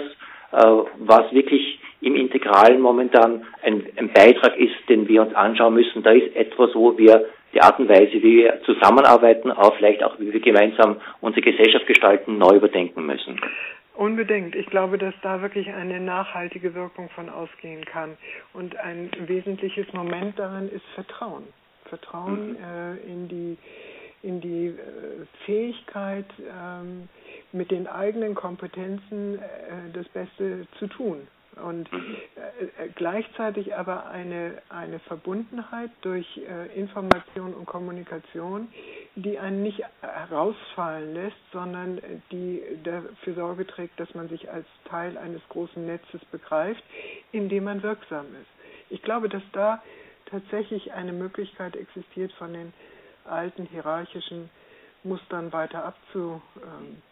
äh, 0.52 0.90
was 0.98 1.32
wirklich 1.32 1.78
im 2.00 2.16
Integralen 2.16 2.80
momentan 2.80 3.46
ein, 3.62 3.86
ein 3.96 4.12
Beitrag 4.12 4.56
ist, 4.58 4.74
den 4.88 5.08
wir 5.08 5.22
uns 5.22 5.34
anschauen 5.34 5.74
müssen? 5.74 6.02
Da 6.02 6.12
ist 6.12 6.34
etwas, 6.36 6.74
wo 6.74 6.96
wir 6.98 7.26
die 7.54 7.60
Art 7.60 7.78
und 7.78 7.88
Weise, 7.88 8.12
wie 8.14 8.38
wir 8.38 8.60
zusammenarbeiten, 8.64 9.50
auch 9.52 9.76
vielleicht 9.76 10.02
auch, 10.02 10.18
wie 10.18 10.32
wir 10.32 10.40
gemeinsam 10.40 10.96
unsere 11.20 11.42
Gesellschaft 11.42 11.86
gestalten, 11.86 12.36
neu 12.36 12.56
überdenken 12.56 13.06
müssen. 13.06 13.40
Unbedingt. 13.94 14.56
Ich 14.56 14.66
glaube, 14.66 14.98
dass 14.98 15.14
da 15.22 15.40
wirklich 15.40 15.70
eine 15.70 16.00
nachhaltige 16.00 16.74
Wirkung 16.74 17.08
von 17.10 17.28
ausgehen 17.28 17.84
kann. 17.84 18.16
Und 18.52 18.76
ein 18.76 19.10
wesentliches 19.26 19.92
Moment 19.92 20.38
darin 20.38 20.68
ist 20.68 20.84
Vertrauen. 20.94 21.44
Vertrauen 21.84 22.50
mhm. 22.50 22.56
äh, 22.56 22.96
in 23.06 23.28
die, 23.28 23.58
in 24.22 24.40
die 24.40 24.66
äh, 24.66 25.26
Fähigkeit, 25.44 26.26
ähm, 26.40 27.08
mit 27.52 27.70
den 27.70 27.86
eigenen 27.86 28.34
Kompetenzen 28.34 29.38
äh, 29.38 29.92
das 29.92 30.08
Beste 30.08 30.66
zu 30.78 30.88
tun 30.88 31.28
und 31.62 31.88
äh, 31.92 32.84
äh, 32.84 32.88
gleichzeitig 32.94 33.74
aber 33.76 34.06
eine, 34.06 34.60
eine 34.68 34.98
Verbundenheit 35.00 35.90
durch 36.02 36.26
äh, 36.38 36.66
Information 36.78 37.54
und 37.54 37.66
Kommunikation, 37.66 38.68
die 39.14 39.38
einen 39.38 39.62
nicht 39.62 39.82
herausfallen 40.00 41.14
lässt, 41.14 41.36
sondern 41.52 42.00
die 42.32 42.62
dafür 42.82 43.34
Sorge 43.34 43.66
trägt, 43.66 43.98
dass 44.00 44.12
man 44.14 44.28
sich 44.28 44.50
als 44.50 44.66
Teil 44.86 45.16
eines 45.16 45.42
großen 45.48 45.84
Netzes 45.86 46.24
begreift, 46.26 46.82
in 47.32 47.48
dem 47.48 47.64
man 47.64 47.82
wirksam 47.82 48.26
ist. 48.40 48.50
Ich 48.90 49.02
glaube, 49.02 49.28
dass 49.28 49.42
da 49.52 49.82
tatsächlich 50.26 50.92
eine 50.92 51.12
Möglichkeit 51.12 51.76
existiert, 51.76 52.32
von 52.32 52.52
den 52.52 52.72
alten 53.24 53.64
hierarchischen 53.66 54.50
Mustern 55.04 55.52
weiter 55.52 55.84
abzu, 55.84 56.40
ähm, 56.62 57.02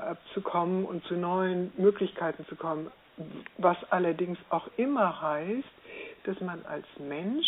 abzukommen 0.00 0.84
und 0.84 1.04
zu 1.04 1.14
neuen 1.14 1.72
Möglichkeiten 1.76 2.46
zu 2.46 2.56
kommen 2.56 2.90
was 3.58 3.76
allerdings 3.90 4.38
auch 4.50 4.68
immer 4.76 5.20
heißt, 5.20 5.68
dass 6.24 6.40
man 6.40 6.64
als 6.66 6.86
Mensch 6.98 7.46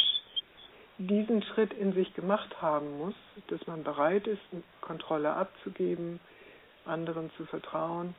diesen 0.98 1.42
Schritt 1.42 1.72
in 1.72 1.92
sich 1.92 2.14
gemacht 2.14 2.60
haben 2.62 2.98
muss, 2.98 3.14
dass 3.48 3.66
man 3.66 3.82
bereit 3.82 4.26
ist, 4.26 4.42
Kontrolle 4.80 5.32
abzugeben, 5.32 6.20
anderen 6.84 7.30
zu 7.36 7.46
vertrauen 7.46 8.14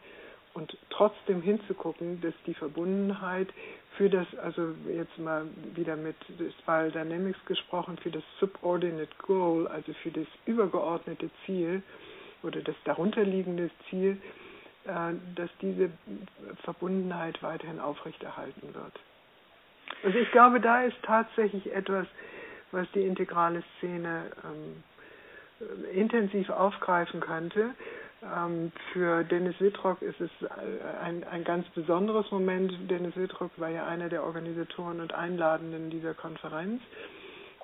und 0.53 0.77
trotzdem 0.89 1.41
hinzugucken, 1.41 2.21
dass 2.21 2.33
die 2.47 2.53
Verbundenheit 2.53 3.49
für 3.97 4.09
das, 4.09 4.27
also 4.41 4.73
jetzt 4.87 5.17
mal 5.17 5.45
wieder 5.75 5.95
mit 5.95 6.15
Spiral 6.61 6.91
Dynamics 6.91 7.39
gesprochen, 7.45 7.97
für 7.97 8.11
das 8.11 8.23
Subordinate 8.39 9.09
Goal, 9.25 9.67
also 9.67 9.93
für 10.01 10.11
das 10.11 10.27
übergeordnete 10.45 11.29
Ziel 11.45 11.83
oder 12.43 12.61
das 12.61 12.75
darunterliegende 12.85 13.69
Ziel, 13.89 14.21
dass 15.35 15.49
diese 15.61 15.89
Verbundenheit 16.63 17.41
weiterhin 17.41 17.79
aufrechterhalten 17.79 18.73
wird. 18.73 18.99
Also 20.03 20.17
ich 20.17 20.31
glaube, 20.31 20.59
da 20.59 20.83
ist 20.83 20.97
tatsächlich 21.03 21.73
etwas, 21.73 22.07
was 22.71 22.87
die 22.93 23.01
integrale 23.01 23.63
Szene 23.77 24.31
ähm, 24.43 24.83
intensiv 25.93 26.49
aufgreifen 26.49 27.19
könnte. 27.21 27.71
Ähm, 28.23 28.71
für 28.91 29.23
Dennis 29.23 29.59
Wittrock 29.59 30.01
ist 30.01 30.19
es 30.19 30.31
ein, 31.01 31.23
ein 31.23 31.43
ganz 31.43 31.67
besonderes 31.69 32.29
Moment. 32.31 32.73
Dennis 32.89 33.15
Wittrock 33.15 33.51
war 33.57 33.69
ja 33.69 33.85
einer 33.85 34.09
der 34.09 34.23
Organisatoren 34.23 34.99
und 34.99 35.13
Einladenden 35.13 35.89
dieser 35.89 36.13
Konferenz. 36.13 36.81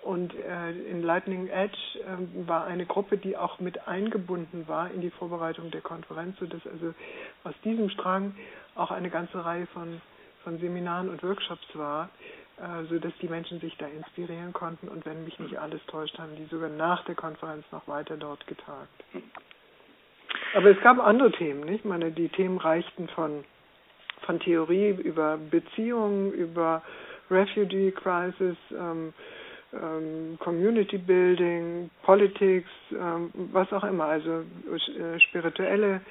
Und 0.01 0.33
äh, 0.33 0.71
in 0.89 1.03
Lightning 1.03 1.47
Edge 1.47 1.77
äh, 1.99 2.47
war 2.47 2.65
eine 2.65 2.85
Gruppe, 2.85 3.17
die 3.17 3.37
auch 3.37 3.59
mit 3.59 3.87
eingebunden 3.87 4.67
war 4.67 4.89
in 4.91 5.01
die 5.01 5.11
Vorbereitung 5.11 5.69
der 5.69 5.81
Konferenz, 5.81 6.37
sodass 6.39 6.65
also 6.65 6.93
aus 7.43 7.53
diesem 7.63 7.89
Strang 7.91 8.33
auch 8.75 8.89
eine 8.89 9.11
ganze 9.11 9.45
Reihe 9.45 9.67
von, 9.67 10.01
von 10.43 10.59
Seminaren 10.59 11.09
und 11.09 11.21
Workshops 11.21 11.67
war, 11.75 12.09
äh, 12.57 12.85
sodass 12.89 13.13
die 13.21 13.27
Menschen 13.27 13.59
sich 13.59 13.77
da 13.77 13.85
inspirieren 13.85 14.53
konnten. 14.53 14.87
Und 14.87 15.05
wenn 15.05 15.23
mich 15.23 15.37
nicht 15.37 15.59
alles 15.59 15.81
täuscht, 15.85 16.17
haben 16.17 16.35
die 16.35 16.45
sogar 16.45 16.69
nach 16.69 17.05
der 17.05 17.15
Konferenz 17.15 17.63
noch 17.71 17.87
weiter 17.87 18.17
dort 18.17 18.45
getagt. 18.47 19.03
Aber 20.55 20.69
es 20.71 20.81
gab 20.81 20.99
andere 20.99 21.31
Themen, 21.31 21.61
nicht? 21.61 21.79
Ich 21.81 21.85
meine, 21.85 22.11
die 22.11 22.29
Themen 22.29 22.57
reichten 22.57 23.07
von, 23.09 23.43
von 24.25 24.39
Theorie 24.39 24.89
über 24.89 25.37
Beziehungen, 25.37 26.31
über 26.33 26.81
Refugee 27.29 27.91
Crisis, 27.91 28.57
ähm, 28.71 29.13
ähm, 29.73 30.37
Community 30.39 30.97
Building, 30.97 31.89
Politics, 32.03 32.69
ähm, 32.91 33.31
was 33.51 33.71
auch 33.73 33.83
immer, 33.83 34.05
also 34.05 34.41
äh, 34.41 35.19
spirituelle 35.19 36.01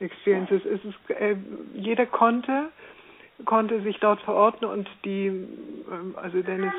Experiences. 0.00 0.64
Es 0.64 0.84
ist, 0.84 1.10
äh, 1.10 1.36
jeder 1.74 2.06
konnte 2.06 2.68
konnte 3.44 3.80
sich 3.82 3.98
dort 4.00 4.20
verorten 4.22 4.66
und 4.66 4.88
die, 5.04 5.26
ähm, 5.26 6.14
also 6.16 6.42
Dennis, 6.42 6.72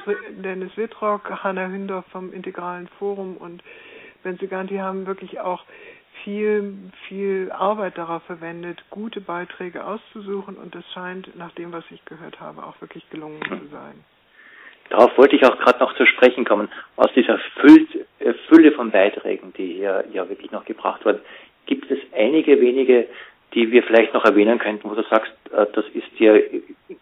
Dennis 0.44 0.76
Wittrock, 0.76 1.44
Hanna 1.44 1.68
Hündorf 1.68 2.06
vom 2.08 2.34
Integralen 2.34 2.88
Forum 3.00 3.38
und 3.38 3.64
Benze 4.24 4.48
Ganti 4.48 4.76
haben 4.78 5.06
wirklich 5.06 5.40
auch 5.40 5.64
viel, 6.24 6.92
viel 7.08 7.50
Arbeit 7.54 7.98
darauf 7.98 8.22
verwendet, 8.24 8.84
gute 8.90 9.22
Beiträge 9.22 9.86
auszusuchen 9.86 10.58
und 10.58 10.76
das 10.76 10.84
scheint, 10.94 11.34
nach 11.38 11.54
dem, 11.54 11.72
was 11.72 11.86
ich 11.90 12.04
gehört 12.04 12.42
habe, 12.42 12.66
auch 12.66 12.80
wirklich 12.82 13.10
gelungen 13.10 13.42
zu 13.44 13.68
sein. 13.72 14.04
Darauf 14.90 15.16
wollte 15.18 15.36
ich 15.36 15.46
auch 15.46 15.58
gerade 15.60 15.80
noch 15.80 15.96
zu 15.96 16.06
sprechen 16.06 16.46
kommen. 16.46 16.70
Aus 16.96 17.12
dieser 17.16 17.36
äh, 17.36 18.34
Fülle 18.48 18.72
von 18.72 18.92
Beiträgen, 18.92 19.54
die 19.58 19.74
hier 19.74 20.04
ja 20.12 20.28
wirklich 20.28 20.52
noch 20.52 20.66
gebracht 20.66 21.06
wurden, 21.06 21.20
gibt 21.66 21.90
es 21.92 22.00
einige 22.16 22.60
wenige, 22.60 23.08
die 23.54 23.72
wir 23.72 23.84
vielleicht 23.84 24.14
noch 24.14 24.26
erwähnen 24.26 24.60
könnten, 24.60 24.90
wo 24.90 24.96
du 24.96 25.04
sagst, 25.04 25.32
äh, 25.52 25.66
das 25.74 25.86
ist 25.94 26.08
dir 26.20 26.44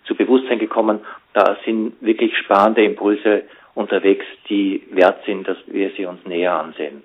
zu 0.05 0.15
Bewusstsein 0.15 0.59
gekommen, 0.59 0.99
da 1.33 1.57
sind 1.65 1.93
wirklich 2.01 2.37
spannende 2.37 2.83
Impulse 2.83 3.43
unterwegs, 3.75 4.25
die 4.49 4.83
wert 4.91 5.23
sind, 5.25 5.47
dass 5.47 5.57
wir 5.67 5.91
sie 5.91 6.05
uns 6.05 6.25
näher 6.25 6.53
ansehen. 6.53 7.03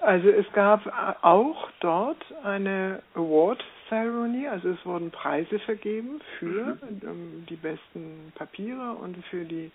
Also 0.00 0.28
es 0.28 0.46
gab 0.52 0.82
auch 1.22 1.68
dort 1.80 2.24
eine 2.44 3.00
Award 3.14 3.64
Ceremony, 3.88 4.46
also 4.48 4.70
es 4.70 4.84
wurden 4.84 5.10
Preise 5.10 5.58
vergeben 5.60 6.20
für 6.38 6.76
mhm. 6.76 7.00
ähm, 7.02 7.46
die 7.48 7.56
besten 7.56 8.32
Papiere 8.34 8.92
und 8.92 9.16
für 9.26 9.44
die 9.44 9.70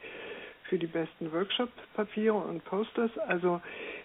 für 0.70 0.78
die 0.78 0.88
besten 0.88 1.34
Workshop-Papiere 1.34 2.34
und 2.34 2.64
Posters. 2.64 3.12
Also 3.28 3.60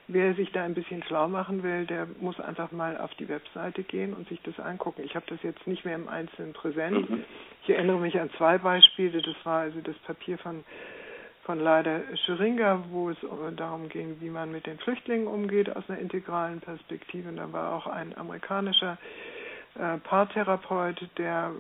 wer 0.09 0.35
sich 0.35 0.51
da 0.51 0.65
ein 0.65 0.75
bisschen 0.75 1.01
schlau 1.05 1.29
machen 1.29 1.63
will, 1.63 1.87
der 1.87 2.09
muss 2.19 2.41
einfach 2.41 2.73
mal 2.73 2.99
auf 2.99 3.15
die 3.15 3.29
Webseite 3.29 3.85
gehen 3.85 4.13
und 4.15 4.29
sich 4.29 4.43
das 4.43 4.59
angucken. 4.59 5.03
Ich 5.05 5.15
habe 5.15 5.27
das 5.29 5.41
jetzt 5.45 5.65
nicht 5.69 5.85
mehr 5.85 5.95
im 5.95 6.09
Einzelnen 6.09 6.55
präsent. 6.55 7.09
Mhm. 7.09 7.25
Ich 7.63 7.71
erinnere 7.71 8.01
mich 8.01 8.19
an 8.19 8.31
zwei 8.37 8.59
Beispiele. 8.59 9.23
Das 9.23 9.37
war 9.45 9.61
also 9.61 9.81
das 9.81 9.97
Papier 9.99 10.39
von 10.39 10.65
von 11.45 11.61
Leider 11.61 12.01
Scheringa, 12.25 12.83
wo 12.91 13.11
es 13.11 13.19
darum 13.55 13.89
ging, 13.89 14.17
wie 14.21 14.31
man 14.31 14.51
mit 14.51 14.67
den 14.67 14.79
Flüchtlingen 14.79 15.29
umgeht 15.29 15.77
aus 15.77 15.89
einer 15.89 16.01
integralen 16.01 16.61
Perspektive. 16.61 17.29
Und 17.29 17.37
da 17.37 17.53
war 17.53 17.73
auch 17.73 17.87
ein 17.87 18.19
amerikanischer 18.19 18.95
äh, 18.95 19.36
Paartherapeut, 20.05 21.09
der 21.19 21.53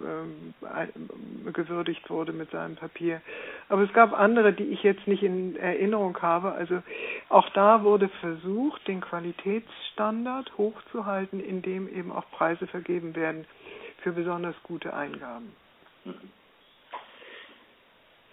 äh, 0.62 1.52
gewürdigt 1.52 2.08
wurde 2.10 2.32
mit 2.32 2.50
seinem 2.50 2.76
Papier. 2.76 3.20
Aber 3.68 3.82
es 3.82 3.92
gab 3.92 4.18
andere, 4.18 4.52
die 4.52 4.64
ich 4.64 4.82
jetzt 4.82 5.06
nicht 5.06 5.22
in 5.22 5.56
Erinnerung 5.56 6.16
habe. 6.22 6.52
Also 6.52 6.82
auch 7.28 7.48
da 7.50 7.82
wurde 7.82 8.08
versucht, 8.20 8.86
den 8.88 9.00
Qualitätsstandard 9.00 10.56
hochzuhalten, 10.56 11.40
indem 11.40 11.88
eben 11.88 12.12
auch 12.12 12.30
Preise 12.30 12.66
vergeben 12.66 13.14
werden 13.16 13.46
für 14.02 14.12
besonders 14.12 14.54
gute 14.62 14.94
Eingaben. 14.94 15.54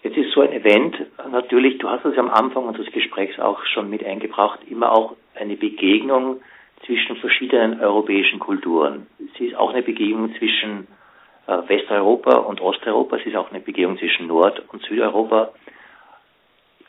Jetzt 0.04 0.18
ist 0.18 0.32
so 0.34 0.42
ein 0.42 0.52
Event 0.52 0.96
natürlich, 1.32 1.78
du 1.78 1.90
hast 1.90 2.06
es 2.06 2.18
am 2.18 2.30
Anfang 2.30 2.66
unseres 2.66 2.92
Gesprächs 2.92 3.40
auch 3.40 3.64
schon 3.66 3.90
mit 3.90 4.04
eingebracht, 4.04 4.60
immer 4.70 4.92
auch 4.92 5.16
eine 5.34 5.56
Begegnung 5.56 6.42
zwischen 6.86 7.16
verschiedenen 7.18 7.80
europäischen 7.80 8.40
Kulturen. 8.40 9.08
Es 9.34 9.40
ist 9.40 9.56
auch 9.56 9.72
eine 9.72 9.84
Begegnung 9.84 10.36
zwischen 10.36 10.88
äh, 11.48 11.58
Westeuropa 11.68 12.38
und 12.38 12.62
Osteuropa, 12.62 13.18
es 13.18 13.26
ist 13.26 13.36
auch 13.36 13.52
eine 13.52 13.60
Begegnung 13.60 13.98
zwischen 13.98 14.28
Nord- 14.28 14.64
und 14.72 14.84
Südeuropa. 14.84 15.54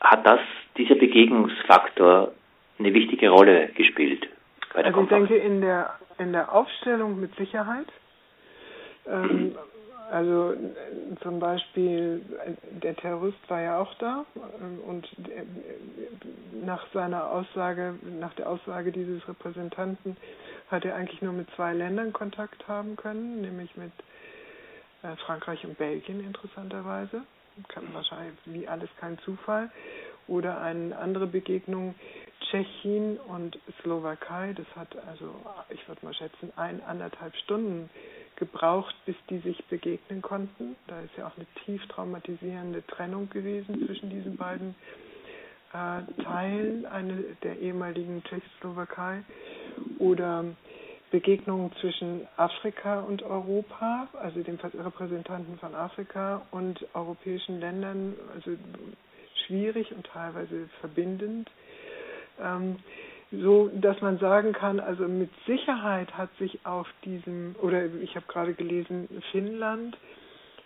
Hat 0.01 0.25
das, 0.25 0.39
dieser 0.77 0.95
Begegnungsfaktor 0.95 2.31
eine 2.77 2.93
wichtige 2.93 3.29
Rolle 3.29 3.69
gespielt? 3.75 4.27
also 4.73 5.01
ich 5.01 5.07
denke 5.07 5.35
in 5.35 5.61
der, 5.61 5.93
in 6.17 6.33
der 6.33 6.53
Aufstellung 6.53 7.19
mit 7.19 7.33
Sicherheit. 7.35 7.87
Ähm, 9.07 9.55
also 10.11 10.53
zum 11.21 11.39
Beispiel 11.39 12.21
der 12.83 12.95
Terrorist 12.95 13.37
war 13.47 13.61
ja 13.61 13.79
auch 13.79 13.93
da 13.95 14.25
und 14.87 15.07
nach 16.63 16.85
seiner 16.93 17.31
Aussage, 17.31 17.95
nach 18.19 18.33
der 18.33 18.49
Aussage 18.49 18.91
dieses 18.91 19.27
Repräsentanten 19.27 20.17
hat 20.69 20.85
er 20.85 20.95
eigentlich 20.95 21.21
nur 21.21 21.33
mit 21.33 21.47
zwei 21.55 21.73
Ländern 21.73 22.11
Kontakt 22.13 22.67
haben 22.67 22.95
können, 22.95 23.41
nämlich 23.41 23.75
mit 23.75 23.91
äh, 25.03 25.15
Frankreich 25.17 25.63
und 25.65 25.77
Belgien 25.77 26.21
interessanterweise. 26.21 27.21
Wahrscheinlich 27.93 28.35
wie 28.45 28.67
alles 28.67 28.89
kein 28.99 29.17
Zufall. 29.19 29.69
Oder 30.27 30.59
eine 30.59 30.97
andere 30.97 31.27
Begegnung 31.27 31.93
Tschechien 32.49 33.17
und 33.17 33.57
Slowakei. 33.81 34.53
Das 34.53 34.65
hat 34.75 34.95
also, 35.07 35.33
ich 35.69 35.87
würde 35.87 36.05
mal 36.05 36.13
schätzen, 36.13 36.51
ein, 36.55 36.81
anderthalb 36.83 37.35
Stunden 37.37 37.89
gebraucht, 38.35 38.95
bis 39.05 39.15
die 39.29 39.39
sich 39.39 39.63
begegnen 39.65 40.21
konnten. 40.21 40.75
Da 40.87 40.99
ist 41.01 41.15
ja 41.17 41.27
auch 41.27 41.35
eine 41.37 41.45
tief 41.65 41.85
traumatisierende 41.87 42.85
Trennung 42.87 43.29
gewesen 43.29 43.85
zwischen 43.85 44.09
diesen 44.09 44.35
beiden 44.37 44.75
äh, 45.73 46.23
Teilen 46.23 46.85
eine, 46.85 47.23
der 47.43 47.59
ehemaligen 47.59 48.23
Tschechoslowakei. 48.23 49.23
Oder 49.99 50.45
Begegnungen 51.11 51.71
zwischen 51.79 52.27
Afrika 52.35 52.99
und 53.01 53.23
Europa, 53.23 54.07
also 54.19 54.41
den 54.41 54.55
Repräsentanten 54.57 55.57
von 55.59 55.73
Afrika 55.75 56.41
und 56.51 56.85
europäischen 56.93 57.59
Ländern, 57.59 58.15
also 58.33 58.51
schwierig 59.45 59.93
und 59.93 60.05
teilweise 60.07 60.67
verbindend. 60.81 61.49
Ähm, 62.41 62.77
so 63.31 63.69
dass 63.73 63.99
man 64.01 64.17
sagen 64.19 64.53
kann, 64.53 64.79
also 64.79 65.07
mit 65.07 65.29
Sicherheit 65.45 66.15
hat 66.17 66.29
sich 66.37 66.65
auf 66.65 66.87
diesem, 67.03 67.55
oder 67.61 67.85
ich 67.85 68.15
habe 68.15 68.25
gerade 68.27 68.53
gelesen, 68.53 69.07
Finnland, 69.31 69.97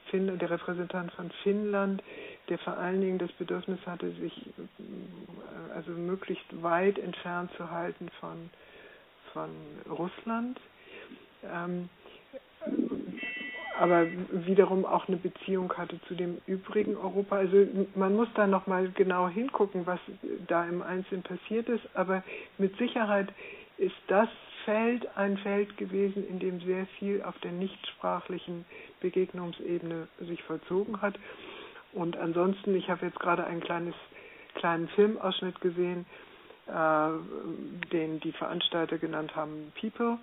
Finnland, 0.10 0.42
der 0.42 0.50
Repräsentant 0.52 1.12
von 1.14 1.32
Finnland, 1.44 2.04
der 2.50 2.58
vor 2.60 2.78
allen 2.78 3.02
Dingen 3.02 3.18
das 3.18 3.32
Bedürfnis 3.34 3.80
hatte, 3.86 4.12
sich 4.12 4.48
äh, 4.48 5.74
also 5.74 5.92
möglichst 5.92 6.46
weit 6.62 7.00
entfernt 7.00 7.52
zu 7.58 7.70
halten 7.70 8.10
von, 8.20 8.50
von 9.34 9.50
Russland. 9.90 10.60
Ähm, 11.44 11.90
aber 13.80 14.08
wiederum 14.32 14.86
auch 14.86 15.08
eine 15.08 15.18
Beziehung 15.18 15.72
hatte 15.78 16.00
zu 16.08 16.14
dem 16.14 16.40
übrigen 16.48 16.98
Europa. 16.98 17.38
Also 17.38 17.66
man 17.96 18.14
muss 18.16 18.28
da 18.36 18.46
nochmal 18.46 18.90
genau 18.92 19.30
hingucken, 19.30 19.88
was 19.88 20.00
da 20.48 20.66
im 20.66 20.82
Einzelnen 20.82 21.24
passiert 21.24 21.70
ist, 21.70 21.88
aber 21.94 22.22
mit 22.58 22.78
Sicherheit 22.78 23.30
ist 23.78 23.96
das 24.08 24.28
Feld 24.66 25.08
ein 25.16 25.38
Feld 25.38 25.78
gewesen, 25.78 26.28
in 26.28 26.40
dem 26.40 26.60
sehr 26.62 26.86
viel 27.00 27.24
auf 27.24 27.38
der 27.40 27.54
nichtsprachlichen 27.54 28.66
Begegnungsebene 29.00 30.10
sich 30.20 30.44
vollzogen 30.44 31.02
hat. 31.02 31.18
Und 31.94 32.18
ansonsten, 32.18 32.76
ich 32.76 32.90
habe 32.90 33.06
jetzt 33.06 33.20
gerade 33.20 33.46
einen 33.46 33.62
kleines, 33.62 33.96
kleinen 34.56 34.90
Filmausschnitt 34.90 35.62
gesehen, 35.62 36.06
äh, 36.68 37.10
den 37.94 38.20
die 38.20 38.34
Veranstalter 38.34 38.98
genannt 38.98 39.36
haben 39.38 39.72
People 39.80 40.20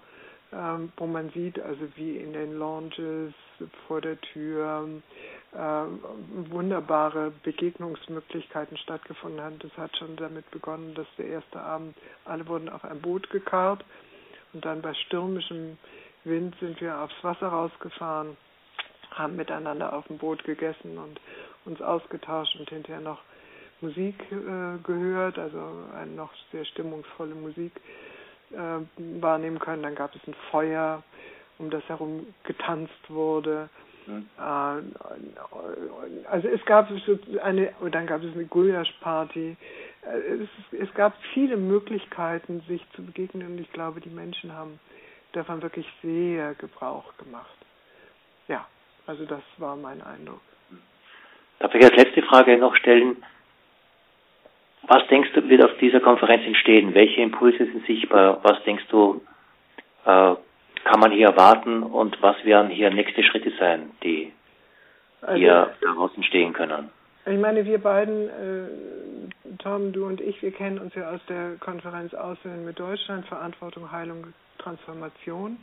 ähm, 0.53 0.93
wo 0.97 1.07
man 1.07 1.31
sieht, 1.31 1.61
also 1.61 1.81
wie 1.97 2.17
in 2.17 2.33
den 2.33 2.59
Lounges 2.59 3.35
vor 3.87 4.01
der 4.01 4.21
Tür 4.21 4.89
äh, 5.53 6.51
wunderbare 6.51 7.33
Begegnungsmöglichkeiten 7.43 8.77
stattgefunden 8.77 9.41
haben. 9.41 9.59
Das 9.59 9.77
hat 9.77 9.97
schon 9.97 10.17
damit 10.17 10.51
begonnen, 10.51 10.95
dass 10.95 11.07
der 11.19 11.27
erste 11.27 11.61
Abend, 11.61 11.97
alle 12.25 12.47
wurden 12.47 12.69
auf 12.69 12.85
ein 12.85 13.01
Boot 13.01 13.29
gekarrt 13.31 13.85
und 14.53 14.65
dann 14.65 14.83
bei 14.83 14.95
stürmischem 14.95 15.79
Wind 16.25 16.55
sind 16.61 16.81
wir 16.81 17.01
aufs 17.01 17.23
Wasser 17.23 17.49
rausgefahren, 17.49 18.37
haben 19.11 19.37
miteinander 19.37 19.93
auf 19.93 20.07
dem 20.09 20.19
Boot 20.19 20.45
gegessen 20.45 20.99
und 20.99 21.21
uns 21.65 21.81
ausgetauscht 21.81 22.57
und 22.59 22.69
hinterher 22.69 23.01
noch 23.01 23.21
Musik 23.81 24.15
äh, 24.33 24.79
gehört, 24.83 25.39
also 25.39 25.61
eine 25.95 26.13
noch 26.13 26.33
sehr 26.51 26.65
stimmungsvolle 26.65 27.35
Musik 27.35 27.73
äh, 28.53 29.23
wahrnehmen 29.23 29.59
können. 29.59 29.83
Dann 29.83 29.95
gab 29.95 30.15
es 30.15 30.21
ein 30.27 30.35
Feuer, 30.51 31.03
um 31.59 31.71
das 31.71 31.83
herum 31.89 32.27
getanzt 32.45 33.09
wurde. 33.09 33.69
Mhm. 34.07 34.29
Äh, 34.39 36.29
also 36.29 36.49
es 36.49 36.65
gab 36.65 36.91
eine, 37.43 37.73
und 37.81 37.95
dann 37.95 38.07
gab 38.07 38.23
es 38.23 38.33
eine 38.35 38.45
Gulasch-Party. 38.45 39.57
Äh, 40.03 40.09
es, 40.43 40.49
es 40.73 40.95
gab 40.95 41.15
viele 41.35 41.57
Möglichkeiten, 41.57 42.63
sich 42.69 42.85
zu 42.95 43.05
begegnen 43.05 43.47
und 43.47 43.59
ich 43.59 43.73
glaube, 43.73 44.01
die 44.01 44.11
Menschen 44.11 44.53
haben 44.53 44.79
davon 45.33 45.63
wirklich 45.63 45.87
sehr 46.03 46.55
Gebrauch 46.55 47.17
gemacht. 47.19 47.57
Ja, 48.49 48.67
also 49.07 49.25
das 49.25 49.43
war 49.59 49.77
mein 49.77 50.03
Eindruck. 50.03 50.41
Darf 51.59 51.75
ich 51.75 51.85
als 51.85 51.97
letzte 51.97 52.23
Frage 52.23 52.59
noch 52.59 52.77
stellen? 52.77 53.25
Was 54.89 55.07
denkst 55.09 55.31
du, 55.35 55.49
wird 55.49 55.65
auf 55.65 55.77
dieser 55.79 56.01
Konferenz 56.01 56.45
entstehen? 56.45 56.95
Welche 56.95 57.21
Impulse 57.21 57.59
sind 57.59 57.87
sichtbar? 57.87 58.39
Was 58.43 58.63
denkst 58.65 58.85
du, 58.91 59.21
äh, 60.05 60.35
kann 60.85 61.01
man 61.01 61.11
hier 61.11 61.29
erwarten 61.29 61.83
und 61.83 62.21
was 62.23 62.37
werden 62.45 62.71
hier 62.71 62.91
nächste 62.91 63.23
Schritte 63.25 63.53
sein, 63.59 63.91
die 64.05 64.33
also, 65.23 65.37
hier 65.37 65.75
daraus 65.83 66.15
entstehen 66.15 66.53
können? 66.53 66.91
Ich 67.27 67.39
meine, 67.39 67.65
wir 67.65 67.79
beiden, 67.79 68.29
äh, 68.29 69.57
Tom, 69.59 69.93
du 69.93 70.07
und 70.07 70.21
ich, 70.21 70.41
wir 70.43 70.53
kennen 70.53 70.79
uns 70.79 70.95
ja 70.95 71.11
aus 71.11 71.21
der 71.29 71.57
Konferenz 71.59 72.15
Aussehen 72.15 72.65
mit 72.65 72.79
Deutschland, 72.79 73.27
Verantwortung, 73.27 73.91
Heilung, 73.91 74.33
Transformation. 74.59 75.57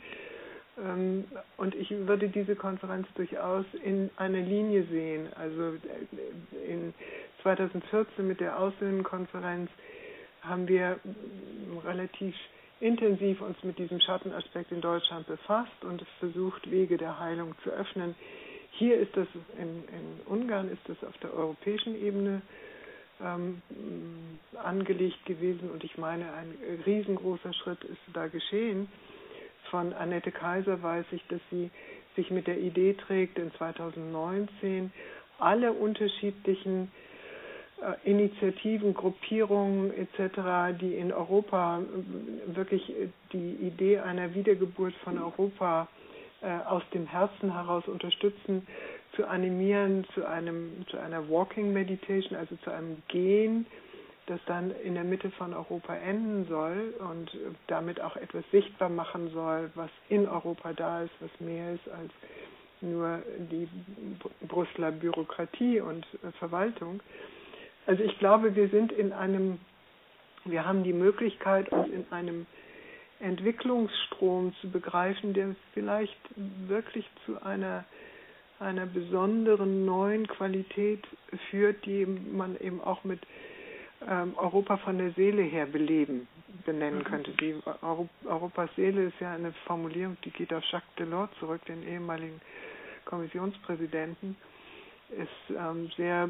Ähm, 0.82 1.24
und 1.56 1.74
ich 1.74 1.90
würde 1.90 2.28
diese 2.28 2.56
Konferenz 2.56 3.06
durchaus 3.14 3.64
in 3.82 4.10
einer 4.16 4.40
Linie 4.40 4.84
sehen. 4.90 5.28
Also 5.36 5.74
äh, 5.74 6.72
in 6.72 6.94
2014 7.42 8.26
mit 8.26 8.40
der 8.40 8.58
Außenkonferenz 8.58 9.70
haben 10.42 10.66
wir 10.68 10.98
relativ 11.84 12.34
intensiv 12.80 13.40
uns 13.40 13.56
mit 13.62 13.78
diesem 13.78 14.00
Schattenaspekt 14.00 14.72
in 14.72 14.80
Deutschland 14.80 15.26
befasst 15.26 15.84
und 15.84 16.04
versucht, 16.18 16.70
Wege 16.70 16.96
der 16.96 17.18
Heilung 17.18 17.54
zu 17.62 17.70
öffnen. 17.70 18.14
Hier 18.72 18.98
ist 18.98 19.16
das, 19.16 19.28
in, 19.58 19.84
in 19.88 20.20
Ungarn 20.26 20.68
ist 20.70 20.82
das 20.88 21.02
auf 21.04 21.16
der 21.18 21.32
europäischen 21.32 21.94
Ebene 22.02 22.42
ähm, 23.22 23.62
angelegt 24.62 25.24
gewesen 25.24 25.70
und 25.70 25.84
ich 25.84 25.96
meine, 25.96 26.32
ein 26.32 26.52
riesengroßer 26.84 27.52
Schritt 27.54 27.82
ist 27.84 28.00
da 28.12 28.26
geschehen. 28.26 28.88
Von 29.70 29.92
Annette 29.92 30.30
Kaiser 30.32 30.82
weiß 30.82 31.06
ich, 31.12 31.26
dass 31.28 31.40
sie 31.50 31.70
sich 32.16 32.30
mit 32.30 32.46
der 32.46 32.58
Idee 32.58 32.94
trägt, 32.94 33.38
in 33.38 33.52
2019 33.54 34.92
alle 35.38 35.72
unterschiedlichen 35.72 36.90
äh, 37.82 38.08
Initiativen, 38.08 38.94
Gruppierungen 38.94 39.92
etc., 39.92 40.78
die 40.80 40.94
in 40.94 41.12
Europa 41.12 41.80
äh, 41.80 42.56
wirklich 42.56 42.88
äh, 42.90 43.08
die 43.32 43.54
Idee 43.66 43.98
einer 43.98 44.34
Wiedergeburt 44.34 44.94
von 45.04 45.18
Europa 45.20 45.88
aus 46.66 46.82
dem 46.92 47.06
Herzen 47.06 47.54
heraus 47.54 47.84
unterstützen, 47.88 48.66
zu 49.16 49.26
animieren 49.26 50.04
zu 50.12 50.26
einem 50.28 50.84
zu 50.90 50.98
einer 50.98 51.26
Walking 51.30 51.72
Meditation, 51.72 52.36
also 52.38 52.54
zu 52.56 52.70
einem 52.70 53.02
Gehen, 53.08 53.64
das 54.26 54.40
dann 54.46 54.70
in 54.82 54.94
der 54.94 55.04
Mitte 55.04 55.30
von 55.32 55.52
Europa 55.54 55.94
enden 55.94 56.46
soll 56.48 56.94
und 56.98 57.30
damit 57.66 58.00
auch 58.00 58.16
etwas 58.16 58.44
sichtbar 58.50 58.88
machen 58.88 59.30
soll, 59.32 59.70
was 59.74 59.90
in 60.08 60.26
Europa 60.26 60.72
da 60.72 61.02
ist, 61.02 61.12
was 61.20 61.30
mehr 61.40 61.74
ist 61.74 61.88
als 61.88 62.10
nur 62.80 63.22
die 63.50 63.68
Brüsseler 64.46 64.92
Bürokratie 64.92 65.80
und 65.80 66.06
Verwaltung. 66.38 67.00
Also 67.86 68.02
ich 68.02 68.18
glaube, 68.18 68.54
wir 68.56 68.68
sind 68.68 68.92
in 68.92 69.12
einem, 69.12 69.58
wir 70.44 70.64
haben 70.66 70.84
die 70.84 70.92
Möglichkeit, 70.92 71.70
uns 71.70 71.88
in 71.88 72.06
einem 72.10 72.46
Entwicklungsstrom 73.20 74.54
zu 74.60 74.70
begreifen, 74.70 75.34
der 75.34 75.54
vielleicht 75.72 76.18
wirklich 76.66 77.06
zu 77.26 77.40
einer 77.42 77.84
einer 78.60 78.86
besonderen 78.86 79.84
neuen 79.84 80.26
Qualität 80.28 81.04
führt, 81.50 81.84
die 81.86 82.06
man 82.06 82.56
eben 82.60 82.80
auch 82.80 83.04
mit 83.04 83.20
ähm, 84.08 84.34
Europa 84.36 84.76
von 84.78 84.98
der 84.98 85.12
Seele 85.12 85.42
her 85.42 85.66
beleben 85.66 86.26
benennen 86.64 87.00
mhm. 87.00 87.04
könnte. 87.04 87.30
Die 87.32 87.54
Europas 88.26 88.70
Seele 88.76 89.04
ist 89.06 89.20
ja 89.20 89.32
eine 89.32 89.52
Formulierung, 89.66 90.16
die 90.24 90.30
geht 90.30 90.52
auf 90.52 90.64
Jacques 90.70 90.94
Delors 90.98 91.30
zurück, 91.40 91.64
den 91.66 91.82
ehemaligen 91.86 92.40
Kommissionspräsidenten 93.04 94.36
ist 95.10 95.56
ähm, 95.56 95.90
sehr 95.96 96.28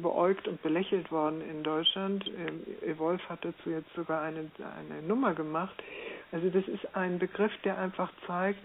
beäugt 0.00 0.46
und 0.48 0.62
belächelt 0.62 1.10
worden 1.10 1.42
in 1.48 1.62
Deutschland. 1.62 2.24
Ähm, 2.28 2.62
Evolf 2.88 3.20
hat 3.28 3.44
dazu 3.44 3.70
jetzt 3.70 3.92
sogar 3.94 4.22
eine, 4.22 4.50
eine 4.58 5.02
Nummer 5.06 5.34
gemacht. 5.34 5.82
Also 6.30 6.48
das 6.48 6.66
ist 6.68 6.96
ein 6.96 7.18
Begriff, 7.18 7.52
der 7.64 7.78
einfach 7.78 8.10
zeigt, 8.26 8.60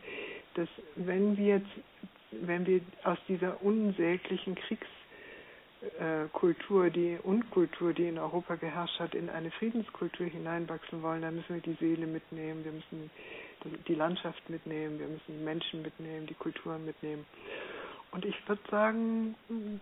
dass 0.55 0.69
wenn 0.95 1.37
wir 1.37 1.57
jetzt, 1.57 1.69
wenn 2.31 2.65
wir 2.65 2.81
aus 3.03 3.17
dieser 3.27 3.61
unsäglichen 3.63 4.55
Kriegskultur, 5.79 6.89
die 6.89 7.17
Unkultur, 7.23 7.93
die 7.93 8.07
in 8.07 8.17
Europa 8.17 8.55
geherrscht 8.55 8.99
hat, 8.99 9.13
in 9.13 9.29
eine 9.29 9.51
Friedenskultur 9.51 10.25
hineinwachsen 10.25 11.01
wollen, 11.03 11.21
dann 11.21 11.35
müssen 11.35 11.55
wir 11.55 11.61
die 11.61 11.77
Seele 11.79 12.07
mitnehmen, 12.07 12.63
wir 12.63 12.71
müssen 12.71 13.09
die 13.87 13.95
Landschaft 13.95 14.49
mitnehmen, 14.49 14.99
wir 14.99 15.07
müssen 15.07 15.37
die 15.39 15.43
Menschen 15.43 15.81
mitnehmen, 15.81 16.25
die 16.27 16.33
Kulturen 16.35 16.85
mitnehmen. 16.85 17.25
Und 18.11 18.25
ich 18.25 18.35
würde 18.47 18.61
sagen, 18.71 19.35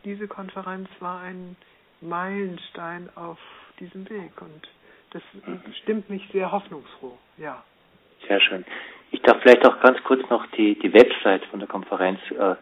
diese 0.04 0.28
Konferenz 0.28 0.90
war 1.00 1.22
ein 1.22 1.56
Meilenstein 2.02 3.10
auf 3.16 3.40
diesem 3.80 4.10
Weg 4.10 4.42
und 4.42 4.68
das 5.12 5.22
stimmt 5.84 6.10
mich 6.10 6.28
sehr 6.34 6.52
hoffnungsfroh, 6.52 7.18
ja. 7.38 7.64
Sehr 8.28 8.42
schön. 8.42 8.66
Ich 9.12 9.22
darf 9.22 9.42
vielleicht 9.42 9.66
auch 9.68 9.80
ganz 9.82 10.02
kurz 10.04 10.28
noch 10.30 10.46
die, 10.58 10.78
die 10.80 10.94
Website 10.94 11.46
von 11.46 11.60
der 11.60 11.70
Konferenz 11.70 12.20
äh, 12.32 12.56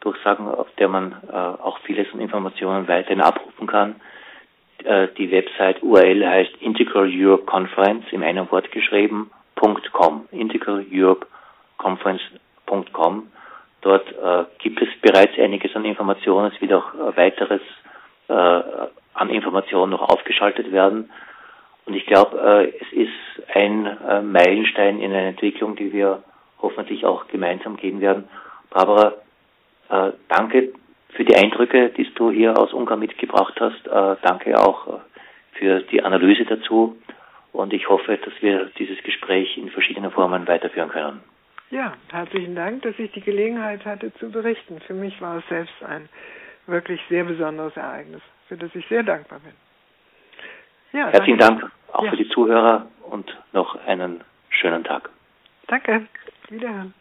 durchsagen, 0.00 0.48
auf 0.48 0.68
der 0.78 0.88
man 0.88 1.16
äh, 1.30 1.34
auch 1.34 1.78
vieles 1.80 2.06
an 2.12 2.20
Informationen 2.20 2.88
weiterhin 2.88 3.20
abrufen 3.20 3.66
kann. 3.66 3.96
Äh, 4.84 5.08
die 5.18 5.30
Website 5.30 5.82
URL 5.82 6.26
heißt 6.26 6.56
Integral 6.60 7.10
Europe 7.12 7.44
Conference, 7.44 8.04
im 8.10 8.22
einen 8.22 8.50
Wort 8.50 8.70
geschrieben, 8.72 9.30
.com, 9.92 10.26
Integral 10.30 10.84
Europe 10.90 11.26
Conference.com. 11.76 13.28
Dort 13.82 14.08
äh, 14.12 14.44
gibt 14.58 14.80
es 14.82 14.88
bereits 15.00 15.38
einiges 15.38 15.74
an 15.74 15.84
Informationen, 15.84 16.52
es 16.54 16.60
wird 16.60 16.72
auch 16.72 16.94
äh, 16.94 17.16
weiteres 17.16 17.62
äh, 18.28 18.32
an 18.32 19.30
Informationen 19.30 19.92
noch 19.92 20.08
aufgeschaltet 20.08 20.72
werden. 20.72 21.10
Und 21.86 21.94
ich 21.94 22.06
glaube, 22.06 22.38
äh, 22.38 22.72
es 22.80 22.92
ist 22.92 23.54
ein 23.54 23.86
äh, 23.86 24.22
Meilenstein 24.22 25.00
in 25.00 25.12
einer 25.12 25.28
Entwicklung, 25.28 25.76
die 25.76 25.92
wir 25.92 26.22
hoffentlich 26.60 27.04
auch 27.04 27.26
gemeinsam 27.28 27.76
gehen 27.76 28.00
werden. 28.00 28.28
Barbara, 28.70 29.14
äh, 29.90 30.12
danke 30.28 30.72
für 31.10 31.24
die 31.24 31.36
Eindrücke, 31.36 31.90
die 31.90 32.08
du 32.14 32.30
hier 32.30 32.56
aus 32.58 32.72
Ungarn 32.72 33.00
mitgebracht 33.00 33.54
hast. 33.60 33.86
Äh, 33.86 34.16
danke 34.22 34.58
auch 34.58 34.86
äh, 34.86 34.98
für 35.58 35.80
die 35.80 36.02
Analyse 36.02 36.44
dazu. 36.44 36.96
Und 37.52 37.72
ich 37.72 37.88
hoffe, 37.88 38.16
dass 38.16 38.32
wir 38.40 38.70
dieses 38.78 39.02
Gespräch 39.02 39.56
in 39.58 39.70
verschiedenen 39.70 40.10
Formen 40.12 40.46
weiterführen 40.46 40.88
können. 40.88 41.20
Ja, 41.70 41.94
herzlichen 42.10 42.54
Dank, 42.54 42.82
dass 42.82 42.98
ich 42.98 43.10
die 43.12 43.20
Gelegenheit 43.20 43.84
hatte 43.84 44.12
zu 44.14 44.30
berichten. 44.30 44.80
Für 44.80 44.94
mich 44.94 45.20
war 45.20 45.38
es 45.38 45.48
selbst 45.48 45.74
ein 45.82 46.08
wirklich 46.66 47.00
sehr 47.08 47.24
besonderes 47.24 47.76
Ereignis, 47.76 48.22
für 48.48 48.56
das 48.56 48.74
ich 48.74 48.86
sehr 48.88 49.02
dankbar 49.02 49.40
bin. 49.40 49.52
Ja, 50.92 51.08
Herzlichen 51.08 51.38
danke. 51.38 51.62
Dank 51.62 51.72
auch 51.92 52.04
ja. 52.04 52.10
für 52.10 52.16
die 52.16 52.28
Zuhörer 52.28 52.86
und 53.08 53.36
noch 53.52 53.76
einen 53.86 54.22
schönen 54.48 54.84
Tag. 54.84 55.10
Danke. 55.66 56.06
Wiederhören. 56.48 56.94